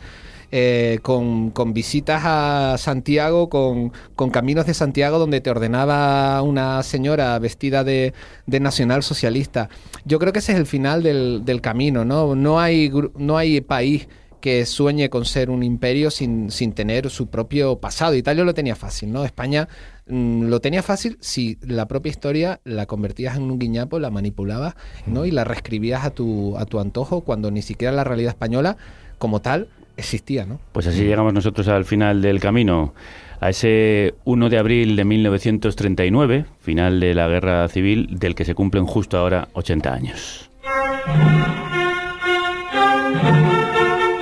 eh, 0.51 0.99
con, 1.01 1.51
visitas 1.73 2.21
a 2.23 2.77
Santiago, 2.77 3.49
con, 3.49 3.91
caminos 4.31 4.65
de 4.65 4.73
Santiago 4.73 5.17
donde 5.17 5.41
te 5.41 5.49
ordenaba 5.49 6.41
una 6.43 6.83
señora 6.83 7.37
vestida 7.39 7.83
de, 7.83 8.13
de 8.45 8.59
nacional 8.59 9.03
socialista. 9.03 9.69
Yo 10.05 10.19
creo 10.19 10.31
que 10.33 10.39
ese 10.39 10.51
es 10.53 10.59
el 10.59 10.65
final 10.67 11.01
del, 11.03 11.43
del 11.45 11.61
camino, 11.61 12.05
¿no? 12.05 12.35
No 12.35 12.59
hay, 12.59 12.91
no 13.17 13.37
hay 13.37 13.61
país 13.61 14.07
que 14.45 14.63
sueñe 14.67 15.09
con 15.09 15.25
ser 15.25 15.49
un 15.49 15.63
imperio 15.63 16.11
sin, 16.11 16.51
sin 16.51 16.73
tener 16.73 17.09
su 17.09 17.25
propio 17.31 17.79
pasado. 17.79 18.13
Italia 18.13 18.43
lo 18.43 18.53
tenía 18.53 18.75
fácil, 18.75 19.11
¿no? 19.11 19.25
España 19.25 19.67
lo 20.07 20.59
tenía 20.59 20.83
fácil 20.83 21.17
si 21.19 21.57
la 21.61 21.87
propia 21.87 22.11
historia 22.11 22.59
la 22.63 22.85
convertías 22.85 23.37
en 23.37 23.43
un 23.43 23.57
guiñapo, 23.57 23.99
la 23.99 24.11
manipulabas, 24.11 24.75
¿no? 25.07 25.25
Y 25.25 25.31
la 25.31 25.43
reescribías 25.43 26.05
a 26.05 26.11
tu, 26.11 26.57
a 26.57 26.65
tu 26.65 26.79
antojo 26.79 27.21
cuando 27.21 27.49
ni 27.51 27.61
siquiera 27.61 27.91
la 27.91 28.03
realidad 28.03 28.29
española 28.29 28.77
como 29.17 29.41
tal 29.41 29.67
existía, 29.97 30.45
¿no? 30.45 30.59
Pues 30.71 30.87
así 30.87 31.03
llegamos 31.03 31.33
nosotros 31.33 31.67
al 31.67 31.85
final 31.85 32.21
del 32.21 32.39
camino, 32.39 32.93
a 33.39 33.49
ese 33.49 34.15
1 34.25 34.49
de 34.49 34.57
abril 34.57 34.95
de 34.95 35.05
1939, 35.05 36.45
final 36.59 36.99
de 36.99 37.13
la 37.13 37.27
guerra 37.27 37.67
civil, 37.67 38.07
del 38.19 38.35
que 38.35 38.45
se 38.45 38.55
cumplen 38.55 38.85
justo 38.85 39.17
ahora 39.17 39.47
80 39.53 39.93
años. 39.93 40.51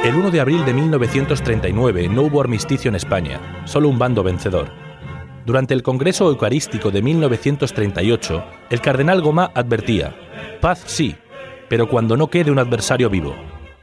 El 0.03 0.15
1 0.15 0.31
de 0.31 0.41
abril 0.41 0.65
de 0.65 0.73
1939 0.73 2.09
no 2.09 2.23
hubo 2.23 2.41
armisticio 2.41 2.89
en 2.89 2.95
España, 2.95 3.39
solo 3.65 3.87
un 3.87 3.97
bando 3.97 4.21
vencedor. 4.21 4.82
Durante 5.45 5.73
el 5.73 5.83
Congreso 5.83 6.29
Eucarístico 6.29 6.89
de 6.89 7.01
1938, 7.01 8.43
el 8.69 8.79
cardenal 8.79 9.21
Gomá 9.21 9.51
advertía, 9.53 10.15
paz 10.61 10.83
sí, 10.85 11.15
pero 11.67 11.89
cuando 11.89 12.15
no 12.15 12.27
quede 12.27 12.49
un 12.49 12.59
adversario 12.59 13.09
vivo, 13.09 13.35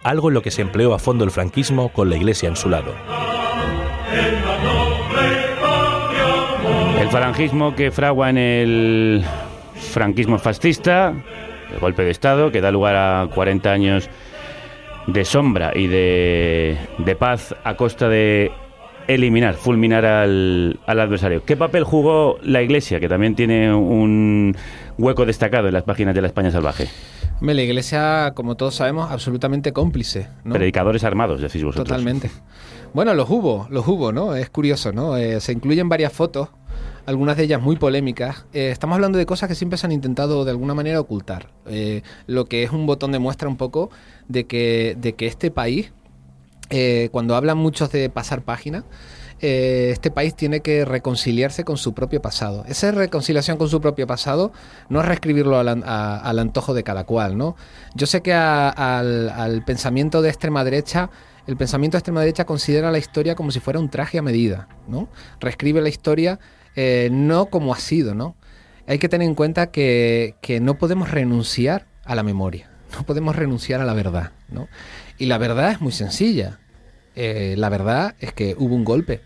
algo 0.02 0.28
en 0.28 0.34
lo 0.34 0.42
que 0.42 0.50
se 0.50 0.62
empleó 0.62 0.94
a 0.94 0.98
fondo 0.98 1.22
el 1.22 1.30
franquismo 1.30 1.90
con 1.90 2.08
la 2.08 2.16
Iglesia 2.16 2.48
en 2.48 2.56
su 2.56 2.70
lado. 2.70 2.94
El 6.98 7.08
falangismo 7.10 7.74
que 7.74 7.90
fragua 7.90 8.30
en 8.30 8.38
el 8.38 9.24
franquismo 9.74 10.38
fascista, 10.38 11.12
el 11.70 11.78
golpe 11.78 12.04
de 12.04 12.10
Estado, 12.10 12.50
que 12.50 12.62
da 12.62 12.70
lugar 12.70 12.96
a 12.96 13.28
40 13.34 13.70
años 13.70 14.08
de 15.06 15.24
sombra 15.26 15.72
y 15.74 15.88
de, 15.88 16.78
de 16.98 17.16
paz 17.16 17.54
a 17.64 17.76
costa 17.76 18.08
de 18.08 18.50
eliminar, 19.14 19.54
fulminar 19.54 20.04
al, 20.04 20.80
al 20.86 21.00
adversario. 21.00 21.44
¿Qué 21.44 21.56
papel 21.56 21.84
jugó 21.84 22.38
la 22.42 22.62
Iglesia, 22.62 23.00
que 23.00 23.08
también 23.08 23.34
tiene 23.34 23.72
un 23.74 24.56
hueco 24.98 25.26
destacado 25.26 25.68
en 25.68 25.74
las 25.74 25.82
páginas 25.82 26.14
de 26.14 26.20
la 26.20 26.28
España 26.28 26.50
salvaje? 26.50 26.88
Hombre, 27.40 27.54
la 27.54 27.62
iglesia, 27.62 28.32
como 28.34 28.54
todos 28.54 28.74
sabemos, 28.74 29.10
absolutamente 29.10 29.72
cómplice. 29.72 30.28
¿no? 30.44 30.52
Predicadores 30.52 31.04
armados, 31.04 31.40
decís 31.40 31.64
vosotros. 31.64 31.88
Totalmente. 31.88 32.30
Bueno, 32.92 33.14
los 33.14 33.30
hubo, 33.30 33.66
los 33.70 33.88
hubo, 33.88 34.12
¿no? 34.12 34.34
Es 34.34 34.50
curioso, 34.50 34.92
¿no? 34.92 35.16
Eh, 35.16 35.40
se 35.40 35.52
incluyen 35.52 35.88
varias 35.88 36.12
fotos, 36.12 36.50
algunas 37.06 37.38
de 37.38 37.44
ellas 37.44 37.62
muy 37.62 37.76
polémicas. 37.76 38.44
Eh, 38.52 38.68
estamos 38.70 38.96
hablando 38.96 39.16
de 39.16 39.24
cosas 39.24 39.48
que 39.48 39.54
siempre 39.54 39.78
se 39.78 39.86
han 39.86 39.92
intentado 39.92 40.44
de 40.44 40.50
alguna 40.50 40.74
manera 40.74 41.00
ocultar. 41.00 41.48
Eh, 41.66 42.02
lo 42.26 42.44
que 42.44 42.62
es 42.62 42.72
un 42.72 42.84
botón 42.84 43.10
de 43.10 43.18
muestra 43.18 43.48
un 43.48 43.56
poco 43.56 43.88
de 44.28 44.44
que, 44.46 44.96
de 45.00 45.14
que 45.14 45.26
este 45.26 45.50
país, 45.50 45.94
eh, 46.70 47.08
cuando 47.12 47.36
hablan 47.36 47.58
muchos 47.58 47.92
de 47.92 48.08
pasar 48.08 48.42
página, 48.42 48.84
eh, 49.42 49.88
este 49.92 50.10
país 50.10 50.34
tiene 50.34 50.60
que 50.60 50.84
reconciliarse 50.84 51.64
con 51.64 51.78
su 51.78 51.94
propio 51.94 52.20
pasado. 52.20 52.64
Esa 52.68 52.90
reconciliación 52.92 53.56
con 53.56 53.68
su 53.68 53.80
propio 53.80 54.06
pasado 54.06 54.52
no 54.88 55.00
es 55.00 55.06
reescribirlo 55.06 55.58
al, 55.58 55.68
al 55.68 56.38
antojo 56.38 56.74
de 56.74 56.82
cada 56.82 57.04
cual, 57.04 57.38
¿no? 57.38 57.56
Yo 57.94 58.06
sé 58.06 58.20
que 58.20 58.34
al, 58.34 59.30
al 59.30 59.64
pensamiento 59.64 60.20
de 60.20 60.28
extrema 60.28 60.62
derecha, 60.62 61.10
el 61.46 61.56
pensamiento 61.56 61.96
de 61.96 62.00
extrema 62.00 62.20
derecha 62.20 62.44
considera 62.44 62.90
la 62.90 62.98
historia 62.98 63.34
como 63.34 63.50
si 63.50 63.60
fuera 63.60 63.80
un 63.80 63.88
traje 63.88 64.18
a 64.18 64.22
medida, 64.22 64.68
¿no? 64.86 65.08
Reescribe 65.40 65.80
la 65.80 65.88
historia 65.88 66.38
eh, 66.76 67.08
no 67.10 67.46
como 67.46 67.72
ha 67.72 67.78
sido, 67.78 68.14
¿no? 68.14 68.36
Hay 68.86 68.98
que 68.98 69.08
tener 69.08 69.26
en 69.26 69.34
cuenta 69.34 69.70
que, 69.70 70.34
que 70.42 70.60
no 70.60 70.76
podemos 70.76 71.10
renunciar 71.10 71.86
a 72.04 72.14
la 72.14 72.22
memoria, 72.22 72.70
no 72.92 73.04
podemos 73.04 73.36
renunciar 73.36 73.80
a 73.80 73.84
la 73.84 73.94
verdad, 73.94 74.32
¿no? 74.50 74.68
Y 75.20 75.26
la 75.26 75.36
verdad 75.36 75.72
es 75.72 75.82
muy 75.82 75.92
sencilla. 75.92 76.60
Eh, 77.14 77.54
la 77.58 77.68
verdad 77.68 78.14
es 78.20 78.32
que 78.32 78.56
hubo 78.58 78.74
un 78.74 78.84
golpe. 78.84 79.20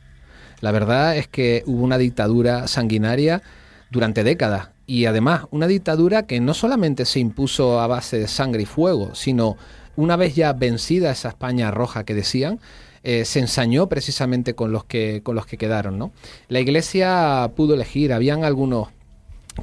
La 0.61 0.72
verdad 0.72 1.16
es 1.16 1.28
que 1.28 1.62
hubo 1.66 1.84
una 1.84 1.99
dictadura 1.99 2.66
sanguinaria 2.66 3.42
durante 3.90 4.24
décadas. 4.24 4.70
Y 4.86 5.05
además, 5.05 5.42
una 5.53 5.68
dictadura 5.68 6.24
que 6.24 6.40
no 6.40 6.53
solamente 6.53 7.05
se 7.05 7.20
impuso 7.20 7.80
a 7.80 7.86
base 7.86 8.18
de 8.18 8.26
sangre 8.26 8.62
y 8.62 8.66
fuego, 8.66 9.14
sino 9.14 9.57
una 9.95 10.16
vez 10.16 10.34
ya 10.34 10.53
vencida 10.53 11.12
esa 11.12 11.28
España 11.28 11.70
roja 11.70 12.03
que 12.03 12.14
decían, 12.14 12.59
eh, 13.05 13.24
se 13.24 13.38
ensañó 13.38 13.88
precisamente 13.88 14.57
con 14.57 14.72
los 14.72 14.84
que, 14.84 15.20
con 15.22 15.36
los 15.36 15.47
que 15.47 15.59
quedaron. 15.59 15.97
¿no? 15.97 16.11
La 16.49 16.59
iglesia 16.59 17.53
pudo 17.55 17.74
elegir, 17.74 18.12
habían 18.12 18.42
algunos 18.42 18.88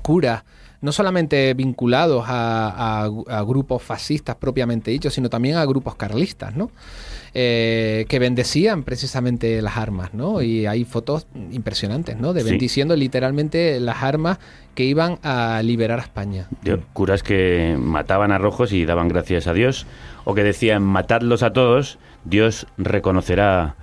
curas, 0.02 0.44
no 0.82 0.92
solamente 0.92 1.54
vinculados 1.54 2.26
a, 2.28 3.04
a- 3.06 3.38
a 3.40 3.44
grupos 3.44 3.82
fascistas 3.84 4.36
propiamente 4.36 4.92
dichos, 4.92 5.14
sino 5.14 5.30
también 5.30 5.56
a 5.58 5.66
grupos 5.66 5.96
carlistas, 5.96 6.56
¿no? 6.56 6.72
Eh, 7.34 8.06
que 8.10 8.20
bendecían 8.20 8.84
precisamente 8.84 9.62
las 9.62 9.78
armas, 9.78 10.14
¿no? 10.14 10.42
Y 10.42 10.66
hay 10.66 10.84
fotos 10.84 11.28
impresionantes, 11.52 12.18
¿no? 12.18 12.34
De 12.34 12.42
Sí. 12.42 12.50
bendiciendo 12.50 12.96
literalmente 12.96 13.80
las 13.80 14.04
armas 14.04 14.38
que 14.76 14.84
iban 14.84 15.18
a 15.24 15.62
liberar 15.64 16.00
a 16.00 16.02
España. 16.02 16.48
Yo- 16.64 16.80
curas 16.94 17.24
que 17.24 17.78
mataban 17.80 18.32
a 18.32 18.38
rojos 18.38 18.74
y 18.74 18.84
daban 18.86 19.08
gracias 19.08 19.48
a 19.48 19.54
Dios, 19.54 19.86
o 20.26 20.34
que 20.34 20.44
decían, 20.44 20.84
matadlos 20.84 21.42
a 21.44 21.54
todos, 21.54 22.00
Dios 22.26 22.68
reconocerá 22.78 23.76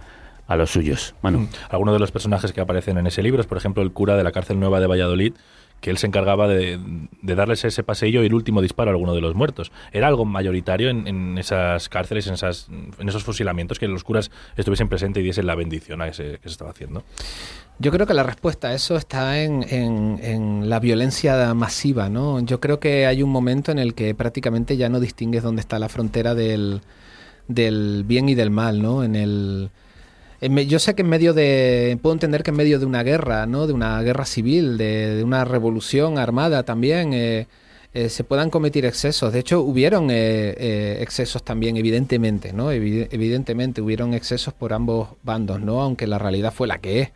a 0.46 0.56
los 0.56 0.70
suyos. 0.70 1.14
Bueno, 1.22 1.46
Algunos 1.70 1.94
de 1.94 2.00
los 2.00 2.10
personajes 2.10 2.52
que 2.52 2.60
aparecen 2.60 2.96
en 2.98 3.06
ese 3.06 3.22
libro 3.22 3.40
es, 3.40 3.46
por 3.46 3.58
ejemplo, 3.58 3.82
el 3.82 3.92
cura 3.92 4.16
de 4.16 4.24
la 4.24 4.32
cárcel 4.32 4.58
nueva 4.58 4.80
de 4.80 4.86
Valladolid, 4.86 5.34
que 5.80 5.90
él 5.90 5.98
se 5.98 6.06
encargaba 6.08 6.48
de, 6.48 6.78
darles 7.22 7.64
ese 7.64 7.82
paseillo 7.82 8.22
y 8.22 8.26
el 8.26 8.34
último 8.34 8.60
disparo 8.62 8.90
a 8.90 8.94
alguno 8.94 9.14
de 9.14 9.20
los 9.20 9.34
muertos. 9.34 9.70
Era 9.92 10.08
algo 10.08 10.24
mayoritario 10.24 10.88
en, 10.90 11.38
esas 11.38 11.88
cárceles, 11.88 12.26
en, 12.26 12.34
esas, 12.34 12.68
en 12.98 13.08
esos 13.08 13.22
fusilamientos, 13.22 13.78
que 13.78 13.86
los 13.86 14.02
curas 14.02 14.30
estuviesen 14.56 14.88
presentes 14.88 15.20
y 15.20 15.24
diesen 15.24 15.46
la 15.46 15.54
bendición 15.54 16.02
a 16.02 16.08
ese 16.08 16.38
que 16.42 16.48
se 16.48 16.52
estaba 16.52 16.70
haciendo. 16.70 17.04
Yo 17.78 17.92
creo 17.92 18.06
que 18.08 18.14
la 18.14 18.24
respuesta 18.24 18.68
a 18.68 18.74
eso 18.74 18.96
está 18.96 19.40
en, 19.40 19.62
en- 19.68 20.18
en 20.20 20.68
la 20.68 20.80
violencia 20.80 21.54
masiva, 21.54 22.08
¿no? 22.08 22.40
Yo 22.40 22.58
creo 22.58 22.80
que 22.80 23.06
hay 23.06 23.22
un 23.22 23.30
momento 23.30 23.70
en 23.70 23.78
el 23.78 23.94
que 23.94 24.16
prácticamente 24.16 24.76
ya 24.76 24.88
no 24.88 24.98
distingues 24.98 25.44
dónde 25.44 25.60
está 25.60 25.78
la 25.78 25.88
frontera 25.88 26.34
del, 26.34 26.80
del 27.46 28.02
bien 28.04 28.28
y 28.28 28.34
del 28.34 28.50
mal, 28.50 28.82
¿no? 28.82 29.04
En 29.04 29.14
el 29.14 29.70
yo 30.40 30.78
sé 30.78 30.94
que 30.94 31.02
en 31.02 31.08
medio 31.08 31.34
de 31.34 31.98
puedo 32.02 32.12
entender 32.14 32.42
que 32.42 32.50
en 32.50 32.56
medio 32.56 32.78
de 32.78 32.86
una 32.86 33.02
guerra, 33.02 33.46
¿no? 33.46 33.66
De 33.66 33.72
una 33.72 34.00
guerra 34.02 34.24
civil, 34.24 34.78
de, 34.78 35.22
una 35.24 35.44
revolución 35.44 36.18
armada 36.18 36.62
también. 36.62 37.12
eh, 37.12 37.46
eh, 37.94 38.10
se 38.10 38.22
puedan 38.22 38.50
cometer 38.50 38.84
excesos. 38.84 39.32
De 39.32 39.38
hecho, 39.40 39.62
hubieron 39.62 40.10
eh, 40.10 40.54
eh, 40.58 40.98
excesos 41.00 41.42
también, 41.42 41.76
evidentemente, 41.78 42.52
¿no? 42.52 42.70
Evi- 42.72 43.08
evidentemente 43.10 43.80
hubieron 43.80 44.12
excesos 44.12 44.52
por 44.52 44.74
ambos 44.74 45.08
bandos, 45.22 45.60
¿no? 45.60 45.80
Aunque 45.80 46.06
la 46.06 46.18
realidad 46.18 46.52
fue 46.52 46.68
la 46.68 46.78
que 46.78 47.00
es. 47.00 47.08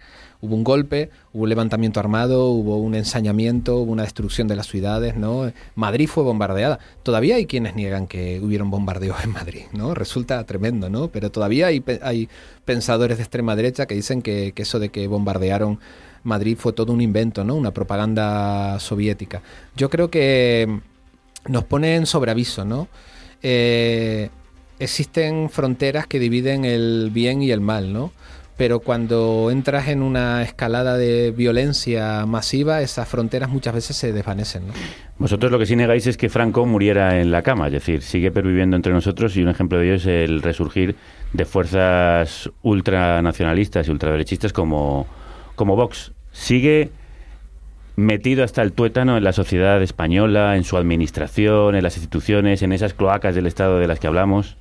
Hubo 0.45 0.57
un 0.57 0.65
golpe, 0.65 1.09
hubo 1.33 1.45
un 1.45 1.49
levantamiento 1.49 2.01
armado, 2.01 2.49
hubo 2.49 2.77
un 2.79 2.97
ensañamiento, 2.97 3.77
hubo 3.77 3.93
una 3.93 4.03
destrucción 4.03 4.49
de 4.49 4.57
las 4.57 4.67
ciudades, 4.67 5.17
¿no? 5.17 5.53
Madrid 5.77 6.09
fue 6.09 6.25
bombardeada. 6.25 6.81
Todavía 7.05 7.37
hay 7.37 7.47
quienes 7.47 7.77
niegan 7.77 8.09
que 8.09 8.41
hubieron 8.41 8.69
bombardeos 8.69 9.23
en 9.23 9.31
Madrid, 9.31 9.63
¿no? 9.73 9.95
Resulta 9.95 10.43
tremendo, 10.45 10.91
¿no? 10.91 11.09
Pero 11.09 11.31
todavía 11.31 11.69
hay, 11.69 11.79
pe- 11.79 12.01
hay 12.03 12.29
pensadores 12.65 13.19
de 13.19 13.23
extrema 13.23 13.55
derecha 13.55 13.87
que 13.87 13.95
dicen 13.95 14.21
que, 14.21 14.51
que 14.53 14.63
eso 14.63 14.81
de 14.81 14.89
que 14.89 15.07
bombardearon 15.07 15.79
Madrid 16.25 16.57
fue 16.59 16.73
todo 16.73 16.93
un 16.93 17.01
invento, 17.01 17.45
¿no? 17.45 17.55
Una 17.55 17.73
propaganda 17.73 18.81
soviética. 18.81 19.43
Yo 19.77 19.91
creo 19.91 20.11
que 20.11 20.81
nos 21.47 21.65
pone 21.65 21.95
en 21.95 22.05
sobreaviso, 22.07 22.65
¿no? 22.65 22.89
Eh, 23.43 24.29
existen 24.81 25.51
fronteras 25.51 26.09
que 26.09 26.19
dividen 26.19 26.65
el 26.65 27.11
bien 27.13 27.43
y 27.43 27.53
el 27.53 27.61
mal, 27.61 27.93
¿no? 27.93 28.11
Pero 28.63 28.79
cuando 28.79 29.49
entras 29.51 29.89
en 29.89 30.03
una 30.03 30.41
escalada 30.45 30.97
de 30.97 31.33
violencia 31.33 32.25
masiva, 32.27 32.81
esas 32.81 33.09
fronteras 33.09 33.51
muchas 33.51 33.75
veces 33.75 33.97
se 33.97 34.13
desvanecen, 34.13 34.69
¿no? 34.69 34.73
vosotros 35.19 35.51
lo 35.51 35.59
que 35.59 35.67
sí 35.67 35.75
negáis 35.75 36.07
es 36.07 36.17
que 36.17 36.29
Franco 36.29 36.65
muriera 36.65 37.21
en 37.21 37.33
la 37.33 37.43
cama, 37.43 37.67
es 37.67 37.73
decir, 37.73 38.03
sigue 38.03 38.31
perviviendo 38.31 38.77
entre 38.77 38.93
nosotros 38.93 39.37
y 39.37 39.43
un 39.43 39.49
ejemplo 39.49 39.79
de 39.79 39.87
ello 39.87 39.95
es 39.97 40.07
el 40.07 40.43
resurgir 40.43 40.95
de 41.33 41.45
fuerzas 41.45 42.51
ultranacionalistas 42.63 43.89
y 43.89 43.91
ultraderechistas 43.91 44.53
como, 44.53 45.09
como 45.57 45.75
Vox. 45.75 46.13
Sigue 46.31 46.93
metido 47.97 48.45
hasta 48.45 48.63
el 48.63 48.71
tuétano 48.71 49.17
en 49.17 49.25
la 49.25 49.33
sociedad 49.33 49.83
española, 49.83 50.57
en 50.57 50.63
su 50.63 50.77
administración, 50.77 51.75
en 51.75 51.83
las 51.83 51.97
instituciones, 51.97 52.63
en 52.63 52.73
esas 52.73 52.95
cloacas 52.95 53.35
del 53.35 53.49
Estado 53.49 53.81
de 53.81 53.89
las 53.89 53.99
que 53.99 54.07
hablamos. 54.07 54.57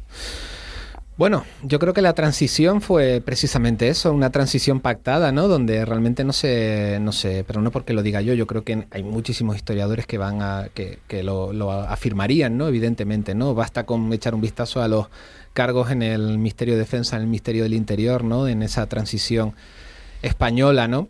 Bueno, 1.21 1.45
yo 1.61 1.77
creo 1.77 1.93
que 1.93 2.01
la 2.01 2.13
transición 2.13 2.81
fue 2.81 3.21
precisamente 3.23 3.89
eso, 3.89 4.11
una 4.11 4.31
transición 4.31 4.79
pactada, 4.79 5.31
¿no? 5.31 5.47
Donde 5.47 5.85
realmente 5.85 6.23
no 6.23 6.33
se, 6.33 6.97
no 6.99 7.11
sé, 7.11 7.43
pero 7.45 7.61
no 7.61 7.69
porque 7.69 7.93
lo 7.93 8.01
diga 8.01 8.21
yo, 8.21 8.33
yo 8.33 8.47
creo 8.47 8.63
que 8.63 8.87
hay 8.89 9.03
muchísimos 9.03 9.55
historiadores 9.55 10.07
que 10.07 10.17
van 10.17 10.41
a, 10.41 10.69
que, 10.73 11.21
lo 11.21 11.71
afirmarían, 11.71 12.57
¿no? 12.57 12.67
Evidentemente, 12.67 13.35
¿no? 13.35 13.53
Basta 13.53 13.85
con 13.85 14.11
echar 14.11 14.33
un 14.33 14.41
vistazo 14.41 14.81
a 14.81 14.87
los 14.87 15.09
cargos 15.53 15.91
en 15.91 16.01
el 16.01 16.39
Ministerio 16.39 16.73
de 16.73 16.79
Defensa, 16.79 17.17
en 17.17 17.21
el 17.21 17.27
Ministerio 17.27 17.61
del 17.61 17.75
Interior, 17.75 18.23
¿no? 18.23 18.47
En 18.47 18.63
esa 18.63 18.87
transición 18.87 19.53
española, 20.23 20.87
¿no? 20.87 21.07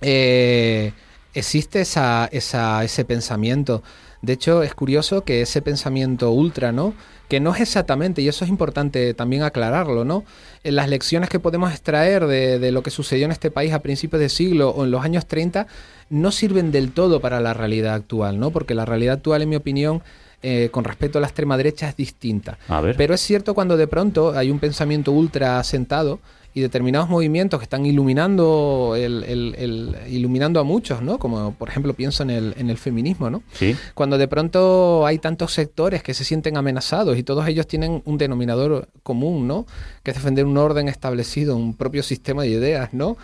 Eh, 0.00 0.94
existe 1.34 1.82
esa, 1.82 2.30
esa, 2.32 2.82
ese 2.82 3.04
pensamiento. 3.04 3.82
De 4.24 4.32
hecho, 4.32 4.62
es 4.62 4.74
curioso 4.74 5.22
que 5.24 5.42
ese 5.42 5.60
pensamiento 5.60 6.30
ultra, 6.30 6.72
¿no? 6.72 6.94
Que 7.28 7.40
no 7.40 7.54
es 7.54 7.60
exactamente, 7.60 8.22
y 8.22 8.28
eso 8.28 8.44
es 8.44 8.50
importante 8.50 9.12
también 9.14 9.42
aclararlo, 9.42 10.04
¿no? 10.04 10.24
En 10.62 10.76
las 10.76 10.88
lecciones 10.88 11.28
que 11.28 11.40
podemos 11.40 11.70
extraer 11.70 12.26
de, 12.26 12.58
de 12.58 12.72
lo 12.72 12.82
que 12.82 12.90
sucedió 12.90 13.26
en 13.26 13.32
este 13.32 13.50
país 13.50 13.72
a 13.72 13.80
principios 13.80 14.20
de 14.20 14.28
siglo 14.28 14.70
o 14.70 14.84
en 14.84 14.90
los 14.90 15.04
años 15.04 15.26
30 15.26 15.66
no 16.08 16.30
sirven 16.30 16.72
del 16.72 16.92
todo 16.92 17.20
para 17.20 17.40
la 17.40 17.52
realidad 17.52 17.94
actual, 17.94 18.40
¿no? 18.40 18.50
Porque 18.50 18.74
la 18.74 18.84
realidad 18.84 19.16
actual, 19.16 19.42
en 19.42 19.48
mi 19.50 19.56
opinión, 19.56 20.02
eh, 20.42 20.68
con 20.70 20.84
respecto 20.84 21.18
a 21.18 21.20
la 21.20 21.26
extrema 21.26 21.56
derecha 21.56 21.88
es 21.88 21.96
distinta. 21.96 22.58
A 22.68 22.80
ver. 22.80 22.96
Pero 22.96 23.14
es 23.14 23.20
cierto 23.20 23.54
cuando 23.54 23.76
de 23.76 23.86
pronto 23.86 24.36
hay 24.36 24.50
un 24.50 24.58
pensamiento 24.58 25.12
ultra 25.12 25.58
asentado 25.58 26.20
y 26.56 26.60
determinados 26.60 27.08
movimientos 27.08 27.58
que 27.58 27.64
están 27.64 27.84
iluminando 27.84 28.94
el, 28.96 29.24
el- 29.24 29.54
el- 29.58 29.96
iluminando 30.08 30.60
a 30.60 30.64
muchos, 30.64 31.02
¿no? 31.02 31.18
Como 31.18 31.52
por 31.54 31.68
ejemplo 31.68 31.94
pienso 31.94 32.22
en 32.22 32.30
el, 32.30 32.54
en 32.56 32.70
el 32.70 32.78
feminismo, 32.78 33.28
¿no? 33.28 33.42
Sí. 33.52 33.74
Cuando 33.94 34.18
de 34.18 34.28
pronto 34.28 35.04
hay 35.04 35.18
tantos 35.18 35.52
sectores 35.52 36.02
que 36.04 36.14
se 36.14 36.22
sienten 36.24 36.56
amenazados 36.56 37.18
y 37.18 37.24
todos 37.24 37.46
ellos 37.48 37.66
tienen 37.66 38.02
un 38.04 38.18
denominador 38.18 38.88
común, 39.02 39.48
¿no? 39.48 39.66
Que 40.04 40.12
es 40.12 40.16
defender 40.16 40.46
un 40.46 40.56
orden 40.56 40.88
establecido, 40.88 41.56
un 41.56 41.74
propio 41.74 42.02
sistema 42.04 42.42
de 42.42 42.50
ideas, 42.50 42.94
¿no? 42.94 43.16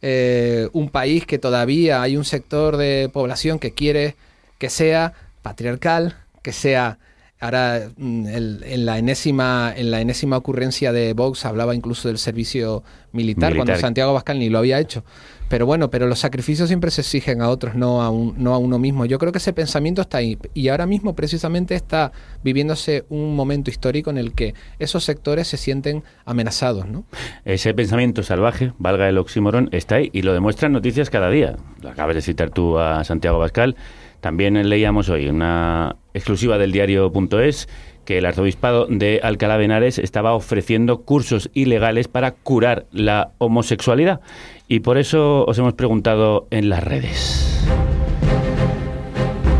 Eh, 0.00 0.68
un 0.72 0.88
país 0.90 1.26
que 1.26 1.38
todavía 1.38 2.00
hay 2.02 2.16
un 2.16 2.24
sector 2.24 2.76
de 2.76 3.10
población 3.12 3.58
que 3.58 3.72
quiere 3.72 4.14
que 4.58 4.70
sea 4.70 5.12
patriarcal, 5.42 6.16
que 6.42 6.52
sea 6.52 6.98
ahora 7.40 7.90
mm, 7.96 8.26
el- 8.26 8.62
en 8.66 8.86
la 8.86 8.98
enésima 8.98 9.72
en 9.76 9.90
la 9.90 10.00
enésima 10.00 10.36
ocurrencia 10.36 10.92
de 10.92 11.12
Vox 11.14 11.44
hablaba 11.44 11.74
incluso 11.74 12.08
del 12.08 12.18
servicio 12.18 12.82
militar, 13.12 13.52
cuando. 13.56 13.72
Santiago 13.80 14.12
Bascal 14.14 14.38
ni 14.38 14.48
lo 14.48 14.58
había 14.58 14.78
hecho. 14.78 15.04
Pero 15.48 15.64
bueno, 15.64 15.88
pero 15.88 16.06
los 16.06 16.18
sacrificios 16.18 16.68
siempre 16.68 16.90
se 16.90 17.00
exigen 17.00 17.40
a 17.40 17.48
otros, 17.48 17.74
no 17.74 18.02
a, 18.02 18.10
un- 18.10 18.34
no 18.36 18.52
a 18.52 18.58
uno 18.58 18.78
mismo. 18.78 19.06
Yo 19.06 19.18
creo 19.18 19.32
que 19.32 19.38
ese 19.38 19.54
pensamiento 19.54 20.02
está 20.02 20.18
ahí. 20.18 20.36
Y 20.52 20.68
ahora 20.68 20.84
mismo 20.84 21.14
precisamente 21.16 21.74
está 21.74 22.12
viviéndose 22.44 23.06
un 23.08 23.34
momento 23.34 23.70
histórico 23.70 24.10
en 24.10 24.18
el 24.18 24.34
que 24.34 24.52
esos 24.78 25.04
sectores 25.04 25.48
se 25.48 25.56
sienten 25.56 26.04
amenazados, 26.26 26.86
¿no? 26.86 27.04
Ese 27.46 27.72
pensamiento 27.72 28.22
salvaje, 28.22 28.72
valga 28.78 29.08
el 29.08 29.16
oxímoron, 29.16 29.70
está 29.72 29.94
ahí 29.94 30.10
y 30.12 30.20
lo 30.20 30.34
demuestran 30.34 30.70
noticias 30.72 31.08
cada 31.08 31.30
día. 31.30 31.56
Lo 31.80 31.88
acabas 31.88 32.14
de 32.16 32.20
citar 32.20 32.50
tú 32.50 32.78
a 32.78 33.02
Santiago 33.04 33.38
Bascal. 33.38 33.74
También 34.20 34.68
leíamos 34.68 35.08
hoy 35.08 35.28
una 35.28 35.96
exclusiva 36.14 36.58
del 36.58 36.72
diario.es 36.72 37.68
que 38.04 38.16
el 38.16 38.24
arzobispado 38.24 38.86
de 38.88 39.20
Alcalá 39.22 39.58
de 39.58 39.66
Henares 39.66 39.98
estaba 39.98 40.32
ofreciendo 40.32 41.02
cursos 41.02 41.50
ilegales 41.52 42.08
para 42.08 42.30
curar 42.30 42.86
la 42.90 43.32
homosexualidad. 43.36 44.20
Y 44.66 44.80
por 44.80 44.96
eso 44.96 45.44
os 45.44 45.58
hemos 45.58 45.74
preguntado 45.74 46.46
en 46.50 46.70
las 46.70 46.82
redes. 46.82 47.44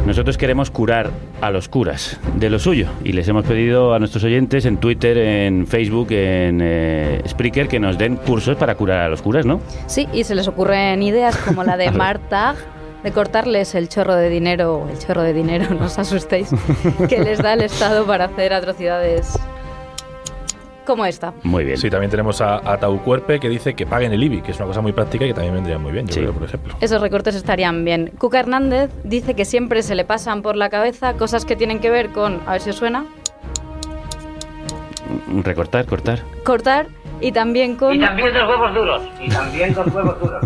nosotros 0.07 0.39
queremos 0.39 0.71
curar 0.71 1.11
a 1.43 1.51
los 1.51 1.69
curas 1.69 2.19
de 2.37 2.49
lo 2.49 2.59
suyo 2.59 2.89
y 3.05 3.13
les 3.13 3.29
hemos 3.29 3.45
pedido 3.45 3.93
a 3.93 3.99
nuestros 3.99 4.25
oyentes 4.25 4.65
en 4.65 4.79
Twitter, 4.79 5.19
en 5.19 5.67
Facebook, 5.67 6.09
en 6.13 6.61
eh, 6.63 7.23
Spreaker 7.29 7.69
que 7.69 7.79
nos 7.79 7.99
den 7.99 8.17
cursos 8.17 8.57
para 8.57 8.75
curar 8.77 9.01
a 9.01 9.09
los 9.11 9.21
curas, 9.21 9.45
¿no? 9.45 9.61
Sí, 9.87 10.09
y 10.15 10.25
se 10.25 10.35
les 10.35 10.49
ocurren 10.49 11.03
ideas 11.03 11.37
como 11.37 11.63
la 11.65 11.77
de 11.77 11.91
Marta 11.93 12.57
de 13.03 13.13
cortarles 13.13 13.75
el 13.75 13.89
chorro 13.89 14.15
de 14.17 14.29
dinero, 14.29 14.87
el 14.91 14.99
chorro 14.99 15.23
de 15.23 15.33
dinero, 15.33 15.75
no 15.79 15.87
os 15.87 15.99
asustéis, 15.99 16.51
que 17.09 17.19
les 17.21 17.39
da 17.39 17.53
el 17.55 17.63
Estado 17.63 18.05
para 18.07 18.25
hacer 18.27 18.53
atrocidades 18.53 19.39
como 20.85 21.05
esta. 21.05 21.35
Muy 21.43 21.65
bien. 21.65 21.77
Sí, 21.77 21.91
también 21.91 22.11
tenemos 22.11 22.41
a, 22.41 22.57
a 22.73 22.79
Taucuerpe 22.79 23.39
que 23.39 23.51
dice 23.51 23.75
que 23.75 23.85
paguen 23.87 24.11
el 24.13 24.23
IBI, 24.23 24.41
que 24.41 24.53
es 24.53 24.57
una 24.57 24.67
cosa 24.69 24.81
muy 24.81 24.93
práctica 24.93 25.27
y 25.27 25.29
que 25.29 25.35
también 25.35 25.53
vendría 25.55 25.79
muy 25.79 25.93
bien, 25.93 26.07
yo 26.07 26.15
Sí. 26.15 26.21
creo, 26.21 26.33
por 26.33 26.45
ejemplo. 26.45 26.75
Esos 26.81 27.01
recortes 27.03 27.35
estarían 27.35 27.85
bien. 27.85 28.11
Cuca 28.17 28.41
Hernández 28.41 28.91
dice 29.05 29.35
que 29.35 29.45
siempre 29.45 29.83
se 29.83 29.95
le 29.95 30.05
pasan 30.07 30.41
por 30.41 30.57
la 30.57 30.71
cabeza 30.71 31.13
cosas 31.13 31.45
que 31.45 31.57
tienen 31.57 31.81
que 31.81 31.91
ver 31.91 32.09
con, 32.09 32.41
a 32.47 32.53
ver 32.53 32.63
si 32.63 32.71
os 32.71 32.77
suena, 32.77 33.05
Recortar, 35.43 35.87
cortar. 35.87 36.21
cortar 36.45 36.87
y 37.21 37.33
también 37.33 37.77
con... 37.77 37.95
Y 37.95 38.01
también 38.01 38.33
dos 38.33 38.49
huevos 38.49 38.75
duros. 38.75 39.03
Y 39.21 39.29
también 39.29 39.75
dos 39.75 39.87
huevos 39.89 40.21
duros. 40.21 40.45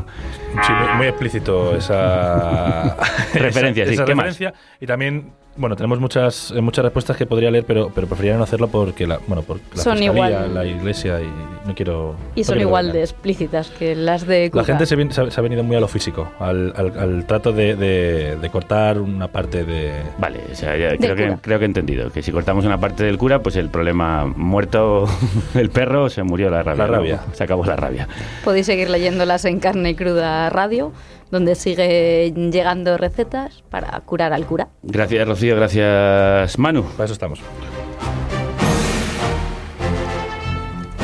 Sí, 0.62 0.72
muy, 0.72 0.96
muy 0.96 1.06
explícito 1.06 1.74
esa 1.76 2.96
Referencia, 3.32 3.84
esa, 3.84 3.90
sí. 3.90 3.94
esa 3.94 4.04
¿Qué 4.04 4.14
más? 4.14 4.26
referencia. 4.26 4.54
Y 4.80 4.86
también, 4.86 5.32
bueno, 5.56 5.76
tenemos 5.76 6.00
muchas 6.00 6.50
eh, 6.50 6.60
muchas 6.60 6.84
respuestas 6.84 7.16
que 7.16 7.26
podría 7.26 7.50
leer, 7.50 7.64
pero, 7.66 7.90
pero 7.94 8.06
preferiría 8.06 8.36
no 8.38 8.44
hacerlo 8.44 8.68
porque 8.68 9.06
la, 9.06 9.18
bueno, 9.26 9.42
por 9.42 9.58
la 9.74 9.82
Son 9.82 9.96
fiscalía, 9.98 10.28
igual. 10.30 10.54
la 10.54 10.64
iglesia 10.64 11.20
y 11.20 11.28
no 11.68 11.74
quiero. 11.74 12.16
Y 12.34 12.40
no 12.40 12.44
son 12.44 12.54
quiero 12.54 12.68
igual 12.68 12.86
dañar. 12.86 12.96
de 12.96 13.02
explícitas 13.02 13.68
que 13.68 13.94
las 13.94 14.26
de 14.26 14.50
Cuca. 14.50 14.62
La 14.62 14.66
gente 14.66 14.86
se, 14.86 15.20
ha, 15.20 15.30
se 15.30 15.40
ha 15.40 15.42
venido 15.42 15.62
muy 15.62 15.76
a 15.76 15.80
lo 15.80 15.88
físico, 15.88 16.28
al, 16.40 16.72
al- 16.76 16.98
al 16.98 17.26
trato 17.26 17.52
de, 17.52 17.76
de- 17.76 18.36
de 18.40 18.50
cortar 18.50 18.98
una 18.98 19.28
parte 19.28 19.64
de. 19.64 19.92
Vale, 20.18 20.40
o 20.50 20.54
sea, 20.54 20.76
ya 20.76 20.96
creo, 20.96 21.14
que, 21.14 21.36
creo 21.40 21.58
que 21.58 21.64
he 21.64 21.68
entendido. 21.68 22.10
Que 22.10 22.22
si 22.22 22.32
cortamos 22.32 22.64
una 22.64 22.78
parte 22.80 23.04
del 23.04 23.18
cura, 23.18 23.40
pues 23.42 23.56
el 23.56 23.68
problema 23.68 24.24
muerto 24.24 25.04
el 25.54 25.70
perro, 25.70 26.08
se 26.08 26.22
murió 26.22 26.50
la 26.50 26.62
rabia. 26.62 26.82
La 26.84 26.86
¿no? 26.88 26.92
rabia. 26.94 27.20
Se 27.32 27.44
acabó 27.44 27.64
la 27.66 27.76
rabia. 27.76 28.08
Podéis 28.44 28.66
seguir 28.66 28.88
leyéndolas 28.90 29.44
en 29.44 29.60
Carne 29.60 29.94
Cruda 29.96 30.48
Radio, 30.50 30.92
donde 31.32 31.54
sigue 31.54 32.30
llegando 32.30 32.98
recetas 32.98 33.64
para 33.70 33.98
curar 34.00 34.34
al 34.34 34.44
cura. 34.44 34.68
Gracias, 34.82 35.26
Rocío. 35.26 35.56
Gracias, 35.56 36.58
Manu. 36.58 36.84
Para 36.84 37.06
eso 37.06 37.14
estamos. 37.14 37.40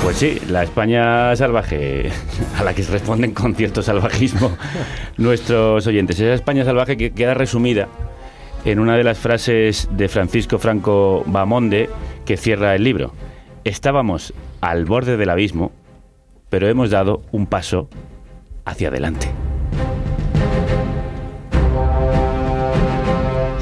Pues 0.04 0.16
sí, 0.16 0.38
la 0.48 0.62
España 0.62 1.34
salvaje, 1.34 2.10
a 2.58 2.62
la 2.62 2.74
que 2.74 2.82
se 2.82 2.92
responden 2.92 3.32
con 3.32 3.54
cierto 3.54 3.82
salvajismo 3.82 4.56
nuestros 5.16 5.86
oyentes. 5.86 6.20
Esa 6.20 6.34
España 6.34 6.64
salvaje 6.64 6.98
que 6.98 7.10
queda 7.10 7.32
resumida 7.32 7.88
en 8.64 8.80
una 8.80 8.96
de 8.96 9.04
las 9.04 9.18
frases 9.18 9.88
de 9.92 10.08
Francisco 10.08 10.58
Franco 10.58 11.24
Bamonde 11.26 11.88
que 12.26 12.36
cierra 12.36 12.74
el 12.74 12.84
libro. 12.84 13.12
Estábamos 13.64 14.34
al 14.60 14.84
borde 14.84 15.16
del 15.16 15.30
abismo, 15.30 15.72
pero 16.50 16.68
hemos 16.68 16.90
dado 16.90 17.22
un 17.32 17.46
paso 17.46 17.88
hacia 18.66 18.88
adelante. 18.88 19.28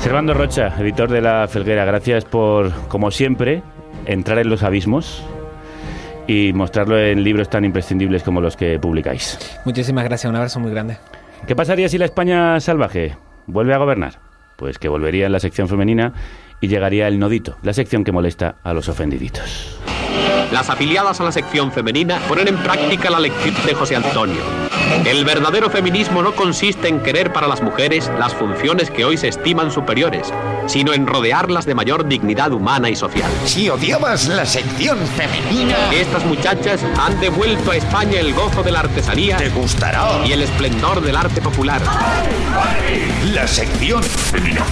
Servando 0.07 0.35
Rocha, 0.35 0.73
editor 0.79 1.11
de 1.11 1.21
La 1.21 1.49
Felguera, 1.49 1.85
gracias 1.85 2.25
por, 2.25 2.71
como 2.87 3.11
siempre, 3.11 3.65
entrar 4.05 4.39
en 4.39 4.49
los 4.49 4.63
abismos 4.63 5.25
y 6.29 6.53
mostrarlo 6.53 6.97
en 6.97 7.25
libros 7.25 7.51
tan 7.51 7.65
imprescindibles 7.65 8.23
como 8.23 8.41
los 8.41 8.57
que 8.57 8.79
publicáis. 8.79 9.37
Muchísimas 9.65 10.05
gracias, 10.05 10.31
un 10.31 10.37
abrazo 10.37 10.61
muy 10.61 10.71
grande. 10.71 10.99
¿Qué 11.49 11.57
pasaría 11.57 11.89
si 11.89 11.99
la 11.99 12.05
España 12.05 12.61
salvaje 12.61 13.17
vuelve 13.49 13.75
a 13.75 13.79
gobernar? 13.79 14.21
Pues 14.55 14.79
que 14.79 14.89
volvería 14.89 15.27
en 15.27 15.33
la 15.33 15.41
sección 15.41 15.67
femenina 15.67 16.13
y 16.61 16.69
llegaría 16.69 17.09
el 17.09 17.19
nodito, 17.19 17.57
la 17.65 17.73
sección 17.73 18.05
que 18.05 18.13
molesta 18.13 18.59
a 18.63 18.73
los 18.75 18.89
ofendiditos. 18.89 19.77
Las 20.53 20.71
afiliadas 20.71 21.21
a 21.21 21.25
la 21.25 21.33
sección 21.33 21.73
femenina 21.73 22.21
ponen 22.29 22.47
en 22.47 22.57
práctica 22.59 23.11
la 23.11 23.19
lección 23.19 23.57
de 23.67 23.75
José 23.75 23.97
Antonio. 23.97 24.76
El 25.05 25.25
verdadero 25.25 25.71
feminismo 25.71 26.23
no 26.23 26.35
consiste 26.35 26.89
en 26.89 27.01
querer 27.01 27.33
para 27.33 27.47
las 27.47 27.63
mujeres 27.63 28.11
las 28.19 28.35
funciones 28.35 28.91
que 28.91 29.05
hoy 29.05 29.17
se 29.17 29.29
estiman 29.29 29.71
superiores, 29.71 30.33
sino 30.67 30.93
en 30.93 31.07
rodearlas 31.07 31.67
de 31.67 31.75
mayor 31.75 32.07
dignidad 32.09 32.53
humana 32.53 32.91
y 32.91 32.97
social. 32.97 33.31
Si 33.45 33.69
odiabas 33.69 34.29
la 34.29 34.45
sección 34.45 34.99
femenina, 35.17 35.77
Estas 35.93 36.25
muchachas 36.25 36.85
han 36.99 37.19
devuelto 37.21 37.71
a 37.71 37.77
España 37.77 38.21
el 38.21 38.35
gozo 38.35 38.63
de 38.63 38.73
la 38.73 38.81
artesanía 38.81 39.37
te 39.37 39.49
gustará 39.51 40.27
y 40.27 40.33
el 40.33 40.43
esplendor 40.43 41.01
del 41.01 41.17
arte 41.17 41.41
popular. 41.41 41.81
la 43.33 43.47
sección 43.47 44.03
femenina. 44.03 44.65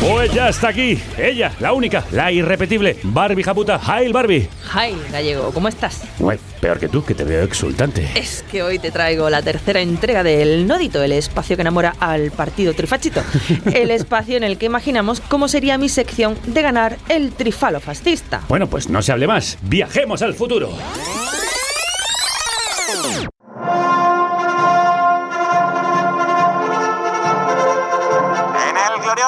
Pues 0.00 0.32
ya 0.32 0.48
está 0.48 0.68
aquí, 0.68 0.98
ella, 1.18 1.52
la 1.60 1.72
única, 1.72 2.04
la 2.10 2.30
irrepetible, 2.30 2.96
Barbie 3.02 3.42
Japuta. 3.42 3.80
Hail 3.84 4.12
Barbie. 4.12 4.48
Hi, 4.74 4.96
gallego, 5.10 5.50
¿cómo 5.52 5.68
estás? 5.68 6.02
Bueno, 6.18 6.40
peor 6.60 6.78
que 6.78 6.88
tú, 6.88 7.04
que 7.04 7.14
te 7.14 7.24
veo 7.24 7.42
exultante. 7.42 8.08
Es 8.14 8.44
que 8.50 8.62
hoy 8.62 8.78
te 8.78 8.90
traigo 8.90 9.28
la 9.30 9.42
tercera 9.42 9.80
entrega 9.80 10.22
del 10.22 10.66
Nodito, 10.66 11.02
el 11.02 11.12
espacio 11.12 11.56
que 11.56 11.62
enamora 11.62 11.94
al 12.00 12.30
partido 12.30 12.74
trifachito. 12.74 13.22
El 13.74 13.90
espacio 13.90 14.36
en 14.36 14.44
el 14.44 14.58
que 14.58 14.66
imaginamos 14.66 15.20
cómo 15.20 15.48
sería 15.48 15.78
mi 15.78 15.88
sección 15.88 16.38
de 16.46 16.62
ganar 16.62 16.96
el 17.08 17.32
trifalo 17.32 17.80
fascista. 17.80 18.42
Bueno, 18.48 18.68
pues 18.68 18.88
no 18.88 19.02
se 19.02 19.12
hable 19.12 19.26
más, 19.26 19.58
viajemos 19.62 20.22
al 20.22 20.34
futuro. 20.34 20.70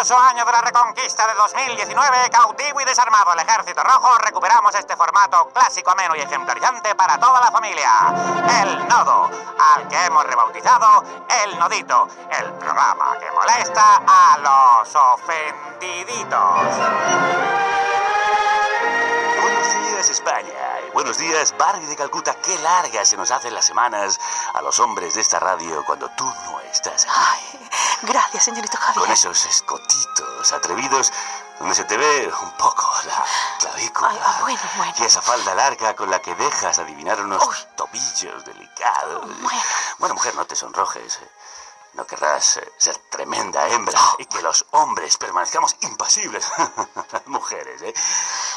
Glorioso 0.07 0.19
año 0.19 0.45
de 0.45 0.53
la 0.53 0.61
Reconquista 0.61 1.27
de 1.27 1.35
2019, 1.35 2.31
cautivo 2.31 2.81
y 2.81 2.85
desarmado 2.85 3.33
el 3.33 3.41
Ejército 3.41 3.83
Rojo, 3.83 4.17
recuperamos 4.19 4.75
este 4.75 4.97
formato 4.97 5.49
clásico, 5.53 5.91
ameno 5.91 6.15
y 6.15 6.21
ejemplarizante 6.21 6.95
para 6.95 7.19
toda 7.19 7.41
la 7.41 7.51
familia. 7.51 7.91
El 8.63 8.87
Nodo, 8.89 9.29
al 9.75 9.89
que 9.89 10.05
hemos 10.05 10.25
rebautizado 10.25 11.03
El 11.45 11.59
Nodito, 11.59 12.09
el 12.39 12.53
programa 12.55 13.17
que 13.19 13.31
molesta 13.33 14.03
a 14.07 14.39
los 14.39 14.95
ofendiditos. 14.95 16.37
Buenos 19.67 19.91
días 19.91 20.09
España 20.11 20.81
y 20.87 20.91
buenos 20.93 21.19
días 21.19 21.55
Barbie 21.59 21.87
de 21.87 21.97
Calcuta. 21.97 22.35
Qué 22.35 22.57
largas 22.61 23.09
se 23.09 23.17
nos 23.17 23.33
hacen 23.33 23.53
las 23.53 23.65
semanas 23.65 24.21
a 24.55 24.63
los 24.63 24.79
hombres 24.79 25.15
de 25.15 25.21
esta 25.21 25.41
radio 25.41 25.85
cuando 25.85 26.09
tú 26.11 26.25
no 26.25 26.61
estás 26.61 27.05
aquí. 27.05 27.59
Gracias, 28.03 28.45
señorito 28.45 28.79
Javier. 28.79 29.03
Con 29.03 29.11
esos 29.11 29.45
escotitos 29.45 30.53
atrevidos 30.53 31.13
donde 31.59 31.75
se 31.75 31.83
te 31.83 31.97
ve 31.97 32.33
un 32.43 32.51
poco 32.53 32.89
la 33.07 33.25
clavícula. 33.59 34.11
Ay, 34.11 34.21
ah, 34.23 34.39
bueno, 34.43 34.61
bueno. 34.77 34.93
Y 34.99 35.03
esa 35.03 35.21
falda 35.21 35.53
larga 35.57 35.97
con 35.97 36.11
la 36.11 36.23
que 36.23 36.33
dejas 36.37 36.79
adivinar 36.79 37.21
unos 37.23 37.67
tobillos 37.75 38.45
delicados. 38.45 39.27
Bueno. 39.99 40.15
mujer, 40.15 40.37
no 40.37 40.45
te 40.45 40.55
sonrojes. 40.55 41.19
No 41.97 42.07
querrás 42.07 42.59
eh, 42.59 42.73
ser 42.77 42.97
tremenda 43.11 43.69
hembra 43.69 43.99
y 44.19 44.27
que 44.27 44.43
los 44.43 44.67
hombres 44.73 45.17
permanezcamos 45.17 45.77
impasibles. 45.81 46.47
mujeres, 47.27 47.81
¿eh? 47.83 47.95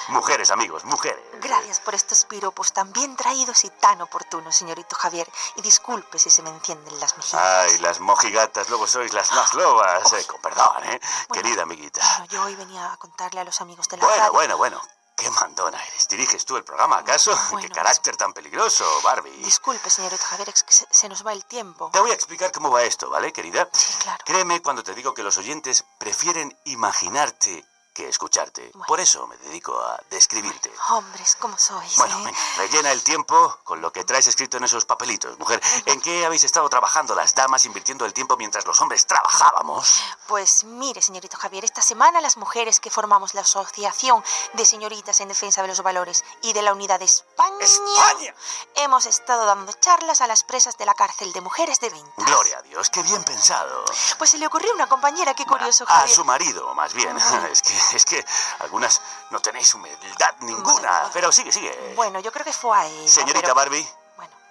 Mujeres, 0.10 0.52
amigos, 0.52 0.84
mujeres. 0.86 1.24
Gracias 1.42 1.80
por 1.80 1.96
estos 1.96 2.26
piropos 2.26 2.74
tan 2.74 2.92
bien 2.92 3.16
traídos 3.16 3.64
y 3.64 3.70
tan 3.70 4.02
oportunos, 4.02 4.56
señorito 4.56 4.96
Javier. 4.96 5.30
Y 5.56 5.62
disculpe 5.62 6.20
si 6.20 6.30
se 6.30 6.42
me 6.42 6.50
encienden 6.50 7.00
las 7.00 7.16
mejillas. 7.18 7.42
Ay, 7.42 7.78
las 7.80 8.00
mojigatas, 8.02 8.68
luego 8.70 8.86
sois 8.88 9.14
las 9.14 9.32
más 9.32 9.54
lobas. 9.54 10.12
eh, 10.14 10.26
con 10.28 10.42
perdón, 10.42 10.84
¿eh? 10.86 11.00
Querida 11.32 11.64
amiguita. 11.64 12.02
Bueno, 12.18 12.26
yo 12.26 12.44
hoy 12.44 12.56
venía 12.56 12.92
a 12.92 12.98
contarle 12.98 13.40
a 13.40 13.44
los 13.46 13.62
amigos 13.62 13.88
de 13.88 13.98
la 13.98 14.04
Bueno, 14.06 14.18
radio. 14.20 14.34
bueno, 14.34 14.58
bueno. 14.58 14.82
¿Qué 15.20 15.30
mandona 15.32 15.78
eres? 15.86 16.08
¿Diriges 16.08 16.46
tú 16.46 16.56
el 16.56 16.64
programa, 16.64 16.98
acaso? 17.00 17.38
¿Qué 17.62 17.70
carácter 17.70 18.16
tan 18.16 18.32
peligroso, 18.32 18.86
Barbie? 19.04 19.44
Disculpe, 19.44 19.90
señorito 19.90 20.24
Javier, 20.24 20.50
es 20.50 20.64
que 20.64 20.74
se, 20.74 20.88
se 20.90 21.10
nos 21.10 21.26
va 21.26 21.34
el 21.34 21.44
tiempo. 21.44 21.90
Te 21.92 22.00
voy 22.00 22.12
a 22.12 22.14
explicar 22.14 22.54
cómo 22.54 22.72
va 22.72 22.84
esto, 22.84 23.10
¿vale, 23.10 23.34
querida? 23.34 23.68
Sí, 23.74 23.92
claro. 24.02 24.24
Créeme 24.26 24.62
cuando 24.62 24.82
te 24.82 24.96
digo 24.96 25.14
que 25.14 25.24
los 25.24 25.38
oyentes 25.38 25.84
prefieren 25.98 26.58
imaginarte 26.64 27.66
que 27.94 28.08
escucharte. 28.08 28.72
Por 28.88 29.00
eso 29.00 29.28
me 29.28 29.38
dedico 29.38 29.78
a 29.80 30.00
describirte. 30.10 30.72
Hombres, 30.90 31.36
¿cómo 31.40 31.58
sois? 31.58 31.96
Bueno, 31.98 32.28
eh? 32.28 32.34
rellena 32.58 32.92
el 32.92 33.04
tiempo 33.04 33.60
con 33.64 33.82
lo 33.82 33.92
que 33.92 34.04
traes 34.04 34.28
escrito 34.28 34.58
en 34.58 34.64
esos 34.64 34.86
papelitos, 34.86 35.38
mujer. 35.40 35.62
¿En 35.86 36.02
qué 36.02 36.26
habéis 36.26 36.44
estado 36.44 36.70
trabajando 36.70 37.16
las 37.16 37.36
damas 37.36 37.66
invirtiendo 37.66 38.06
el 38.06 38.14
tiempo 38.14 38.38
mientras 38.38 38.66
los 38.66 38.80
hombres 38.82 39.06
trabajábamos? 39.06 40.04
Pues 40.28 40.64
mire, 40.64 41.02
señorito 41.02 41.38
Javier, 41.38 41.66
esta 41.66 41.82
semana 41.82 42.22
las 42.22 42.38
mujeres 42.38 42.80
que 42.80 42.90
formamos 42.90 43.34
la 43.34 43.42
Asociación 43.42 44.24
de 44.54 44.66
Señoritas 44.66 45.20
en 45.20 45.28
Defensa 45.28 45.62
de 45.62 45.68
los 45.68 45.82
Valores 45.82 46.24
y 46.42 46.54
de 46.54 46.62
la 46.62 46.74
Unidad 46.74 47.00
de 47.00 47.06
España, 47.06 48.34
hemos 48.76 49.06
estado 49.06 49.46
dando 49.46 49.72
charlas 49.74 50.22
a 50.22 50.28
las 50.28 50.44
presas 50.44 50.78
de 50.78 50.86
la 50.86 50.94
cárcel 50.94 51.34
de 51.34 51.42
mujeres 51.42 51.80
de 51.80 51.90
20. 51.90 52.12
Gloria 52.18 52.58
a 52.60 52.62
Dios, 52.62 52.90
qué 52.90 53.02
bien 53.04 53.24
pensado. 53.24 53.84
Pues 54.18 54.30
se 54.30 54.38
le 54.38 54.48
ocurrió 54.48 54.72
a 54.72 54.76
una 54.76 54.88
compañera, 54.88 55.34
qué 55.34 55.46
curioso, 55.46 55.84
A 55.88 55.94
Javier. 55.94 56.16
su 56.16 56.26
marido, 56.26 56.74
más 56.76 56.94
bien. 56.94 57.18
Es 57.50 57.62
que, 57.62 57.74
es 57.96 58.06
que 58.06 58.24
algunas 58.60 59.02
no 59.32 59.40
tenéis 59.40 59.74
humildad 59.74 60.36
ninguna. 60.42 61.10
Pero 61.14 61.32
sigue, 61.32 61.52
sigue. 61.52 61.94
Bueno, 61.96 62.20
yo 62.20 62.32
creo 62.32 62.46
que 62.46 62.54
fue 62.54 62.78
a 62.78 62.86
ella. 62.86 63.08
Señorita 63.08 63.42
pero- 63.42 63.56
Barbie, 63.56 63.88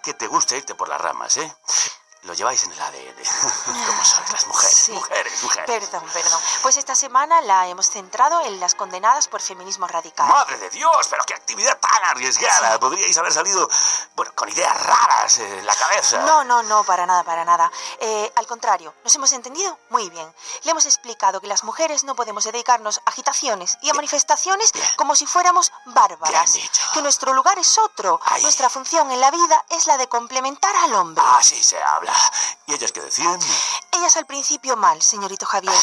que 0.03 0.15
te 0.15 0.27
gusta 0.27 0.57
irte 0.57 0.75
por 0.75 0.89
las 0.89 1.01
ramas, 1.01 1.37
¿eh? 1.37 1.57
Lo 2.23 2.35
lleváis 2.35 2.63
en 2.65 2.73
el 2.73 2.81
ADN. 2.81 3.15
Como 3.87 4.05
sois 4.05 4.33
las 4.33 4.47
mujeres, 4.47 4.75
Sí. 4.77 4.93
mujeres, 4.93 5.43
mujeres. 5.43 5.67
Perdón, 5.67 6.05
perdón. 6.13 6.41
Pues 6.63 6.77
esta 6.77 6.95
semana 6.95 7.41
la 7.43 7.67
hemos 7.69 7.89
centrado 7.91 8.41
en 8.43 8.59
las 8.61 8.75
condenadas 8.75 9.29
por 9.29 9.41
feminismo 9.41 9.87
radical. 9.87 10.27
¡Madre 10.29 10.59
de 10.59 10.71
Dios! 10.71 11.07
¡Pero 11.09 11.25
qué 11.25 11.35
actividad 11.35 11.79
tan 11.79 12.05
arriesgada! 12.05 12.79
Podríais 12.79 13.17
haber 13.19 13.33
salido, 13.33 13.69
bueno, 14.17 14.33
con 14.35 14.49
ideas 14.49 14.81
raras 14.85 15.39
en 15.39 15.65
la 15.65 15.75
cabeza. 15.75 16.19
No, 16.23 16.45
no, 16.45 16.63
no, 16.63 16.85
para 16.85 17.07
nada, 17.07 17.23
para 17.25 17.45
nada. 17.45 17.71
Eh, 18.01 18.33
al 18.37 18.47
contrario, 18.47 18.95
¿nos 19.05 19.15
hemos 19.15 19.33
entendido? 19.33 19.79
Muy 19.91 20.11
bien. 20.11 20.33
Le 20.65 20.71
hemos 20.73 20.87
explicado 20.87 21.41
que 21.41 21.47
las 21.47 21.65
mujeres 21.65 22.05
no 22.05 22.15
podemos 22.15 22.45
dedicarnos 22.45 22.99
a 22.99 23.11
agitaciones 23.11 23.79
y 23.83 23.91
a 23.91 23.95
manifestaciones 23.95 24.73
como 24.97 25.15
si 25.17 25.27
fuéramos 25.27 25.73
bárbaras. 25.87 26.55
Que 26.93 27.03
nuestro 27.03 27.33
lugar 27.33 27.59
es 27.59 27.79
otro. 27.79 28.21
Nuestra 28.43 28.69
función 28.69 29.11
en 29.11 29.21
la 29.21 29.31
vida 29.31 29.65
es 29.71 29.87
la 29.87 29.97
de 29.97 30.09
complementar 30.09 30.75
al 30.77 30.95
hombre. 30.95 31.25
Así 31.39 31.63
se 31.63 31.83
habla. 31.83 32.08
¿Y 32.67 32.75
ellas 32.75 32.93
qué 32.93 33.01
decían? 33.01 33.39
Ellas 33.93 34.17
al 34.17 34.27
principio 34.27 34.77
mal, 34.77 35.01
señorito 35.03 35.47
Javier. 35.47 35.75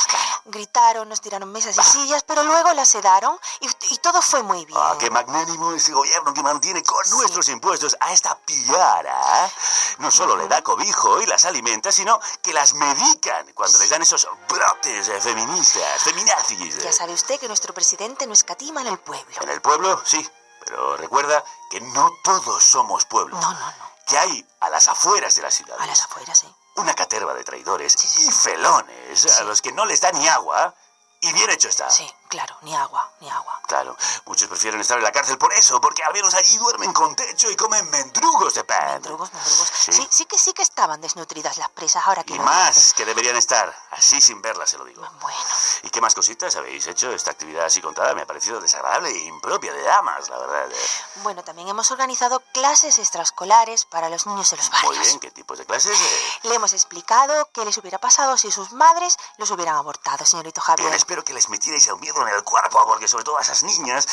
Gritaron, 0.46 1.10
nos 1.10 1.22
tiraron 1.22 1.52
mesas 1.52 1.78
y 1.78 1.84
sillas, 1.84 2.24
pero 2.24 2.44
luego 2.44 2.72
las 2.74 2.88
sedaron 2.88 3.38
y, 3.60 3.68
y 3.94 3.98
todo 3.98 4.22
fue 4.22 4.44
muy 4.44 4.66
bien. 4.66 4.78
Ah, 4.80 4.96
qué 5.00 5.10
magnánimo 5.10 5.74
ese 5.74 5.92
gobierno 5.92 6.34
que 6.34 6.44
mantiene 6.44 6.84
con 6.84 7.10
nuestros 7.10 7.50
impuestos 7.50 7.98
a 8.00 8.14
esta 8.14 8.38
piara. 8.38 9.52
No 10.00 10.12
solo 10.12 10.36
le 10.38 10.48
da 10.48 10.62
cobijo 10.62 11.22
y 11.22 11.26
las 11.26 11.46
alimenta, 11.46 11.92
sino 11.92 12.20
que 12.42 12.54
las 12.54 12.74
medican 12.74 13.52
cuando 13.54 13.80
les 13.80 13.90
dan 13.90 14.02
esos 14.02 14.28
brotes 14.48 15.10
feministas, 15.24 16.04
feminazis. 16.04 16.84
Ya 16.84 16.92
sabe 16.92 17.14
usted 17.14 17.40
que 17.40 17.48
nuestro 17.48 17.74
presidente 17.74 18.28
no 18.28 18.34
escatima 18.34 18.82
en 18.82 18.88
el 18.88 19.00
pueblo. 19.00 19.42
En 19.42 19.50
el 19.50 19.62
pueblo, 19.62 20.02
sí, 20.06 20.28
pero 20.64 20.98
recuerda 20.98 21.44
que 21.70 21.82
no 21.82 22.12
todos 22.24 22.64
somos 22.64 23.06
pueblo. 23.06 23.36
No, 23.40 23.52
no, 23.54 23.60
no. 23.60 23.95
Que 24.06 24.18
hay 24.18 24.48
a 24.60 24.70
las 24.70 24.88
afueras 24.88 25.36
de 25.36 25.42
la 25.42 25.52
ciudad. 25.52 25.78
A 25.80 25.86
las 25.86 26.04
afueras, 26.04 26.38
sí. 26.38 26.48
Una 26.76 26.94
caterva 26.94 27.34
de 27.34 27.44
traidores 27.44 27.96
y 28.20 28.32
felones 28.32 29.40
a 29.40 29.44
los 29.44 29.62
que 29.62 29.72
no 29.72 29.86
les 29.86 30.02
da 30.02 30.12
ni 30.12 30.28
agua 30.28 30.76
y 31.22 31.32
bien 31.34 31.50
hecho 31.50 31.70
está. 31.70 31.90
Sí, 31.90 32.10
claro, 32.36 32.58
ni 32.64 32.76
agua, 32.76 33.10
ni 33.22 33.30
agua. 33.30 33.62
Claro, 33.66 33.96
muchos 34.26 34.48
prefieren 34.50 34.80
estar 34.82 34.98
en 34.98 35.04
la 35.04 35.12
cárcel 35.12 35.38
por 35.38 35.54
eso, 35.54 35.80
porque 35.80 36.04
al 36.04 36.12
menos 36.14 36.34
allí 36.34 36.58
duermen 36.58 36.92
con 36.92 37.16
techo 37.16 37.50
y 37.50 37.56
comen 37.56 37.90
mendrugos 37.90 38.54
de 38.54 38.64
pan. 38.66 38.94
Mendrugos, 38.96 39.32
mendrugos. 39.34 39.70
Sí. 39.74 39.92
Sí, 39.94 40.08
sí 40.12 40.26
que 40.26 40.38
sí 40.38 40.52
que 40.54 40.62
estaban 40.62 41.00
desnutridas 41.00 41.58
las 41.58 41.70
presas, 41.70 42.06
ahora 42.06 42.24
que 42.24 42.36
Y 42.36 42.40
más 42.40 42.94
que 42.94 43.06
deberían 43.06 43.36
estar, 43.38 43.74
así 43.92 44.20
sin 44.20 44.42
verlas 44.42 44.70
se 44.70 44.78
lo 44.78 44.84
digo. 44.86 45.02
Bueno. 45.22 45.38
¿Y 45.84 45.90
qué 45.90 46.02
más 46.02 46.14
cositas 46.14 46.56
habéis 46.58 46.86
hecho? 46.88 47.12
Esta 47.12 47.32
actividad 47.32 47.66
así 47.66 47.82
contada 47.82 48.14
me 48.14 48.22
ha 48.24 48.26
parecido 48.28 48.60
desagradable 48.60 49.10
e 49.10 49.24
impropia 49.28 49.72
de 49.74 49.82
damas, 49.84 50.28
la 50.30 50.38
verdad. 50.38 50.70
eh. 50.72 50.76
Bueno, 51.24 51.42
también 51.44 51.70
hemos 51.70 51.90
organizado 51.92 52.42
clases 52.54 53.00
extraescolares 53.00 53.86
para 53.86 54.10
los 54.10 54.26
niños 54.28 54.50
de 54.50 54.58
los 54.58 54.70
Muy 54.72 54.82
barrios. 54.84 55.08
bien, 55.08 55.20
¿qué 55.22 55.32
tipos 55.32 55.58
de 55.58 55.66
clases? 55.66 55.98
Eh, 56.00 56.40
Le 56.44 56.56
hemos 56.56 56.74
explicado 56.74 57.50
qué 57.54 57.64
les 57.64 57.78
hubiera 57.78 57.98
pasado 57.98 58.38
si 58.38 58.52
sus 58.52 58.74
madres 58.74 59.18
los 59.38 59.50
hubieran 59.52 59.76
abortado, 59.76 60.26
señorito 60.26 60.60
Javier. 60.62 60.94
Espero 60.94 61.24
que 61.24 61.34
les 61.34 61.48
metierais 61.50 61.88
el 61.88 61.98
miedo 61.98 62.25
en 62.28 62.36
el 62.36 62.44
cuerpo, 62.44 62.84
porque 62.86 63.08
sobre 63.08 63.24
todo 63.24 63.38
a 63.38 63.42
esas 63.42 63.64
niñas, 63.64 64.06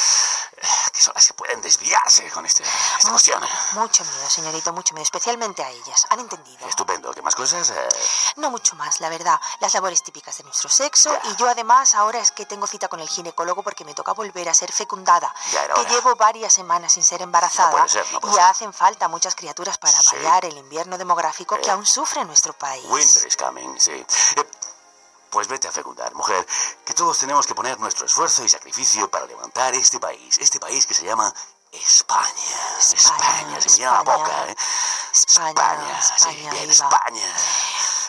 eh, 0.56 0.66
que 0.92 1.00
son 1.02 1.14
las 1.14 1.26
que 1.26 1.34
pueden 1.34 1.60
desviarse 1.60 2.30
con 2.30 2.44
este, 2.46 2.62
esta 2.98 3.10
cuestión. 3.10 3.42
Mucho 3.72 4.04
miedo, 4.04 4.30
señorito, 4.30 4.72
mucho 4.72 4.94
miedo, 4.94 5.02
especialmente 5.04 5.62
a 5.64 5.70
ellas. 5.70 6.06
¿Han 6.10 6.20
entendido? 6.20 6.66
Estupendo, 6.68 7.12
¿qué 7.12 7.22
más 7.22 7.34
cosas? 7.34 7.70
Eh, 7.70 7.88
No 8.36 8.50
mucho 8.50 8.74
más, 8.76 9.00
la 9.00 9.08
verdad. 9.08 9.40
Las 9.60 9.74
labores 9.74 10.02
típicas 10.02 10.36
de 10.38 10.44
nuestro 10.44 10.68
sexo 10.68 11.16
y 11.24 11.36
yo 11.36 11.48
además 11.48 11.94
ahora 11.94 12.18
es 12.20 12.30
que 12.30 12.46
tengo 12.46 12.66
cita 12.66 12.88
con 12.88 13.00
el 13.00 13.08
ginecólogo 13.08 13.62
porque 13.62 13.84
me 13.84 13.94
toca 13.94 14.12
volver 14.12 14.48
a 14.48 14.54
ser 14.54 14.72
fecundada. 14.72 15.34
Ya 15.52 15.64
era 15.64 15.74
que 15.74 15.80
hora. 15.80 15.90
llevo 15.90 16.16
varias 16.16 16.52
semanas 16.52 16.92
sin 16.92 17.02
ser 17.02 17.22
embarazada 17.22 17.70
No 17.70 17.76
puede 17.76 17.88
ser, 17.88 18.06
no 18.12 18.20
puede 18.20 18.32
y 18.34 18.36
ser. 18.36 18.44
hacen 18.44 18.72
falta 18.72 19.08
muchas 19.08 19.34
criaturas 19.34 19.78
para 19.78 19.98
paliar 20.02 20.44
el 20.44 20.56
invierno 20.56 20.98
demográfico 20.98 21.56
que 21.60 21.68
Eh. 21.68 21.72
aún 21.72 21.86
sufre 21.86 22.24
nuestro 22.24 22.52
país. 22.52 22.84
Winter 22.88 23.26
is 23.26 23.36
coming, 23.36 23.78
sí. 23.78 23.92
Eh, 24.36 24.44
Pues 25.32 25.48
vete 25.48 25.66
a 25.66 25.72
fecundar, 25.72 26.14
mujer, 26.14 26.46
que 26.84 26.92
todos 26.92 27.18
tenemos 27.18 27.46
que 27.46 27.54
poner 27.54 27.80
nuestro 27.80 28.04
esfuerzo 28.04 28.44
y 28.44 28.50
sacrificio 28.50 29.10
para 29.10 29.24
levantar 29.24 29.74
este 29.74 29.98
país, 29.98 30.36
este 30.36 30.60
país 30.60 30.84
que 30.84 30.92
se 30.92 31.06
llama 31.06 31.32
España. 31.72 32.76
España, 32.78 33.58
se 33.58 33.70
me 33.70 33.76
llena 33.78 33.92
la 33.92 34.02
boca, 34.02 34.46
¿eh? 34.48 34.54
España, 35.14 36.02
sí, 36.02 36.12
España, 36.16 36.50
bien, 36.50 36.68
viva. 36.68 36.72
España. 36.72 37.34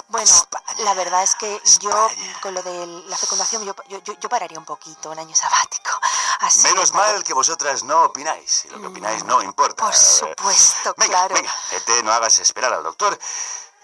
Bueno, 0.10 0.32
la 0.80 0.94
verdad 0.96 1.24
es 1.24 1.36
que 1.36 1.62
yo 1.80 2.10
con 2.42 2.54
lo 2.54 2.62
de 2.62 2.88
la 3.08 3.16
fecundación 3.16 3.64
yo, 3.64 3.74
yo, 3.88 4.00
yo- 4.20 4.30
pararía 4.30 4.60
un 4.60 4.66
poquito, 4.66 5.10
un 5.10 5.18
año 5.18 5.34
sabático. 5.34 5.92
Así. 6.40 6.64
Menos 6.64 6.92
mal 6.94 7.24
que 7.24 7.34
vosotras 7.34 7.84
no 7.84 8.04
opináis, 8.04 8.66
y 8.66 8.68
lo 8.68 8.82
que 8.82 8.88
opináis 8.88 9.24
no 9.24 9.42
importa. 9.42 9.82
Por 9.86 9.96
supuesto, 9.96 10.94
venga, 10.98 11.12
claro. 11.20 11.36
Venga, 11.36 11.56
vete, 11.72 12.04
no 12.04 12.12
hagas 12.12 12.38
esperar 12.40 12.74
al 12.74 12.84
doctor. 12.84 13.18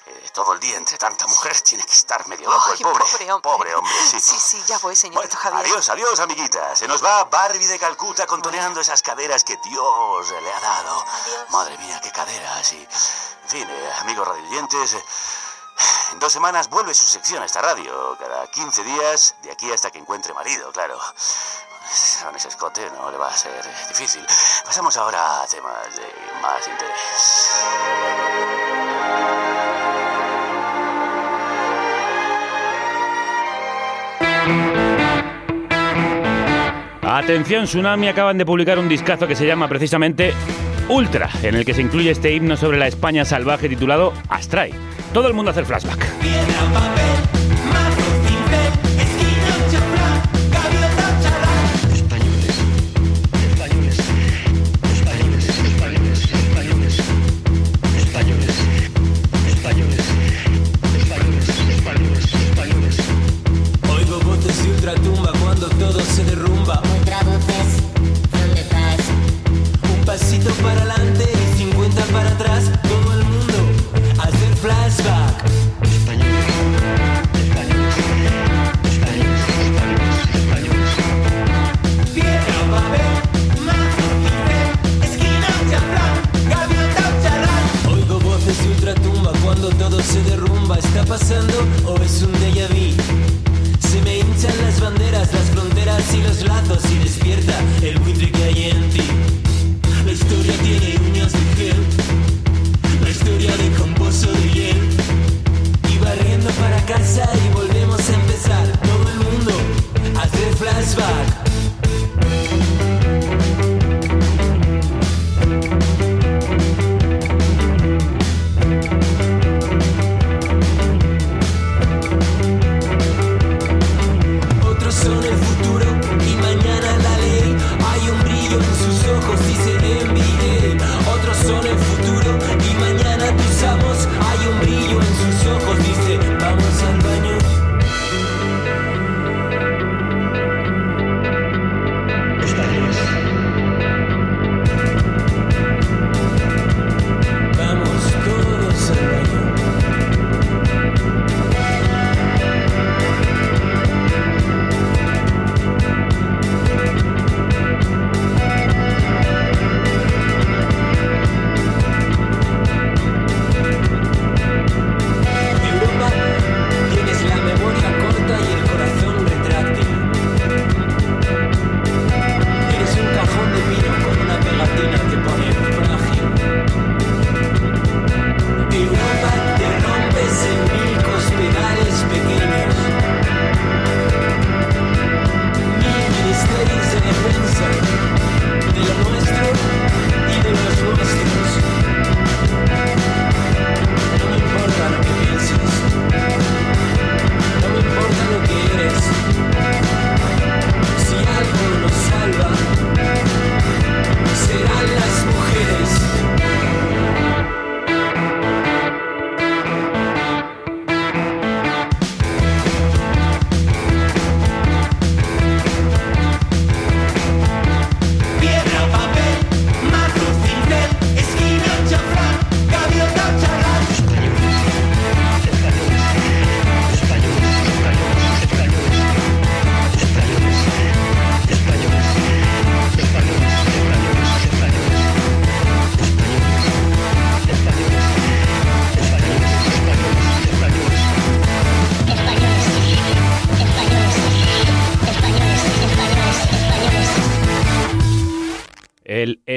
Eh, 0.09 0.29
todo 0.33 0.53
el 0.53 0.59
día 0.59 0.75
entre 0.75 0.97
tanta 0.97 1.27
mujer 1.27 1.59
tiene 1.61 1.83
que 1.83 1.93
estar 1.93 2.27
medio 2.27 2.49
loco 2.49 2.71
el 2.73 2.79
pobre. 2.79 3.05
pobre 3.05 3.31
hombre. 3.31 3.51
Pobre 3.51 3.75
hombre, 3.75 3.93
sí. 4.09 4.19
Sí, 4.19 4.39
sí, 4.39 4.63
ya 4.65 4.79
voy, 4.79 4.95
señorito 4.95 5.37
Javier. 5.37 5.65
Adiós, 5.65 5.87
adiós, 5.89 6.19
amiguita. 6.19 6.75
Se 6.75 6.87
nos 6.87 7.03
va 7.03 7.25
Barbie 7.25 7.67
de 7.67 7.77
Calcuta 7.77 8.25
contoneando 8.25 8.81
esas 8.81 9.03
caderas 9.03 9.43
que 9.43 9.55
Dios 9.57 10.31
le 10.31 10.51
ha 10.51 10.59
dado. 10.59 11.05
Madre 11.49 11.77
mía, 11.77 11.99
qué 12.01 12.11
caderas. 12.11 12.73
Y, 12.73 12.77
en 12.77 13.49
fin, 13.49 13.67
eh, 13.69 13.91
amigos 13.99 14.27
radioyentes, 14.27 14.93
eh, 14.93 15.05
en 16.13 16.19
dos 16.19 16.33
semanas 16.33 16.69
vuelve 16.69 16.95
su 16.95 17.03
sección 17.03 17.43
a 17.43 17.45
esta 17.45 17.61
radio. 17.61 18.17
Cada 18.17 18.47
15 18.49 18.83
días, 18.83 19.35
de 19.43 19.51
aquí 19.51 19.71
hasta 19.71 19.91
que 19.91 19.99
encuentre 19.99 20.33
marido, 20.33 20.71
claro. 20.71 20.99
Con 22.23 22.35
ese 22.35 22.47
escote 22.47 22.89
no 22.91 23.11
le 23.11 23.17
va 23.17 23.27
a 23.27 23.37
ser 23.37 23.63
difícil. 23.87 24.25
Pasamos 24.65 24.95
ahora 24.97 25.41
a 25.43 25.47
temas 25.47 25.95
de 25.95 26.11
más 26.41 26.67
interés. 26.67 27.59
Atención, 37.11 37.65
Tsunami 37.65 38.07
acaban 38.07 38.37
de 38.37 38.45
publicar 38.45 38.77
un 38.77 38.87
discazo 38.87 39.25
que 39.25 39.35
se 39.35 39.47
llama 39.47 39.67
precisamente 39.67 40.31
Ultra, 40.89 41.27
en 41.41 41.55
el 41.55 41.65
que 41.65 41.73
se 41.73 41.81
incluye 41.81 42.11
este 42.11 42.31
himno 42.35 42.55
sobre 42.55 42.77
la 42.77 42.85
España 42.85 43.25
salvaje 43.25 43.67
titulado 43.67 44.13
Astray. 44.29 44.71
Todo 45.11 45.27
el 45.27 45.33
mundo 45.33 45.49
hace 45.49 45.61
el 45.61 45.65
flashback. 45.65 46.05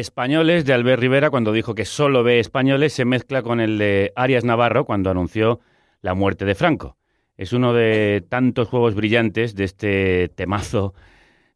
Españoles 0.03 0.64
de 0.64 0.72
Albert 0.72 1.00
Rivera, 1.00 1.30
cuando 1.30 1.53
dijo 1.53 1.76
que 1.76 1.84
solo 1.84 2.24
ve 2.24 2.40
españoles, 2.40 2.92
se 2.92 3.05
mezcla 3.05 3.40
con 3.40 3.61
el 3.61 3.78
de 3.78 4.12
Arias 4.16 4.42
Navarro, 4.42 4.84
cuando 4.84 5.11
anunció 5.11 5.61
la 6.00 6.14
muerte 6.14 6.44
de 6.44 6.57
Franco. 6.57 6.96
Es 7.36 7.53
uno 7.53 7.72
de 7.72 8.24
tantos 8.28 8.66
juegos 8.66 8.96
brillantes 8.96 9.55
de 9.55 9.62
este 9.62 10.28
temazo 10.34 10.92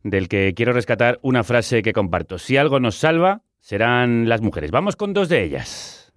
del 0.05 0.29
que 0.29 0.55
quiero 0.55 0.73
rescatar 0.73 1.19
una 1.23 1.43
frase 1.43 1.83
que 1.83 1.93
comparto. 1.93 2.39
Si 2.39 2.57
algo 2.57 2.79
nos 2.79 2.95
salva, 2.95 3.43
serán 3.59 4.29
las 4.29 4.43
mujeres. 4.43 4.71
Vamos 4.71 4.95
con 4.95 5.13
dos 5.13 5.29
de 5.29 5.43
ellas. 5.43 6.13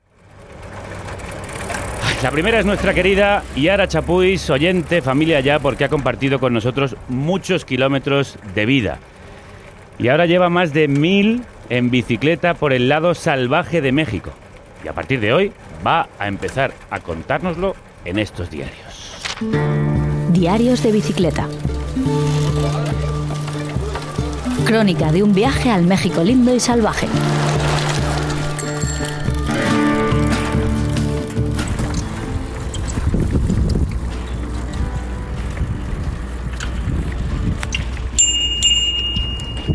La 2.22 2.30
primera 2.30 2.60
es 2.60 2.66
nuestra 2.68 2.94
querida 2.94 3.42
Yara 3.56 3.88
Chapuis, 3.88 4.52
oyente, 4.52 5.02
familia 5.02 5.40
ya, 5.40 5.58
porque 5.58 5.86
ha 5.86 5.90
compartido 5.90 6.40
con 6.40 6.54
nosotros 6.54 6.96
muchos 7.08 7.66
kilómetros 7.66 8.38
de 8.54 8.68
vida. 8.68 9.00
Y 9.98 10.10
ahora 10.10 10.28
lleva 10.28 10.50
más 10.50 10.74
de 10.74 10.88
mil 10.88 11.42
en 11.70 11.90
bicicleta 11.90 12.54
por 12.54 12.74
el 12.74 12.90
lado 12.90 13.14
salvaje 13.14 13.82
de 13.82 13.92
México. 13.92 14.32
Y 14.84 14.88
a 14.88 14.94
partir 14.94 15.20
de 15.20 15.34
hoy 15.34 15.52
va 15.86 16.10
a 16.18 16.28
empezar 16.28 16.74
a 16.90 17.00
contárnoslo 17.00 17.76
en 18.06 18.20
estos 18.20 18.50
diarios. 18.50 19.16
Diarios 20.32 20.84
de 20.84 20.92
bicicleta. 20.92 21.48
Crónica 24.66 25.12
de 25.12 25.24
un 25.24 25.34
viaje 25.34 25.72
al 25.72 25.84
México 25.84 26.24
lindo 26.24 26.54
y 26.54 26.60
salvaje. 26.60 27.08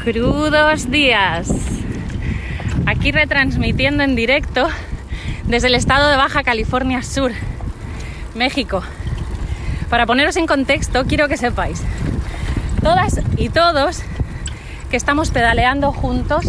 Crudos 0.05 0.91
días. 0.91 1.49
Aquí 2.85 3.11
retransmitiendo 3.11 4.03
en 4.03 4.15
directo 4.15 4.69
desde 5.45 5.69
el 5.69 5.75
estado 5.75 6.11
de 6.11 6.17
Baja 6.19 6.43
California 6.43 7.03
Sur, 7.03 7.33
México. 8.35 8.83
Para 9.89 10.05
poneros 10.05 10.37
en 10.37 10.47
contexto, 10.47 11.07
quiero 11.07 11.27
que 11.27 11.39
sepáis, 11.39 11.83
todas 12.83 13.19
y 13.39 13.49
todos, 13.49 14.03
que 14.91 14.99
estamos 14.99 15.31
pedaleando 15.31 15.91
juntos 15.91 16.45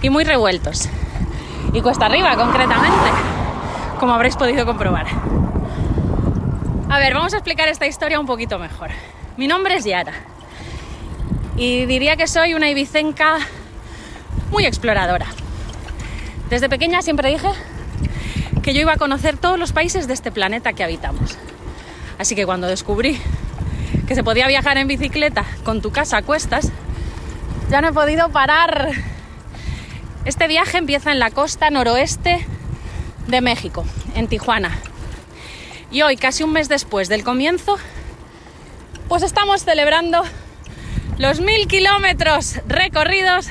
y 0.00 0.08
muy 0.08 0.24
revueltos. 0.24 0.88
Y 1.74 1.82
cuesta 1.82 2.06
arriba, 2.06 2.34
concretamente, 2.34 3.10
como 4.00 4.14
habréis 4.14 4.36
podido 4.36 4.64
comprobar. 4.64 5.06
A 6.88 6.98
ver, 6.98 7.12
vamos 7.12 7.34
a 7.34 7.36
explicar 7.36 7.68
esta 7.68 7.86
historia 7.86 8.18
un 8.18 8.26
poquito 8.26 8.58
mejor. 8.58 8.88
Mi 9.36 9.46
nombre 9.48 9.76
es 9.76 9.84
Yara 9.84 10.14
y 11.58 11.86
diría 11.86 12.16
que 12.16 12.28
soy 12.28 12.54
una 12.54 12.70
ibicenca 12.70 13.38
muy 14.52 14.64
exploradora. 14.64 15.26
Desde 16.48 16.68
pequeña 16.68 17.02
siempre 17.02 17.30
dije 17.30 17.48
que 18.62 18.72
yo 18.72 18.80
iba 18.80 18.92
a 18.92 18.96
conocer 18.96 19.36
todos 19.36 19.58
los 19.58 19.72
países 19.72 20.06
de 20.06 20.14
este 20.14 20.30
planeta 20.30 20.72
que 20.72 20.84
habitamos. 20.84 21.36
Así 22.16 22.36
que 22.36 22.46
cuando 22.46 22.68
descubrí 22.68 23.20
que 24.06 24.14
se 24.14 24.22
podía 24.22 24.46
viajar 24.46 24.78
en 24.78 24.86
bicicleta 24.86 25.44
con 25.64 25.82
tu 25.82 25.90
casa 25.90 26.18
a 26.18 26.22
cuestas, 26.22 26.70
ya 27.70 27.80
no 27.80 27.88
he 27.88 27.92
podido 27.92 28.28
parar. 28.30 28.92
Este 30.24 30.46
viaje 30.46 30.78
empieza 30.78 31.10
en 31.10 31.18
la 31.18 31.32
costa 31.32 31.70
noroeste 31.70 32.46
de 33.26 33.40
México, 33.40 33.84
en 34.14 34.28
Tijuana. 34.28 34.78
Y 35.90 36.02
hoy, 36.02 36.16
casi 36.16 36.44
un 36.44 36.52
mes 36.52 36.68
después 36.68 37.08
del 37.08 37.24
comienzo, 37.24 37.78
pues 39.08 39.22
estamos 39.22 39.64
celebrando 39.64 40.22
los 41.18 41.40
mil 41.40 41.66
kilómetros 41.66 42.60
recorridos 42.68 43.48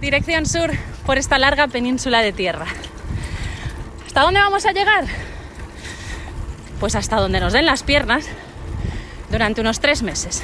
dirección 0.00 0.46
sur 0.46 0.70
por 1.04 1.18
esta 1.18 1.38
larga 1.38 1.68
península 1.68 2.22
de 2.22 2.32
tierra. 2.32 2.66
¿Hasta 4.06 4.22
dónde 4.22 4.40
vamos 4.40 4.64
a 4.66 4.72
llegar? 4.72 5.04
Pues 6.80 6.94
hasta 6.94 7.16
donde 7.16 7.40
nos 7.40 7.52
den 7.52 7.66
las 7.66 7.82
piernas 7.82 8.26
durante 9.30 9.60
unos 9.60 9.80
tres 9.80 10.02
meses. 10.02 10.42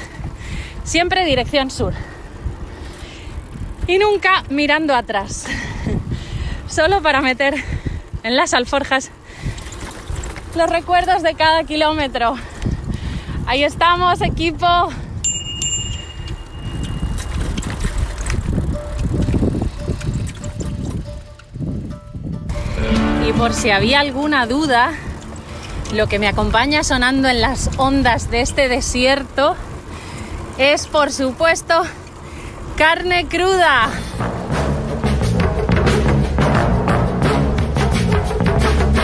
Siempre 0.85 1.25
dirección 1.25 1.71
sur. 1.71 1.95
Y 3.87 3.99
nunca 3.99 4.45
mirando 4.51 4.95
atrás. 4.95 5.47
Solo 6.69 7.03
para 7.03 7.23
meter 7.23 7.55
en 8.23 8.37
las 8.37 8.53
alforjas 8.53 9.11
los 10.55 10.69
recuerdos 10.69 11.23
de 11.23 11.35
cada 11.35 11.65
kilómetro. 11.65 12.37
Ahí 13.47 13.65
estamos, 13.65 14.21
equipo. 14.21 14.89
Y 23.29 23.33
por 23.35 23.53
si 23.53 23.69
había 23.71 24.01
alguna 24.01 24.47
duda, 24.47 24.93
lo 25.95 26.07
que 26.07 26.19
me 26.19 26.29
acompaña 26.29 26.83
sonando 26.83 27.29
en 27.29 27.43
las 27.43 27.69
ondas 27.77 28.31
de 28.31 28.41
este 28.41 28.71
desierto 28.71 29.55
es, 30.57 30.87
por 30.87 31.13
supuesto, 31.13 31.75
carne 32.79 33.27
cruda. 33.27 33.91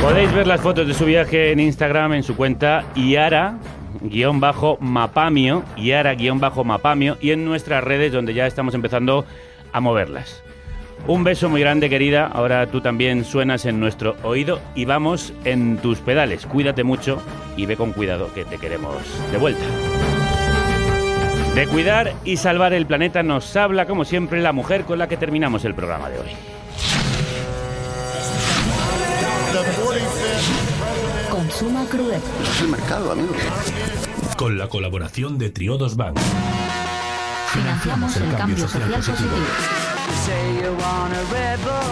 Podéis 0.01 0.33
ver 0.33 0.47
las 0.47 0.63
fotos 0.63 0.89
de 0.89 0.95
su 0.95 1.05
viaje 1.05 1.53
en 1.53 1.61
Instagram 1.61 2.15
en 2.15 2.23
su 2.23 2.35
cuenta 2.35 2.87
Iara 2.95 3.59
guion 4.01 4.41
bajo 4.41 4.79
mapamio, 4.81 5.65
Iara 5.77 6.15
guion 6.15 6.41
bajo 6.41 6.65
mapamio 6.65 7.19
y 7.21 7.33
en 7.33 7.45
nuestras 7.45 7.85
redes 7.85 8.11
donde 8.11 8.33
ya 8.33 8.47
estamos 8.47 8.73
empezando 8.73 9.27
a 9.71 9.81
moverlas. 9.81 10.44
Un 11.07 11.23
beso 11.23 11.51
muy 11.51 11.61
grande 11.61 11.91
querida, 11.91 12.27
ahora 12.27 12.67
tú 12.67 12.81
también 12.81 13.27
suenas 13.27 13.67
en 13.67 13.79
nuestro 13.79 14.17
oído 14.23 14.61
y 14.75 14.87
vamos 14.87 15.35
en 15.45 15.77
tus 15.77 15.99
pedales. 15.99 16.47
Cuídate 16.47 16.83
mucho 16.83 17.21
y 17.59 17.67
ve 17.67 17.77
con 17.77 17.93
cuidado 17.93 18.33
que 18.33 18.47
te 18.47 18.57
queremos 18.57 18.97
de 19.31 19.37
vuelta. 19.37 19.65
De 21.55 21.67
cuidar 21.67 22.15
y 22.25 22.39
salvar 22.39 22.73
el 22.73 22.87
planeta 22.87 23.23
nos 23.23 23.55
habla 23.55 23.87
como 23.87 24.07
siempre 24.07 24.41
la 24.41 24.53
mujer 24.53 24.85
con 24.85 24.99
la 24.99 25.07
que 25.07 25.19
terminamos 25.19 25.67
el 25.67 25.75
programa 25.75 26.09
de 26.09 26.19
hoy. 26.21 26.31
Consuma 31.31 31.85
crudeza. 31.85 32.27
Es 32.43 32.61
el 32.63 32.69
mercado, 32.69 33.13
amigo. 33.13 33.35
Con 34.39 34.57
la 34.57 34.69
colaboración 34.69 35.37
de 35.37 35.51
Triodos 35.51 35.97
Bank. 35.97 36.19
Financiamos 37.53 38.17
el 38.17 38.35
cambio 38.37 38.57
social 38.57 38.91
positivo. 38.91 39.31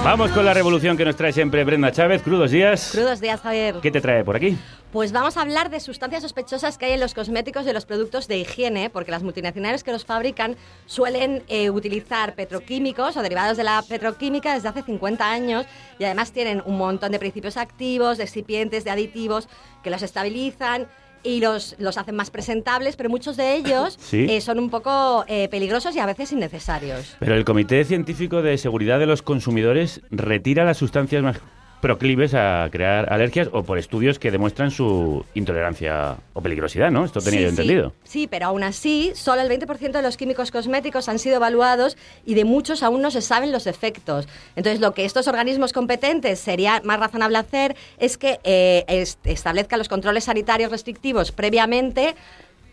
Vamos 0.04 0.32
con 0.32 0.44
la 0.44 0.52
revolución 0.52 0.96
que 0.96 1.04
nos 1.04 1.14
trae 1.14 1.32
siempre 1.32 1.62
Brenda 1.62 1.92
Chávez. 1.92 2.22
Crudos 2.22 2.50
días. 2.50 2.90
Crudos 2.90 3.20
días, 3.20 3.40
Javier. 3.40 3.76
¿Qué 3.80 3.90
te 3.90 4.00
trae 4.00 4.24
por 4.24 4.34
aquí? 4.34 4.58
Pues 4.90 5.12
vamos 5.12 5.36
a 5.36 5.42
hablar 5.42 5.70
de 5.70 5.78
sustancias 5.80 6.22
sospechosas 6.22 6.76
que 6.76 6.86
hay 6.86 6.92
en 6.92 7.00
los 7.00 7.14
cosméticos 7.14 7.64
y 7.64 7.68
en 7.68 7.74
los 7.74 7.86
productos 7.86 8.26
de 8.26 8.36
higiene, 8.38 8.90
porque 8.90 9.10
las 9.12 9.22
multinacionales 9.22 9.84
que 9.84 9.92
los 9.92 10.04
fabrican 10.04 10.56
suelen 10.86 11.44
eh, 11.48 11.70
utilizar 11.70 12.34
petroquímicos 12.34 13.16
o 13.16 13.22
derivados 13.22 13.56
de 13.56 13.64
la 13.64 13.80
petroquímica 13.88 14.54
desde 14.54 14.68
hace 14.68 14.82
50 14.82 15.30
años 15.30 15.66
y 15.98 16.04
además 16.04 16.32
tienen 16.32 16.62
un 16.66 16.76
montón 16.76 17.12
de 17.12 17.18
principios 17.18 17.56
activos, 17.56 18.18
de 18.18 18.24
excipientes, 18.24 18.84
de 18.84 18.90
aditivos 18.90 19.48
que 19.82 19.90
los 19.90 20.02
estabilizan 20.02 20.88
y 21.22 21.40
los, 21.40 21.76
los 21.78 21.98
hacen 21.98 22.14
más 22.16 22.30
presentables, 22.30 22.96
pero 22.96 23.08
muchos 23.10 23.36
de 23.36 23.54
ellos 23.56 23.98
Sí. 24.02 24.26
eh, 24.28 24.40
son 24.40 24.58
un 24.58 24.70
poco 24.70 25.24
eh, 25.28 25.48
peligrosos 25.48 25.94
y 25.96 25.98
a 26.00 26.06
veces 26.06 26.32
innecesarios. 26.32 27.16
Pero 27.20 27.34
el 27.34 27.44
Comité 27.44 27.84
Científico 27.84 28.42
de 28.42 28.58
Seguridad 28.58 28.98
de 28.98 29.06
los 29.06 29.22
Consumidores 29.22 30.00
retira 30.10 30.64
las 30.64 30.78
sustancias 30.78 31.22
más 31.22 31.38
proclives 31.82 32.32
a 32.32 32.68
crear 32.70 33.12
alergias 33.12 33.48
o 33.52 33.64
por 33.64 33.76
estudios 33.76 34.20
que 34.20 34.30
demuestran 34.30 34.70
su 34.70 35.24
intolerancia 35.34 36.16
o 36.32 36.40
peligrosidad, 36.40 36.92
¿no? 36.92 37.04
Esto 37.04 37.20
tenía 37.20 37.40
Sí, 37.40 37.44
yo 37.44 37.50
sí, 37.50 37.54
entendido. 37.60 37.92
Sí, 38.04 38.26
pero 38.28 38.46
aún 38.46 38.62
así, 38.62 39.10
solo 39.16 39.42
el 39.42 39.48
20% 39.50 39.90
de 39.90 40.00
los 40.02 40.16
químicos 40.16 40.52
cosméticos 40.52 41.08
han 41.08 41.18
sido 41.18 41.36
evaluados 41.36 41.98
y 42.24 42.34
de 42.34 42.44
muchos 42.44 42.84
aún 42.84 43.02
no 43.02 43.10
se 43.10 43.20
saben 43.20 43.50
los 43.50 43.66
efectos. 43.66 44.28
Entonces, 44.54 44.80
lo 44.80 44.94
que 44.94 45.04
estos 45.04 45.26
organismos 45.26 45.72
competentes 45.72 46.38
sería 46.38 46.80
más 46.84 47.00
razonable 47.00 47.36
hacer 47.36 47.76
es 47.98 48.16
que 48.16 48.38
eh, 48.44 48.84
est- 48.86 49.18
establezcan 49.26 49.78
los 49.80 49.88
controles 49.88 50.24
sanitarios 50.24 50.70
restrictivos 50.70 51.32
previamente, 51.32 52.14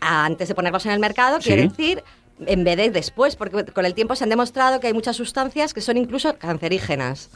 antes 0.00 0.46
de 0.48 0.54
ponerlos 0.54 0.86
en 0.86 0.92
el 0.92 1.00
mercado, 1.00 1.40
Sí. 1.40 1.48
quiere 1.48 1.68
decir 1.68 2.04
en 2.46 2.64
vez 2.64 2.76
de 2.78 2.88
después, 2.90 3.36
porque 3.36 3.64
con 3.66 3.84
el 3.84 3.92
tiempo 3.92 4.14
se 4.16 4.24
han 4.24 4.30
demostrado 4.30 4.80
que 4.80 4.86
hay 4.86 4.94
muchas 4.94 5.16
sustancias 5.16 5.74
que 5.74 5.82
son 5.82 5.98
incluso 5.98 6.38
cancerígenas. 6.38 7.28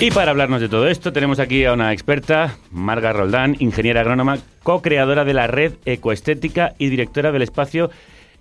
Y 0.00 0.10
para 0.10 0.32
hablarnos 0.32 0.60
de 0.60 0.68
todo 0.68 0.88
esto 0.88 1.12
tenemos 1.12 1.38
aquí 1.38 1.64
a 1.64 1.72
una 1.72 1.92
experta, 1.92 2.56
Marga 2.70 3.12
Roldán, 3.12 3.56
ingeniera 3.60 4.00
agrónoma, 4.00 4.38
co-creadora 4.62 5.24
de 5.24 5.34
la 5.34 5.46
red 5.46 5.74
Ecoestética 5.84 6.74
y 6.78 6.88
directora 6.88 7.32
del 7.32 7.42
espacio 7.42 7.90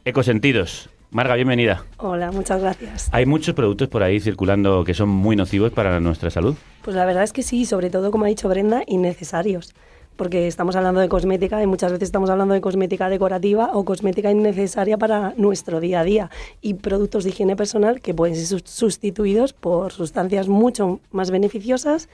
Ecosentidos. 0.03 0.89
Marga, 1.11 1.35
bienvenida. 1.35 1.85
Hola, 1.97 2.31
muchas 2.31 2.59
gracias. 2.59 3.07
Hay 3.13 3.27
muchos 3.27 3.53
productos 3.53 3.87
por 3.87 4.01
ahí 4.01 4.19
circulando 4.19 4.83
que 4.83 4.95
son 4.95 5.09
muy 5.09 5.35
nocivos 5.35 5.71
para 5.71 5.99
nuestra 5.99 6.31
salud. 6.31 6.55
Pues 6.81 6.95
la 6.95 7.05
verdad 7.05 7.23
es 7.23 7.31
que 7.31 7.43
sí, 7.43 7.65
sobre 7.65 7.91
todo, 7.91 8.09
como 8.09 8.25
ha 8.25 8.29
dicho 8.29 8.49
Brenda, 8.49 8.81
innecesarios. 8.87 9.75
Porque 10.15 10.47
estamos 10.47 10.75
hablando 10.75 10.99
de 11.01 11.09
cosmética 11.09 11.61
y 11.61 11.67
muchas 11.67 11.91
veces 11.91 12.07
estamos 12.07 12.29
hablando 12.29 12.53
de 12.53 12.61
cosmética 12.61 13.09
decorativa 13.09 13.71
o 13.73 13.83
cosmética 13.85 14.31
innecesaria 14.31 14.97
para 14.97 15.33
nuestro 15.37 15.79
día 15.79 16.01
a 16.01 16.03
día 16.03 16.29
y 16.61 16.75
productos 16.75 17.23
de 17.23 17.31
higiene 17.31 17.55
personal 17.55 18.01
que 18.01 18.13
pueden 18.13 18.35
ser 18.35 18.45
sus- 18.45 18.63
sustituidos 18.69 19.53
por 19.53 19.91
sustancias 19.91 20.47
mucho 20.47 20.99
más 21.11 21.31
beneficiosas 21.31 22.09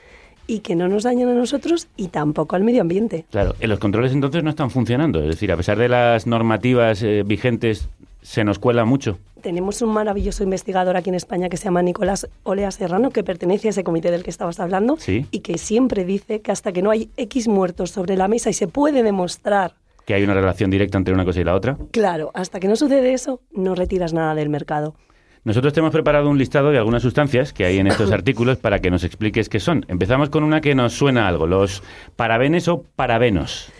y 0.46 0.60
que 0.60 0.74
no 0.74 0.88
nos 0.88 1.04
dañan 1.04 1.28
a 1.28 1.34
nosotros 1.34 1.86
y 1.96 2.08
tampoco 2.08 2.56
al 2.56 2.64
medio 2.64 2.80
ambiente. 2.80 3.24
Claro, 3.30 3.54
los 3.60 3.78
controles 3.78 4.12
entonces 4.12 4.42
no 4.42 4.50
están 4.50 4.70
funcionando. 4.70 5.20
Es 5.20 5.28
decir, 5.28 5.52
a 5.52 5.56
pesar 5.56 5.78
de 5.78 5.88
las 5.88 6.26
normativas 6.26 7.02
eh, 7.04 7.22
vigentes, 7.24 7.88
se 8.22 8.44
nos 8.44 8.58
cuela 8.58 8.84
mucho. 8.84 9.18
Tenemos 9.42 9.80
un 9.80 9.90
maravilloso 9.94 10.42
investigador 10.42 10.96
aquí 10.96 11.08
en 11.08 11.14
España 11.14 11.48
que 11.48 11.56
se 11.56 11.64
llama 11.64 11.80
Nicolás 11.82 12.28
Olea 12.42 12.70
Serrano, 12.70 13.10
que 13.10 13.24
pertenece 13.24 13.68
a 13.68 13.70
ese 13.70 13.84
comité 13.84 14.10
del 14.10 14.22
que 14.22 14.30
estabas 14.30 14.60
hablando, 14.60 14.96
Sí. 14.98 15.26
y 15.30 15.40
que 15.40 15.56
siempre 15.56 16.04
dice 16.04 16.40
que 16.42 16.52
hasta 16.52 16.72
que 16.72 16.82
no 16.82 16.90
hay 16.90 17.08
X 17.16 17.48
muertos 17.48 17.90
sobre 17.90 18.16
la 18.16 18.28
mesa 18.28 18.50
y 18.50 18.52
se 18.52 18.68
puede 18.68 19.02
demostrar, 19.02 19.74
Que 20.06 20.14
hay 20.14 20.24
una 20.24 20.34
relación 20.34 20.70
directa 20.70 20.98
entre 20.98 21.14
una 21.14 21.24
cosa 21.24 21.40
y 21.40 21.44
la 21.44 21.54
otra. 21.54 21.78
claro, 21.92 22.30
hasta 22.34 22.58
que 22.60 22.68
no 22.68 22.76
sucede 22.76 23.12
eso, 23.14 23.40
no 23.52 23.74
retiras 23.74 24.12
nada 24.12 24.34
del 24.34 24.48
mercado. 24.48 24.94
Nosotros 25.42 25.72
te 25.72 25.80
hemos 25.80 25.92
preparado 25.92 26.28
un 26.28 26.36
listado 26.36 26.70
de 26.70 26.76
algunas 26.76 27.00
sustancias 27.02 27.54
que 27.54 27.64
hay 27.64 27.78
en 27.78 27.86
estos 27.86 28.10
artículos 28.12 28.58
para 28.58 28.80
que 28.80 28.90
nos 28.90 29.04
expliques 29.04 29.48
qué 29.48 29.58
son. 29.58 29.86
Empezamos 29.88 30.28
con 30.28 30.42
una 30.44 30.60
que 30.60 30.74
nos 30.74 30.92
suena 30.92 31.26
algo, 31.28 31.46
los 31.46 31.82
parabenes 32.16 32.68
o 32.68 32.82
parabenos. 32.94 33.72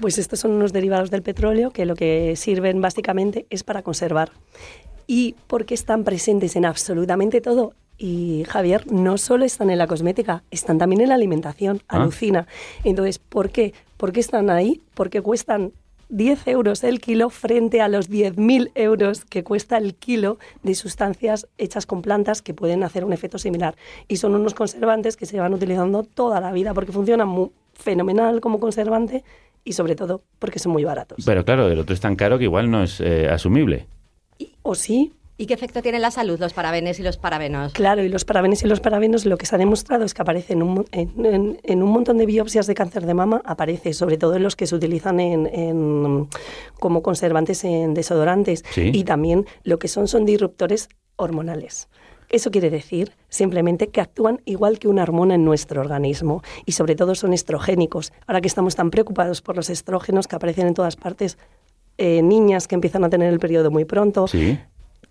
Pues 0.00 0.18
estos 0.18 0.40
son 0.40 0.52
unos 0.52 0.72
derivados 0.72 1.10
del 1.10 1.22
petróleo 1.22 1.70
que 1.70 1.86
lo 1.86 1.94
que 1.94 2.34
sirven 2.36 2.80
básicamente 2.80 3.46
es 3.50 3.64
para 3.64 3.82
conservar. 3.82 4.30
¿Y 5.06 5.34
por 5.46 5.64
qué 5.64 5.74
están 5.74 6.04
presentes 6.04 6.56
en 6.56 6.64
absolutamente 6.64 7.40
todo? 7.40 7.72
Y 7.98 8.44
Javier, 8.48 8.90
no 8.92 9.16
solo 9.16 9.44
están 9.46 9.70
en 9.70 9.78
la 9.78 9.86
cosmética, 9.86 10.42
están 10.50 10.76
también 10.78 11.00
en 11.00 11.08
la 11.08 11.14
alimentación. 11.14 11.80
Ah. 11.88 11.96
Alucina. 12.02 12.46
Entonces, 12.84 13.18
¿por 13.18 13.50
qué? 13.50 13.72
¿Por 13.96 14.12
qué 14.12 14.20
están 14.20 14.50
ahí? 14.50 14.82
Porque 14.94 15.22
cuestan 15.22 15.72
10 16.10 16.46
euros 16.48 16.84
el 16.84 17.00
kilo 17.00 17.30
frente 17.30 17.80
a 17.80 17.88
los 17.88 18.10
10.000 18.10 18.70
euros 18.74 19.24
que 19.24 19.42
cuesta 19.44 19.78
el 19.78 19.94
kilo 19.94 20.38
de 20.62 20.74
sustancias 20.74 21.48
hechas 21.56 21.86
con 21.86 22.02
plantas 22.02 22.42
que 22.42 22.52
pueden 22.52 22.84
hacer 22.84 23.04
un 23.04 23.12
efecto 23.14 23.38
similar. 23.38 23.76
Y 24.08 24.16
son 24.18 24.34
unos 24.34 24.52
conservantes 24.54 25.16
que 25.16 25.24
se 25.26 25.40
van 25.40 25.54
utilizando 25.54 26.02
toda 26.02 26.40
la 26.40 26.52
vida 26.52 26.74
porque 26.74 26.92
funcionan 26.92 27.28
mu- 27.28 27.50
fenomenal 27.72 28.40
como 28.40 28.60
conservante 28.60 29.24
y 29.66 29.72
sobre 29.74 29.96
todo 29.96 30.22
porque 30.38 30.58
son 30.58 30.72
muy 30.72 30.84
baratos. 30.84 31.22
Pero 31.26 31.44
claro, 31.44 31.68
el 31.70 31.78
otro 31.78 31.92
es 31.92 32.00
tan 32.00 32.16
caro 32.16 32.38
que 32.38 32.44
igual 32.44 32.70
no 32.70 32.82
es 32.82 33.00
eh, 33.00 33.28
asumible. 33.28 33.86
¿O 34.62 34.74
sí? 34.74 35.12
¿Y 35.38 35.44
qué 35.44 35.52
efecto 35.52 35.82
tienen 35.82 35.96
en 35.96 36.02
la 36.02 36.10
salud 36.10 36.38
los 36.40 36.54
parabenes 36.54 36.98
y 36.98 37.02
los 37.02 37.18
parabenos? 37.18 37.74
Claro, 37.74 38.02
y 38.02 38.08
los 38.08 38.24
parabenes 38.24 38.62
y 38.62 38.66
los 38.66 38.80
parabenos 38.80 39.26
lo 39.26 39.36
que 39.36 39.44
se 39.44 39.54
ha 39.54 39.58
demostrado 39.58 40.04
es 40.04 40.14
que 40.14 40.22
aparece 40.22 40.54
en 40.54 40.62
un, 40.62 40.86
en, 40.92 41.26
en- 41.26 41.60
en 41.62 41.82
un 41.82 41.90
montón 41.90 42.16
de 42.16 42.24
biopsias 42.24 42.66
de 42.66 42.74
cáncer 42.74 43.04
de 43.04 43.12
mama, 43.12 43.42
aparece 43.44 43.92
sobre 43.92 44.16
todo 44.16 44.36
en 44.36 44.42
los 44.42 44.56
que 44.56 44.66
se 44.66 44.74
utilizan 44.74 45.20
en, 45.20 45.46
en- 45.46 46.28
como 46.80 47.02
conservantes 47.02 47.64
en 47.64 47.92
desodorantes 47.92 48.64
Sí. 48.70 48.90
y 48.94 49.04
también 49.04 49.44
lo 49.62 49.78
que 49.78 49.88
son 49.88 50.08
son 50.08 50.24
disruptores 50.24 50.88
hormonales. 51.16 51.88
Eso 52.28 52.50
quiere 52.50 52.70
decir 52.70 53.12
simplemente 53.28 53.88
que 53.88 54.00
actúan 54.00 54.40
igual 54.44 54.78
que 54.78 54.88
una 54.88 55.02
hormona 55.02 55.34
en 55.34 55.44
nuestro 55.44 55.80
organismo 55.80 56.42
y 56.64 56.72
sobre 56.72 56.94
todo 56.96 57.14
son 57.14 57.32
estrogénicos. 57.32 58.12
Ahora 58.26 58.40
que 58.40 58.48
estamos 58.48 58.74
tan 58.74 58.90
preocupados 58.90 59.42
por 59.42 59.56
los 59.56 59.70
estrógenos 59.70 60.26
que 60.26 60.36
aparecen 60.36 60.66
en 60.66 60.74
todas 60.74 60.96
partes, 60.96 61.38
eh, 61.98 62.22
niñas 62.22 62.68
que 62.68 62.74
empiezan 62.74 63.04
a 63.04 63.10
tener 63.10 63.32
el 63.32 63.38
periodo 63.38 63.70
muy 63.70 63.84
pronto, 63.84 64.26
Sí. 64.26 64.58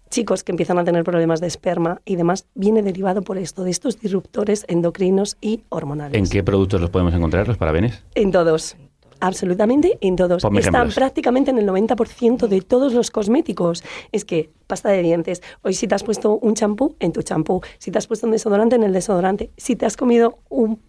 chicos 0.10 0.44
que 0.44 0.52
empiezan 0.52 0.78
a 0.78 0.84
tener 0.84 1.04
problemas 1.04 1.42
de 1.42 1.48
esperma 1.48 2.02
y 2.06 2.16
demás, 2.16 2.46
viene 2.54 2.84
derivado 2.84 3.22
por 3.22 3.38
esto, 3.38 3.64
de 3.64 3.72
estos 3.72 4.00
disruptores 4.00 4.66
endocrinos 4.68 5.36
y 5.42 5.64
hormonales. 5.70 6.18
¿En 6.18 6.30
qué 6.30 6.44
productos 6.44 6.80
los 6.80 6.90
podemos 6.90 7.14
encontrar, 7.14 7.48
los 7.48 7.58
parabenes? 7.58 8.04
En 8.14 8.32
todos. 8.32 8.78
Absolutamente 9.20 9.98
en 10.02 10.16
todos. 10.16 10.42
Ponme 10.44 10.60
Están 10.60 10.76
ejemplos. 10.76 10.96
prácticamente 10.96 11.52
en 11.52 11.58
el 11.58 11.68
90% 11.68 12.48
de 12.48 12.62
todos 12.62 12.94
los 12.94 13.12
cosméticos. 13.12 13.84
Es 14.12 14.26
que 14.26 14.50
pasta 14.68 14.90
de 14.90 15.02
dientes. 15.02 15.42
Hoy 15.62 15.74
si 15.74 15.88
te 15.88 15.96
has 15.96 16.04
puesto 16.04 16.38
un 16.38 16.54
champú, 16.56 16.96
en 17.00 17.12
tu 17.14 17.22
champú. 17.22 17.62
Si 17.78 17.92
te 17.92 17.98
has 17.98 18.08
puesto 18.08 18.28
un 18.28 18.32
desodorante, 18.32 18.76
en 18.76 18.84
el 18.84 18.94
desodorante. 18.94 19.50
Si 19.58 19.76
te 19.76 19.86
has 19.86 19.96
comido 19.98 20.40
un 20.50 20.80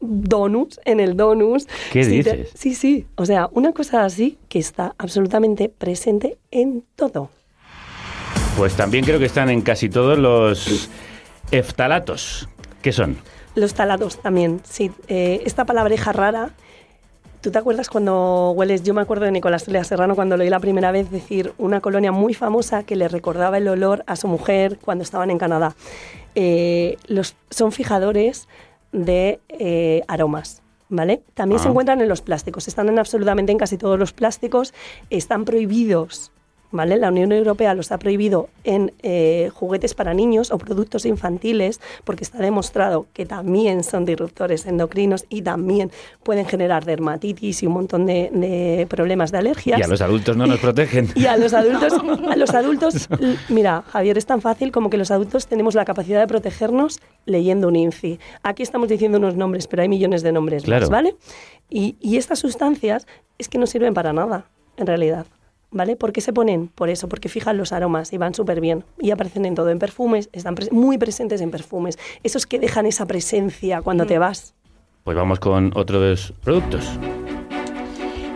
donus, 0.00 0.78
en 0.84 1.00
el 1.00 1.16
donus. 1.16 1.66
¿Qué 1.92 2.04
Si 2.04 2.22
te- 2.22 2.36
dices? 2.36 2.50
sí, 2.54 2.74
sí. 2.74 3.06
O 3.16 3.24
sea, 3.26 3.48
una 3.52 3.72
cosa 3.72 4.04
así 4.04 4.38
que 4.48 4.58
está 4.58 4.94
absolutamente 4.98 5.68
presente 5.68 6.38
en 6.50 6.84
todo. 6.96 7.30
Pues 8.56 8.74
también 8.74 9.04
creo 9.04 9.18
que 9.18 9.26
están 9.26 9.50
en 9.50 9.60
casi 9.62 9.88
todos 9.88 10.18
los 10.18 10.88
eftalatos. 11.50 12.48
¿Qué 12.82 12.92
son? 12.92 13.16
Los 13.54 13.74
talados 13.74 14.18
también, 14.20 14.60
sí. 14.64 14.90
Eh, 15.08 15.42
esta 15.46 15.64
palabreja 15.64 16.12
rara, 16.12 16.50
¿tú 17.46 17.52
te 17.52 17.58
acuerdas 17.60 17.88
cuando 17.88 18.50
hueles? 18.56 18.82
Yo 18.82 18.92
me 18.92 19.02
acuerdo 19.02 19.24
de 19.24 19.30
Nicolás 19.30 19.68
Lea 19.68 19.84
Serrano 19.84 20.16
cuando 20.16 20.36
lo 20.36 20.42
oí 20.42 20.50
la 20.50 20.58
primera 20.58 20.90
vez 20.90 21.12
decir 21.12 21.52
una 21.58 21.80
colonia 21.80 22.10
muy 22.10 22.34
famosa 22.34 22.82
que 22.82 22.96
le 22.96 23.06
recordaba 23.06 23.58
el 23.58 23.68
olor 23.68 24.02
a 24.08 24.16
su 24.16 24.26
mujer 24.26 24.80
cuando 24.84 25.04
estaban 25.04 25.30
en 25.30 25.38
Canadá. 25.38 25.76
Eh, 26.34 26.96
los, 27.06 27.36
son 27.50 27.70
fijadores 27.70 28.48
de 28.90 29.38
eh, 29.48 30.02
aromas. 30.08 30.62
¿Vale? 30.88 31.22
También 31.34 31.60
se 31.60 31.68
Ah. 31.68 31.70
encuentran 31.70 32.00
en 32.00 32.08
los 32.08 32.20
plásticos, 32.20 32.66
están 32.66 32.88
en 32.88 32.98
absolutamente 32.98 33.52
en 33.52 33.58
casi 33.58 33.78
todos 33.78 33.96
los 33.96 34.12
plásticos, 34.12 34.74
están 35.10 35.44
prohibidos 35.44 36.32
¿Vale? 36.76 36.96
La 36.96 37.08
Unión 37.08 37.32
Europea 37.32 37.74
los 37.74 37.90
ha 37.90 37.98
prohibido 37.98 38.48
en 38.64 38.92
eh, 39.02 39.50
juguetes 39.54 39.94
para 39.94 40.12
niños 40.14 40.50
o 40.50 40.58
productos 40.58 41.06
infantiles 41.06 41.80
porque 42.04 42.22
está 42.22 42.38
demostrado 42.38 43.06
que 43.14 43.24
también 43.26 43.82
son 43.82 44.04
disruptores 44.04 44.66
endocrinos 44.66 45.24
y 45.28 45.42
también 45.42 45.90
pueden 46.22 46.44
generar 46.46 46.84
dermatitis 46.84 47.62
y 47.62 47.66
un 47.66 47.72
montón 47.72 48.04
de, 48.06 48.30
de 48.32 48.86
problemas 48.88 49.32
de 49.32 49.38
alergias. 49.38 49.78
Y 49.80 49.82
a 49.82 49.88
los 49.88 50.00
adultos 50.02 50.36
no 50.36 50.46
nos 50.46 50.58
protegen. 50.66 51.08
Y 51.14 51.26
a 51.26 51.36
los 51.36 51.54
adultos, 51.54 51.94
a 52.30 52.36
los 52.36 52.50
adultos, 52.54 53.08
mira, 53.48 53.82
Javier, 53.88 54.18
es 54.18 54.26
tan 54.26 54.40
fácil 54.40 54.70
como 54.70 54.90
que 54.90 54.98
los 54.98 55.10
adultos 55.10 55.46
tenemos 55.46 55.74
la 55.74 55.84
capacidad 55.84 56.20
de 56.20 56.26
protegernos 56.26 57.00
leyendo 57.24 57.68
un 57.68 57.76
INCI. 57.76 58.20
Aquí 58.42 58.62
estamos 58.62 58.88
diciendo 58.88 59.18
unos 59.18 59.34
nombres, 59.36 59.66
pero 59.66 59.82
hay 59.82 59.88
millones 59.88 60.22
de 60.22 60.32
nombres 60.32 60.64
Claro. 60.64 60.82
más, 60.82 60.90
¿vale? 60.90 61.16
Y, 61.70 61.96
y 62.00 62.18
estas 62.18 62.38
sustancias 62.38 63.06
es 63.38 63.48
que 63.48 63.58
no 63.58 63.66
sirven 63.66 63.94
para 63.94 64.12
nada, 64.12 64.46
en 64.76 64.86
realidad. 64.86 65.26
¿Vale? 65.70 65.96
¿Por 65.96 66.12
qué 66.12 66.20
se 66.20 66.32
ponen? 66.32 66.68
Por 66.68 66.88
eso, 66.88 67.08
porque 67.08 67.28
fijan 67.28 67.56
los 67.56 67.72
aromas 67.72 68.12
y 68.12 68.18
van 68.18 68.34
súper 68.34 68.60
bien. 68.60 68.84
Y 69.00 69.10
aparecen 69.10 69.44
en 69.46 69.54
todo, 69.54 69.68
en 69.70 69.78
perfumes, 69.78 70.28
están 70.32 70.54
muy 70.70 70.96
presentes 70.96 71.40
en 71.40 71.50
perfumes. 71.50 71.98
Esos 72.22 72.46
que 72.46 72.58
dejan 72.58 72.86
esa 72.86 73.06
presencia 73.06 73.82
cuando 73.82 74.06
te 74.06 74.18
vas. 74.18 74.54
Pues 75.04 75.16
vamos 75.16 75.38
con 75.40 75.72
otros 75.74 76.32
productos. 76.42 76.84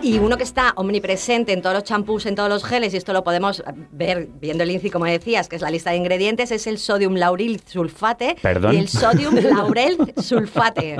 Y 0.02 0.18
uno 0.18 0.36
que 0.38 0.44
está 0.44 0.72
omnipresente 0.76 1.52
en 1.52 1.60
todos 1.60 1.74
los 1.74 1.84
champús, 1.84 2.24
en 2.24 2.34
todos 2.34 2.48
los 2.48 2.64
geles, 2.64 2.94
y 2.94 2.96
esto 2.96 3.12
lo 3.12 3.22
podemos 3.22 3.62
ver 3.92 4.28
viendo 4.40 4.64
el 4.64 4.70
INCI, 4.70 4.90
como 4.90 5.04
decías, 5.04 5.46
que 5.48 5.56
es 5.56 5.62
la 5.62 5.70
lista 5.70 5.90
de 5.90 5.96
ingredientes, 5.98 6.50
es 6.52 6.66
el 6.66 6.78
sodium 6.78 7.16
lauril 7.16 7.60
sulfate 7.66 8.36
Perdón. 8.40 8.74
y 8.74 8.78
el 8.78 8.88
sodium 8.88 9.34
laurel 9.34 9.98
sulfate. 10.22 10.96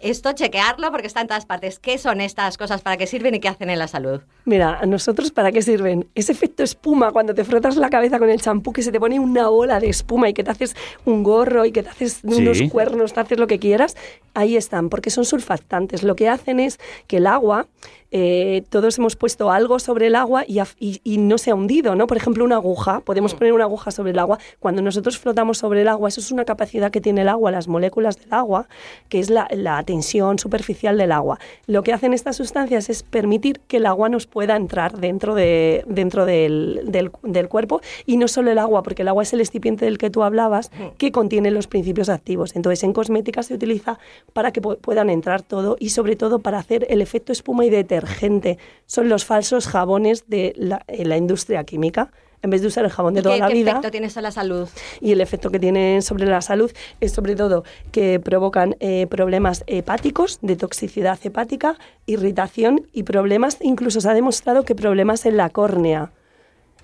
Esto 0.00 0.32
chequearlo 0.32 0.90
porque 0.90 1.06
está 1.06 1.20
en 1.20 1.26
todas 1.26 1.44
partes. 1.44 1.78
¿Qué 1.78 1.98
son 1.98 2.20
estas 2.20 2.56
cosas? 2.56 2.80
¿Para 2.80 2.96
qué 2.96 3.06
sirven 3.06 3.34
y 3.34 3.40
qué 3.40 3.48
hacen 3.48 3.68
en 3.68 3.78
la 3.78 3.86
salud? 3.86 4.20
Mira, 4.46 4.78
¿a 4.80 4.86
nosotros 4.86 5.30
para 5.30 5.52
qué 5.52 5.60
sirven? 5.60 6.08
Ese 6.14 6.32
efecto 6.32 6.62
espuma 6.62 7.12
cuando 7.12 7.34
te 7.34 7.44
frotas 7.44 7.76
la 7.76 7.90
cabeza 7.90 8.18
con 8.18 8.30
el 8.30 8.40
champú 8.40 8.72
que 8.72 8.82
se 8.82 8.92
te 8.92 8.98
pone 8.98 9.20
una 9.20 9.48
bola 9.48 9.78
de 9.78 9.88
espuma 9.90 10.28
y 10.28 10.32
que 10.32 10.42
te 10.42 10.50
haces 10.50 10.74
un 11.04 11.22
gorro 11.22 11.64
y 11.66 11.72
que 11.72 11.82
te 11.82 11.90
haces 11.90 12.14
Sí. 12.14 12.26
unos 12.26 12.62
cuernos, 12.70 13.12
te 13.12 13.20
haces 13.20 13.38
lo 13.38 13.46
que 13.46 13.58
quieras, 13.58 13.96
ahí 14.34 14.56
están, 14.56 14.88
porque 14.88 15.10
son 15.10 15.24
surfactantes. 15.24 16.02
Lo 16.02 16.16
que 16.16 16.28
hacen 16.28 16.60
es 16.60 16.78
que 17.06 17.18
el 17.18 17.26
agua, 17.26 17.66
eh, 18.12 18.62
todos 18.70 18.98
hemos 18.98 19.16
puesto 19.16 19.50
algo 19.50 19.78
sobre 19.78 20.08
el 20.08 20.16
agua 20.16 20.44
y, 20.46 20.60
y- 20.78 21.00
y 21.04 21.18
no 21.18 21.38
se 21.38 21.50
ha 21.50 21.54
hundido, 21.54 21.94
¿no? 21.94 22.06
Por 22.06 22.16
ejemplo, 22.16 22.44
una 22.44 22.56
aguja, 22.56 23.00
podemos 23.00 23.34
poner 23.34 23.52
una 23.52 23.64
aguja 23.64 23.90
sobre 23.90 24.10
el 24.12 24.18
agua. 24.18 24.38
Cuando 24.58 24.82
nosotros 24.82 25.18
flotamos 25.18 25.58
sobre 25.58 25.82
el 25.82 25.88
agua, 25.88 26.08
eso 26.08 26.20
es 26.20 26.32
una 26.32 26.44
capacidad 26.44 26.90
que 26.90 27.00
tiene 27.00 27.22
el 27.22 27.28
agua, 27.28 27.50
las 27.50 27.68
moléculas 27.68 28.18
del 28.18 28.32
agua, 28.32 28.68
que 29.08 29.20
es 29.20 29.30
la, 29.30 29.46
la 29.52 29.82
tensión 29.84 30.38
superficial 30.38 30.98
del 30.98 31.12
agua. 31.12 31.38
Lo 31.66 31.82
que 31.82 31.92
hacen 31.92 32.12
estas 32.12 32.36
sustancias 32.36 32.90
es 32.90 33.02
permitir 33.02 33.60
que 33.68 33.76
el 33.76 33.86
agua 33.86 34.08
nos 34.08 34.26
pueda 34.26 34.56
entrar 34.56 34.98
dentro, 34.98 35.34
de, 35.34 35.84
dentro 35.86 36.26
del, 36.26 36.82
del- 36.86 37.10
del 37.22 37.48
cuerpo 37.48 37.80
y 38.06 38.16
no 38.16 38.28
solo 38.28 38.50
el 38.50 38.58
agua, 38.58 38.82
porque 38.82 39.02
el 39.02 39.08
agua 39.08 39.22
es 39.22 39.32
el 39.32 39.40
excipiente 39.40 39.84
del 39.84 39.98
que 39.98 40.10
tú 40.10 40.22
hablabas, 40.22 40.70
que 40.98 41.12
contiene 41.12 41.50
los 41.50 41.66
principios 41.66 42.08
activos. 42.08 42.56
Entonces, 42.56 42.82
en 42.82 42.92
cosmética 42.92 43.42
se 43.42 43.54
utiliza 43.54 43.98
para 44.32 44.52
que 44.52 44.60
pu- 44.60 44.78
puedan 44.78 45.10
entrar 45.10 45.42
todo 45.42 45.76
y 45.78 45.90
sobre 45.90 46.16
todo 46.16 46.40
para 46.40 46.58
hacer 46.58 46.86
el 46.90 47.00
efecto 47.02 47.32
espuma 47.32 47.64
y 47.64 47.70
detergente. 48.00 48.58
Son 48.86 49.08
los 49.08 49.24
falsos 49.24 49.66
jabones 49.66 50.24
de 50.28 50.52
la, 50.56 50.82
en 50.88 51.08
la 51.08 51.16
industria 51.16 51.64
química. 51.64 52.10
En 52.42 52.48
vez 52.48 52.62
de 52.62 52.68
usar 52.68 52.86
el 52.86 52.90
jabón 52.90 53.12
de 53.12 53.20
¿Y 53.20 53.22
toda 53.22 53.34
¿Qué, 53.34 53.40
la 53.40 53.48
qué 53.48 53.54
vida. 53.54 53.70
efecto 53.72 53.90
tiene 53.90 54.06
en 54.16 54.22
la 54.22 54.30
salud? 54.30 54.66
Y 55.02 55.12
el 55.12 55.20
efecto 55.20 55.50
que 55.50 55.58
tienen 55.58 56.00
sobre 56.00 56.24
la 56.24 56.40
salud 56.40 56.72
es 56.98 57.12
sobre 57.12 57.36
todo 57.36 57.64
que 57.92 58.18
provocan 58.18 58.76
eh, 58.80 59.06
problemas 59.10 59.62
hepáticos, 59.66 60.38
de 60.40 60.56
toxicidad 60.56 61.18
hepática, 61.22 61.76
irritación 62.06 62.86
y 62.94 63.02
problemas, 63.02 63.58
incluso 63.60 64.00
se 64.00 64.08
ha 64.08 64.14
demostrado 64.14 64.62
que 64.64 64.74
problemas 64.74 65.26
en 65.26 65.36
la 65.36 65.50
córnea. 65.50 66.12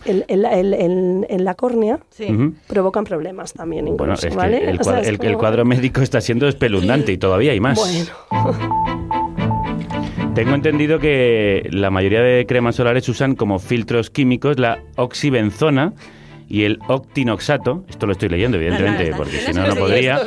En, 0.04 0.26
en 0.28 0.42
la- 0.42 0.52
en- 0.58 1.24
la 1.44 1.54
córnea 1.54 2.00
Ujú. 2.20 2.52
provocan 2.66 3.04
problemas 3.04 3.54
también, 3.54 3.86
Bueno, 3.86 4.12
incluso, 4.12 4.26
es 4.26 4.32
que 4.32 4.36
¿vale? 4.36 4.68
el, 4.68 4.78
O 4.78 4.84
sea, 4.84 5.00
es 5.00 5.08
el- 5.08 5.14
el 5.14 5.18
como- 5.20 5.38
cuadro 5.38 5.64
médico 5.64 6.02
está 6.02 6.20
siendo 6.20 6.46
espeluznante 6.48 7.12
y 7.12 7.16
todavía 7.16 7.52
hay 7.52 7.60
más. 7.60 7.78
Bueno. 7.78 8.10
Tengo 10.36 10.54
entendido 10.54 10.98
que 10.98 11.66
la 11.72 11.90
mayoría 11.90 12.20
de 12.20 12.44
cremas 12.44 12.76
solares 12.76 13.08
usan 13.08 13.36
como 13.36 13.58
filtros 13.58 14.10
químicos 14.10 14.58
la 14.58 14.80
oxibenzona 14.96 15.94
y 16.48 16.64
el 16.64 16.78
octinoxato, 16.86 17.84
esto 17.88 18.06
lo 18.06 18.12
estoy 18.12 18.28
leyendo 18.28 18.56
evidentemente, 18.56 19.12
porque 19.16 19.38
si 19.38 19.52
no, 19.52 19.66
no 19.66 19.74
podría, 19.74 20.20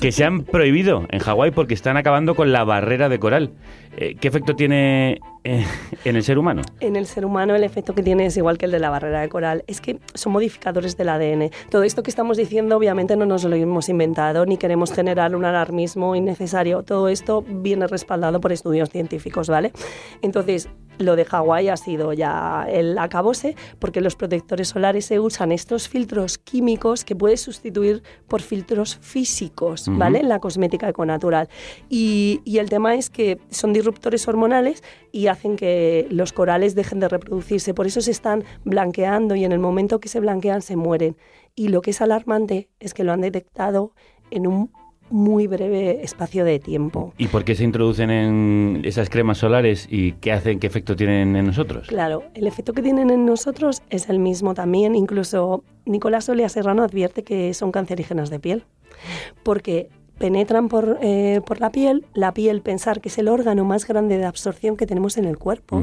que 0.00 0.12
se 0.12 0.24
han 0.24 0.42
prohibido 0.42 1.06
en 1.10 1.18
Hawái 1.18 1.50
porque 1.50 1.74
están 1.74 1.96
acabando 1.96 2.34
con 2.34 2.52
la 2.52 2.64
barrera 2.64 3.08
de 3.08 3.18
coral. 3.18 3.52
Eh, 3.96 4.14
¿Qué 4.20 4.28
efecto 4.28 4.54
tiene 4.54 5.20
eh, 5.42 5.64
en 6.04 6.16
el 6.16 6.22
ser 6.22 6.38
humano? 6.38 6.62
En 6.78 6.94
el 6.94 7.06
ser 7.06 7.24
humano 7.24 7.56
el 7.56 7.64
efecto 7.64 7.94
que 7.94 8.04
tiene 8.04 8.26
es 8.26 8.36
igual 8.36 8.56
que 8.56 8.66
el 8.66 8.70
de 8.70 8.78
la 8.78 8.90
barrera 8.90 9.20
de 9.20 9.28
coral, 9.28 9.64
es 9.66 9.80
que 9.80 9.98
son 10.14 10.32
modificadores 10.32 10.96
del 10.96 11.08
ADN. 11.08 11.50
Todo 11.70 11.82
esto 11.82 12.04
que 12.04 12.10
estamos 12.10 12.36
diciendo 12.36 12.76
obviamente 12.76 13.16
no 13.16 13.26
nos 13.26 13.42
lo 13.42 13.56
hemos 13.56 13.88
inventado 13.88 14.46
ni 14.46 14.58
queremos 14.58 14.92
generar 14.92 15.34
un 15.34 15.44
alarmismo 15.44 16.14
innecesario. 16.14 16.84
Todo 16.84 17.08
esto 17.08 17.42
viene 17.42 17.88
respaldado 17.88 18.40
por 18.40 18.52
estudios 18.52 18.90
científicos, 18.90 19.48
¿vale? 19.48 19.72
Entonces, 20.22 20.68
lo 20.98 21.16
de 21.16 21.24
Hawái 21.24 21.68
ha 21.68 21.76
sido 21.76 22.12
ya 22.12 22.66
el 22.68 22.98
acabose 22.98 23.56
porque 23.78 24.00
los 24.00 24.16
protectores 24.16 24.68
solares 24.68 25.06
se 25.06 25.20
usan 25.20 25.52
estos 25.52 25.88
filtros 25.88 26.38
químicos 26.38 27.04
que 27.04 27.16
puedes 27.16 27.40
sustituir 27.40 28.02
por 28.26 28.42
filtros 28.42 28.98
físicos. 29.00 29.86
¿vale? 29.88 30.20
En 30.20 30.28
la 30.28 30.40
cosmética 30.40 30.88
econatural. 30.88 31.48
Y, 31.88 32.40
y 32.44 32.58
el 32.58 32.68
tema 32.68 32.94
es 32.94 33.10
que 33.10 33.38
son 33.50 33.72
disruptores 33.72 34.26
hormonales 34.28 34.82
y 35.12 35.26
hacen 35.28 35.56
que 35.56 36.06
los 36.10 36.32
corales 36.32 36.74
dejen 36.74 37.00
de 37.00 37.08
reproducirse. 37.08 37.74
Por 37.74 37.86
eso 37.86 38.00
se 38.00 38.10
están 38.10 38.44
blanqueando 38.64 39.34
y 39.34 39.44
en 39.44 39.52
el 39.52 39.58
momento 39.58 40.00
que 40.00 40.08
se 40.08 40.20
blanquean 40.20 40.62
se 40.62 40.76
mueren. 40.76 41.16
Y 41.54 41.68
lo 41.68 41.80
que 41.80 41.90
es 41.90 42.00
alarmante 42.00 42.68
es 42.80 42.94
que 42.94 43.04
lo 43.04 43.12
han 43.12 43.20
detectado 43.20 43.92
en 44.30 44.46
un 44.46 44.70
muy 45.10 45.46
breve 45.46 46.02
espacio 46.02 46.44
de 46.44 46.58
tiempo. 46.58 47.12
¿Y 47.18 47.28
por 47.28 47.44
qué 47.44 47.54
se 47.54 47.64
introducen 47.64 48.10
en 48.10 48.82
esas 48.84 49.10
cremas 49.10 49.38
solares 49.38 49.86
y 49.90 50.12
qué 50.12 50.32
hacen, 50.32 50.58
qué 50.58 50.66
efecto 50.66 50.96
tienen 50.96 51.36
en 51.36 51.46
nosotros? 51.46 51.88
Claro, 51.88 52.24
el 52.34 52.46
efecto 52.46 52.72
que 52.72 52.82
tienen 52.82 53.10
en 53.10 53.24
nosotros 53.24 53.82
es 53.90 54.08
el 54.08 54.18
mismo 54.18 54.54
también. 54.54 54.94
Incluso 54.94 55.64
Nicolás 55.84 56.28
Olea 56.28 56.48
Serrano 56.48 56.82
advierte 56.82 57.22
que 57.22 57.54
son 57.54 57.72
cancerígenas 57.72 58.30
de 58.30 58.38
piel, 58.40 58.64
porque 59.42 59.88
penetran 60.18 60.68
por, 60.68 60.98
eh, 61.00 61.40
por 61.46 61.60
la 61.60 61.70
piel, 61.70 62.04
la 62.12 62.34
piel 62.34 62.60
pensar 62.60 63.00
que 63.00 63.08
es 63.08 63.18
el 63.18 63.28
órgano 63.28 63.64
más 63.64 63.86
grande 63.86 64.18
de 64.18 64.24
absorción 64.24 64.76
que 64.76 64.86
tenemos 64.86 65.16
en 65.16 65.24
el 65.24 65.38
cuerpo, 65.38 65.82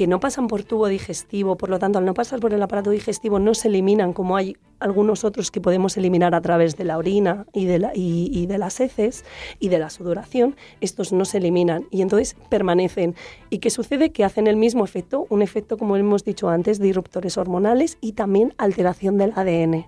que 0.00 0.06
no 0.06 0.18
pasan 0.18 0.46
por 0.48 0.62
tubo 0.64 0.86
digestivo, 0.88 1.58
por 1.58 1.68
lo 1.68 1.78
tanto 1.78 1.98
al 1.98 2.06
no 2.06 2.14
pasar 2.14 2.40
por 2.40 2.54
el 2.54 2.62
aparato 2.62 2.88
digestivo 2.88 3.38
no 3.38 3.52
se 3.52 3.68
eliminan 3.68 4.14
como 4.14 4.34
hay 4.34 4.56
algunos 4.78 5.24
otros 5.24 5.50
que 5.50 5.60
podemos 5.60 5.94
eliminar 5.98 6.34
a 6.34 6.40
través 6.40 6.74
de 6.78 6.84
la 6.84 6.96
orina 6.96 7.44
y 7.52 7.66
de, 7.66 7.78
la- 7.80 7.92
y- 7.94 8.30
y 8.32 8.46
de 8.46 8.56
las 8.56 8.80
heces 8.80 9.26
y 9.58 9.68
de 9.68 9.78
la 9.78 9.90
sudoración, 9.90 10.56
estos 10.80 11.12
no 11.12 11.26
se 11.26 11.36
eliminan 11.36 11.84
y 11.90 12.00
entonces 12.00 12.34
permanecen. 12.48 13.14
¿Y 13.50 13.58
qué 13.58 13.68
sucede? 13.68 14.08
Que 14.10 14.24
hacen 14.24 14.46
el 14.46 14.56
mismo 14.56 14.84
efecto, 14.86 15.26
un 15.28 15.42
efecto 15.42 15.76
como 15.76 15.98
hemos 15.98 16.24
dicho 16.24 16.48
antes, 16.48 16.80
disruptores 16.80 17.36
hormonales 17.36 17.98
y 18.00 18.12
también 18.12 18.54
alteración 18.56 19.18
del 19.18 19.34
ADN. 19.36 19.84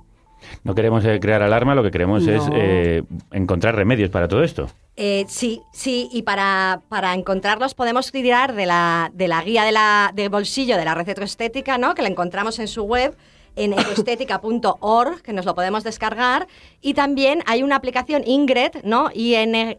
No 0.64 0.74
queremos 0.74 1.04
eh, 1.04 1.18
crear 1.20 1.42
alarma, 1.42 1.74
lo 1.74 1.82
que 1.82 1.90
queremos 1.90 2.26
es 2.26 2.42
eh, 2.52 3.02
encontrar 3.32 3.74
remedios 3.74 4.10
para 4.10 4.28
todo 4.28 4.42
esto. 4.42 4.68
Eh, 4.96 5.24
sí, 5.28 5.62
sí, 5.72 6.08
y 6.12 6.22
para, 6.22 6.82
para 6.88 7.14
encontrarlos 7.14 7.74
podemos 7.74 8.12
tirar 8.12 8.54
de 8.54 8.66
la, 8.66 9.10
de 9.14 9.26
la 9.26 9.42
guía 9.42 9.64
de 9.64 9.72
la, 9.72 10.12
de 10.14 10.28
bolsillo 10.28 10.76
de 10.76 10.84
la 10.84 10.94
receta 10.94 11.24
estética, 11.24 11.78
¿no? 11.78 11.94
que 11.94 12.02
la 12.02 12.08
encontramos 12.08 12.58
en 12.58 12.68
su 12.68 12.82
web 12.82 13.16
en 13.56 13.72
ecoestética.org, 13.78 15.22
que 15.22 15.32
nos 15.32 15.46
lo 15.46 15.54
podemos 15.54 15.84
descargar. 15.84 16.46
Y 16.80 16.94
también 16.94 17.42
hay 17.46 17.62
una 17.62 17.76
aplicación 17.76 18.22
Ingrid, 18.26 18.82
¿no? 18.84 19.10
I-N-G-E-E-D, 19.14 19.78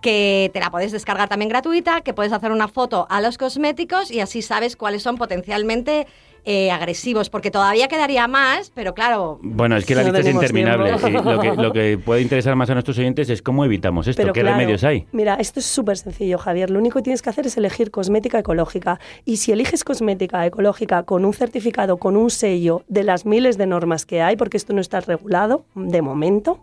que 0.00 0.50
te 0.52 0.60
la 0.60 0.70
puedes 0.70 0.92
descargar 0.92 1.28
también 1.28 1.48
gratuita, 1.48 2.00
que 2.00 2.14
puedes 2.14 2.32
hacer 2.32 2.52
una 2.52 2.68
foto 2.68 3.06
a 3.10 3.20
los 3.20 3.38
cosméticos 3.38 4.10
y 4.10 4.20
así 4.20 4.42
sabes 4.42 4.76
cuáles 4.76 5.02
son 5.02 5.16
potencialmente 5.16 6.06
eh, 6.48 6.70
agresivos, 6.70 7.28
porque 7.28 7.50
todavía 7.50 7.88
quedaría 7.88 8.28
más, 8.28 8.70
pero 8.72 8.94
claro... 8.94 9.40
Bueno, 9.42 9.76
es 9.76 9.84
que 9.84 9.96
la 9.96 10.04
No 10.04 10.12
lista 10.12 10.28
es 10.28 10.32
interminable. 10.32 10.92
lo, 10.92 11.40
que, 11.40 11.52
lo 11.56 11.72
que 11.72 11.98
puede 12.04 12.22
interesar 12.22 12.54
más 12.54 12.70
a 12.70 12.74
nuestros 12.74 12.96
oyentes 12.98 13.28
es 13.30 13.42
cómo 13.42 13.64
evitamos 13.64 14.06
esto, 14.06 14.22
Pero 14.22 14.32
qué 14.32 14.42
claro, 14.42 14.56
remedios 14.56 14.84
hay. 14.84 15.08
Mira, 15.10 15.34
esto 15.34 15.58
es 15.58 15.66
súper 15.66 15.96
sencillo, 15.96 16.38
Javier. 16.38 16.70
Lo 16.70 16.78
único 16.78 17.00
que 17.00 17.02
tienes 17.02 17.20
que 17.20 17.30
hacer 17.30 17.48
es 17.48 17.56
elegir 17.56 17.90
cosmética 17.90 18.38
ecológica. 18.38 19.00
Y 19.24 19.38
si 19.38 19.50
eliges 19.50 19.82
cosmética 19.82 20.46
ecológica 20.46 21.02
con 21.02 21.24
un 21.24 21.34
certificado, 21.34 21.96
con 21.96 22.16
un 22.16 22.30
sello 22.30 22.84
de 22.86 23.02
las 23.02 23.26
miles 23.26 23.58
de 23.58 23.66
normas 23.66 24.06
que 24.06 24.22
hay, 24.22 24.36
porque 24.36 24.56
esto 24.56 24.72
no 24.72 24.80
está 24.80 25.00
regulado 25.00 25.66
de 25.74 26.00
momento, 26.00 26.60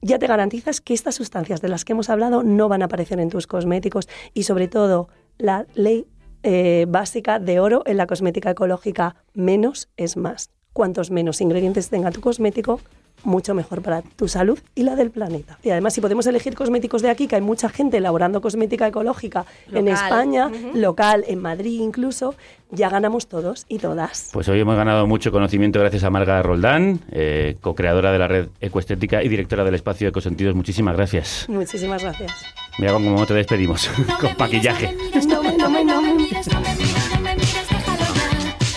ya 0.00 0.18
te 0.18 0.26
garantizas 0.26 0.80
que 0.80 0.94
estas 0.94 1.16
sustancias 1.16 1.60
de 1.60 1.68
las 1.68 1.84
que 1.84 1.92
hemos 1.92 2.08
hablado 2.08 2.42
no 2.42 2.70
van 2.70 2.80
a 2.80 2.86
aparecer 2.86 3.20
en 3.20 3.28
tus 3.28 3.46
cosméticos. 3.46 4.08
Y 4.32 4.44
sobre 4.44 4.68
todo, 4.68 5.10
la 5.36 5.66
ley 5.74 6.06
eh, 6.42 6.86
básica 6.88 7.38
de 7.38 7.60
oro 7.60 7.82
en 7.86 7.96
la 7.96 8.06
cosmética 8.06 8.50
ecológica, 8.50 9.16
menos 9.34 9.88
es 9.96 10.16
más. 10.16 10.50
Cuantos 10.72 11.10
menos 11.10 11.40
ingredientes 11.40 11.88
tenga 11.88 12.10
tu 12.10 12.20
cosmético, 12.20 12.80
mucho 13.24 13.54
mejor 13.54 13.82
para 13.82 14.02
tu 14.02 14.28
salud 14.28 14.58
y 14.74 14.82
la 14.82 14.96
del 14.96 15.10
planeta. 15.10 15.58
Y 15.62 15.70
además, 15.70 15.94
si 15.94 16.00
podemos 16.00 16.26
elegir 16.26 16.54
cosméticos 16.54 17.02
de 17.02 17.10
aquí, 17.10 17.26
que 17.26 17.36
hay 17.36 17.42
mucha 17.42 17.68
gente 17.68 17.96
elaborando 17.96 18.40
cosmética 18.40 18.86
ecológica 18.86 19.44
en. 19.72 19.88
España, 19.88 20.50
local, 20.74 21.24
en 21.26 21.40
Madrid 21.40 21.80
incluso, 21.80 22.34
ya 22.70 22.90
ganamos 22.90 23.26
todos 23.26 23.64
y 23.68 23.78
todas. 23.78 24.30
Pues 24.32 24.48
hoy 24.48 24.60
hemos 24.60 24.76
ganado 24.76 25.06
mucho 25.06 25.32
conocimiento 25.32 25.80
gracias 25.80 26.04
a 26.04 26.10
Marga 26.10 26.42
Roldán, 26.42 27.00
eh, 27.10 27.56
co-creadora 27.60 28.12
de 28.12 28.18
la 28.18 28.28
red 28.28 28.48
Ecoestética 28.60 29.22
y 29.22 29.28
directora 29.28 29.64
del 29.64 29.74
espacio 29.74 30.08
Ecosentidos. 30.08 30.54
Muchísimas 30.54 30.94
gracias. 30.94 31.46
Muchísimas 31.48 32.02
gracias. 32.02 32.32
Mira 32.78 32.92
cómo 32.92 33.26
te 33.26 33.34
despedimos, 33.34 33.90
con 34.20 34.30
maquillaje. 34.38 34.94
No 35.26 35.42
me, 35.68 35.84
no 35.84 36.00
me, 36.02 36.14
no 36.14 36.20
me. 36.20 36.28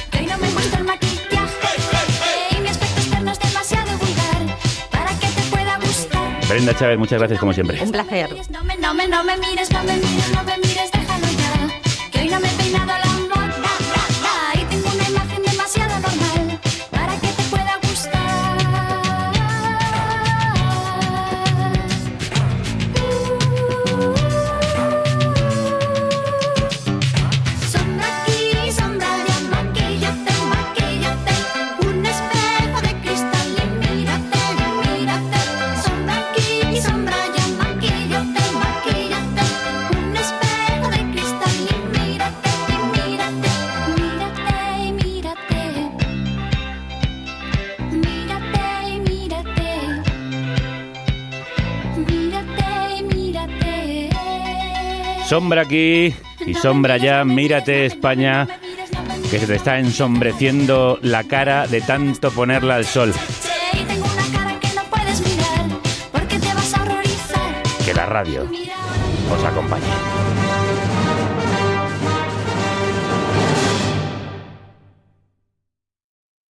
Que 0.10 0.18
hoy 0.20 0.26
no 0.26 0.38
me 0.38 0.52
gusta 0.52 0.78
el 0.78 0.84
maquillaje 0.84 1.68
y 2.52 2.62
mi 2.62 2.70
aspecto 2.70 3.00
externo 3.02 3.32
es 3.32 3.40
demasiado 3.40 3.98
vulgar 3.98 4.58
para 4.90 5.12
que 5.20 5.28
te 5.28 5.42
pueda 5.52 5.78
gustar. 5.78 6.48
Brenda 6.50 6.76
Chávez, 6.76 6.98
muchas 6.98 7.20
gracias 7.20 7.40
como 7.40 7.54
siempre. 7.54 7.82
Un 7.84 7.92
placer. 7.92 8.30
No 8.50 8.64
me, 8.64 8.78
no 8.78 8.94
me, 8.94 9.08
no 9.08 9.24
me 9.24 9.38
mires, 9.38 9.72
no 9.72 9.84
me 9.84 9.96
mires, 9.96 10.32
no 10.34 10.44
me 10.44 10.58
mires, 10.58 10.92
déjalo 10.92 11.11
Sombra 55.32 55.62
aquí 55.62 56.14
y 56.46 56.54
sombra 56.56 56.96
allá. 56.96 57.24
Mírate, 57.24 57.86
España, 57.86 58.50
que 59.30 59.40
se 59.40 59.48
te 59.48 59.56
está 59.56 59.80
ensombreciendo 59.80 61.00
la 61.02 61.24
cara 61.24 61.68
de 61.68 61.80
tanto 61.80 62.32
ponerla 62.32 62.76
al 62.76 62.84
sol. 62.84 63.14
Que 67.86 67.94
la 67.94 68.06
radio 68.08 68.46
os 69.32 69.44
acompañe. 69.46 70.11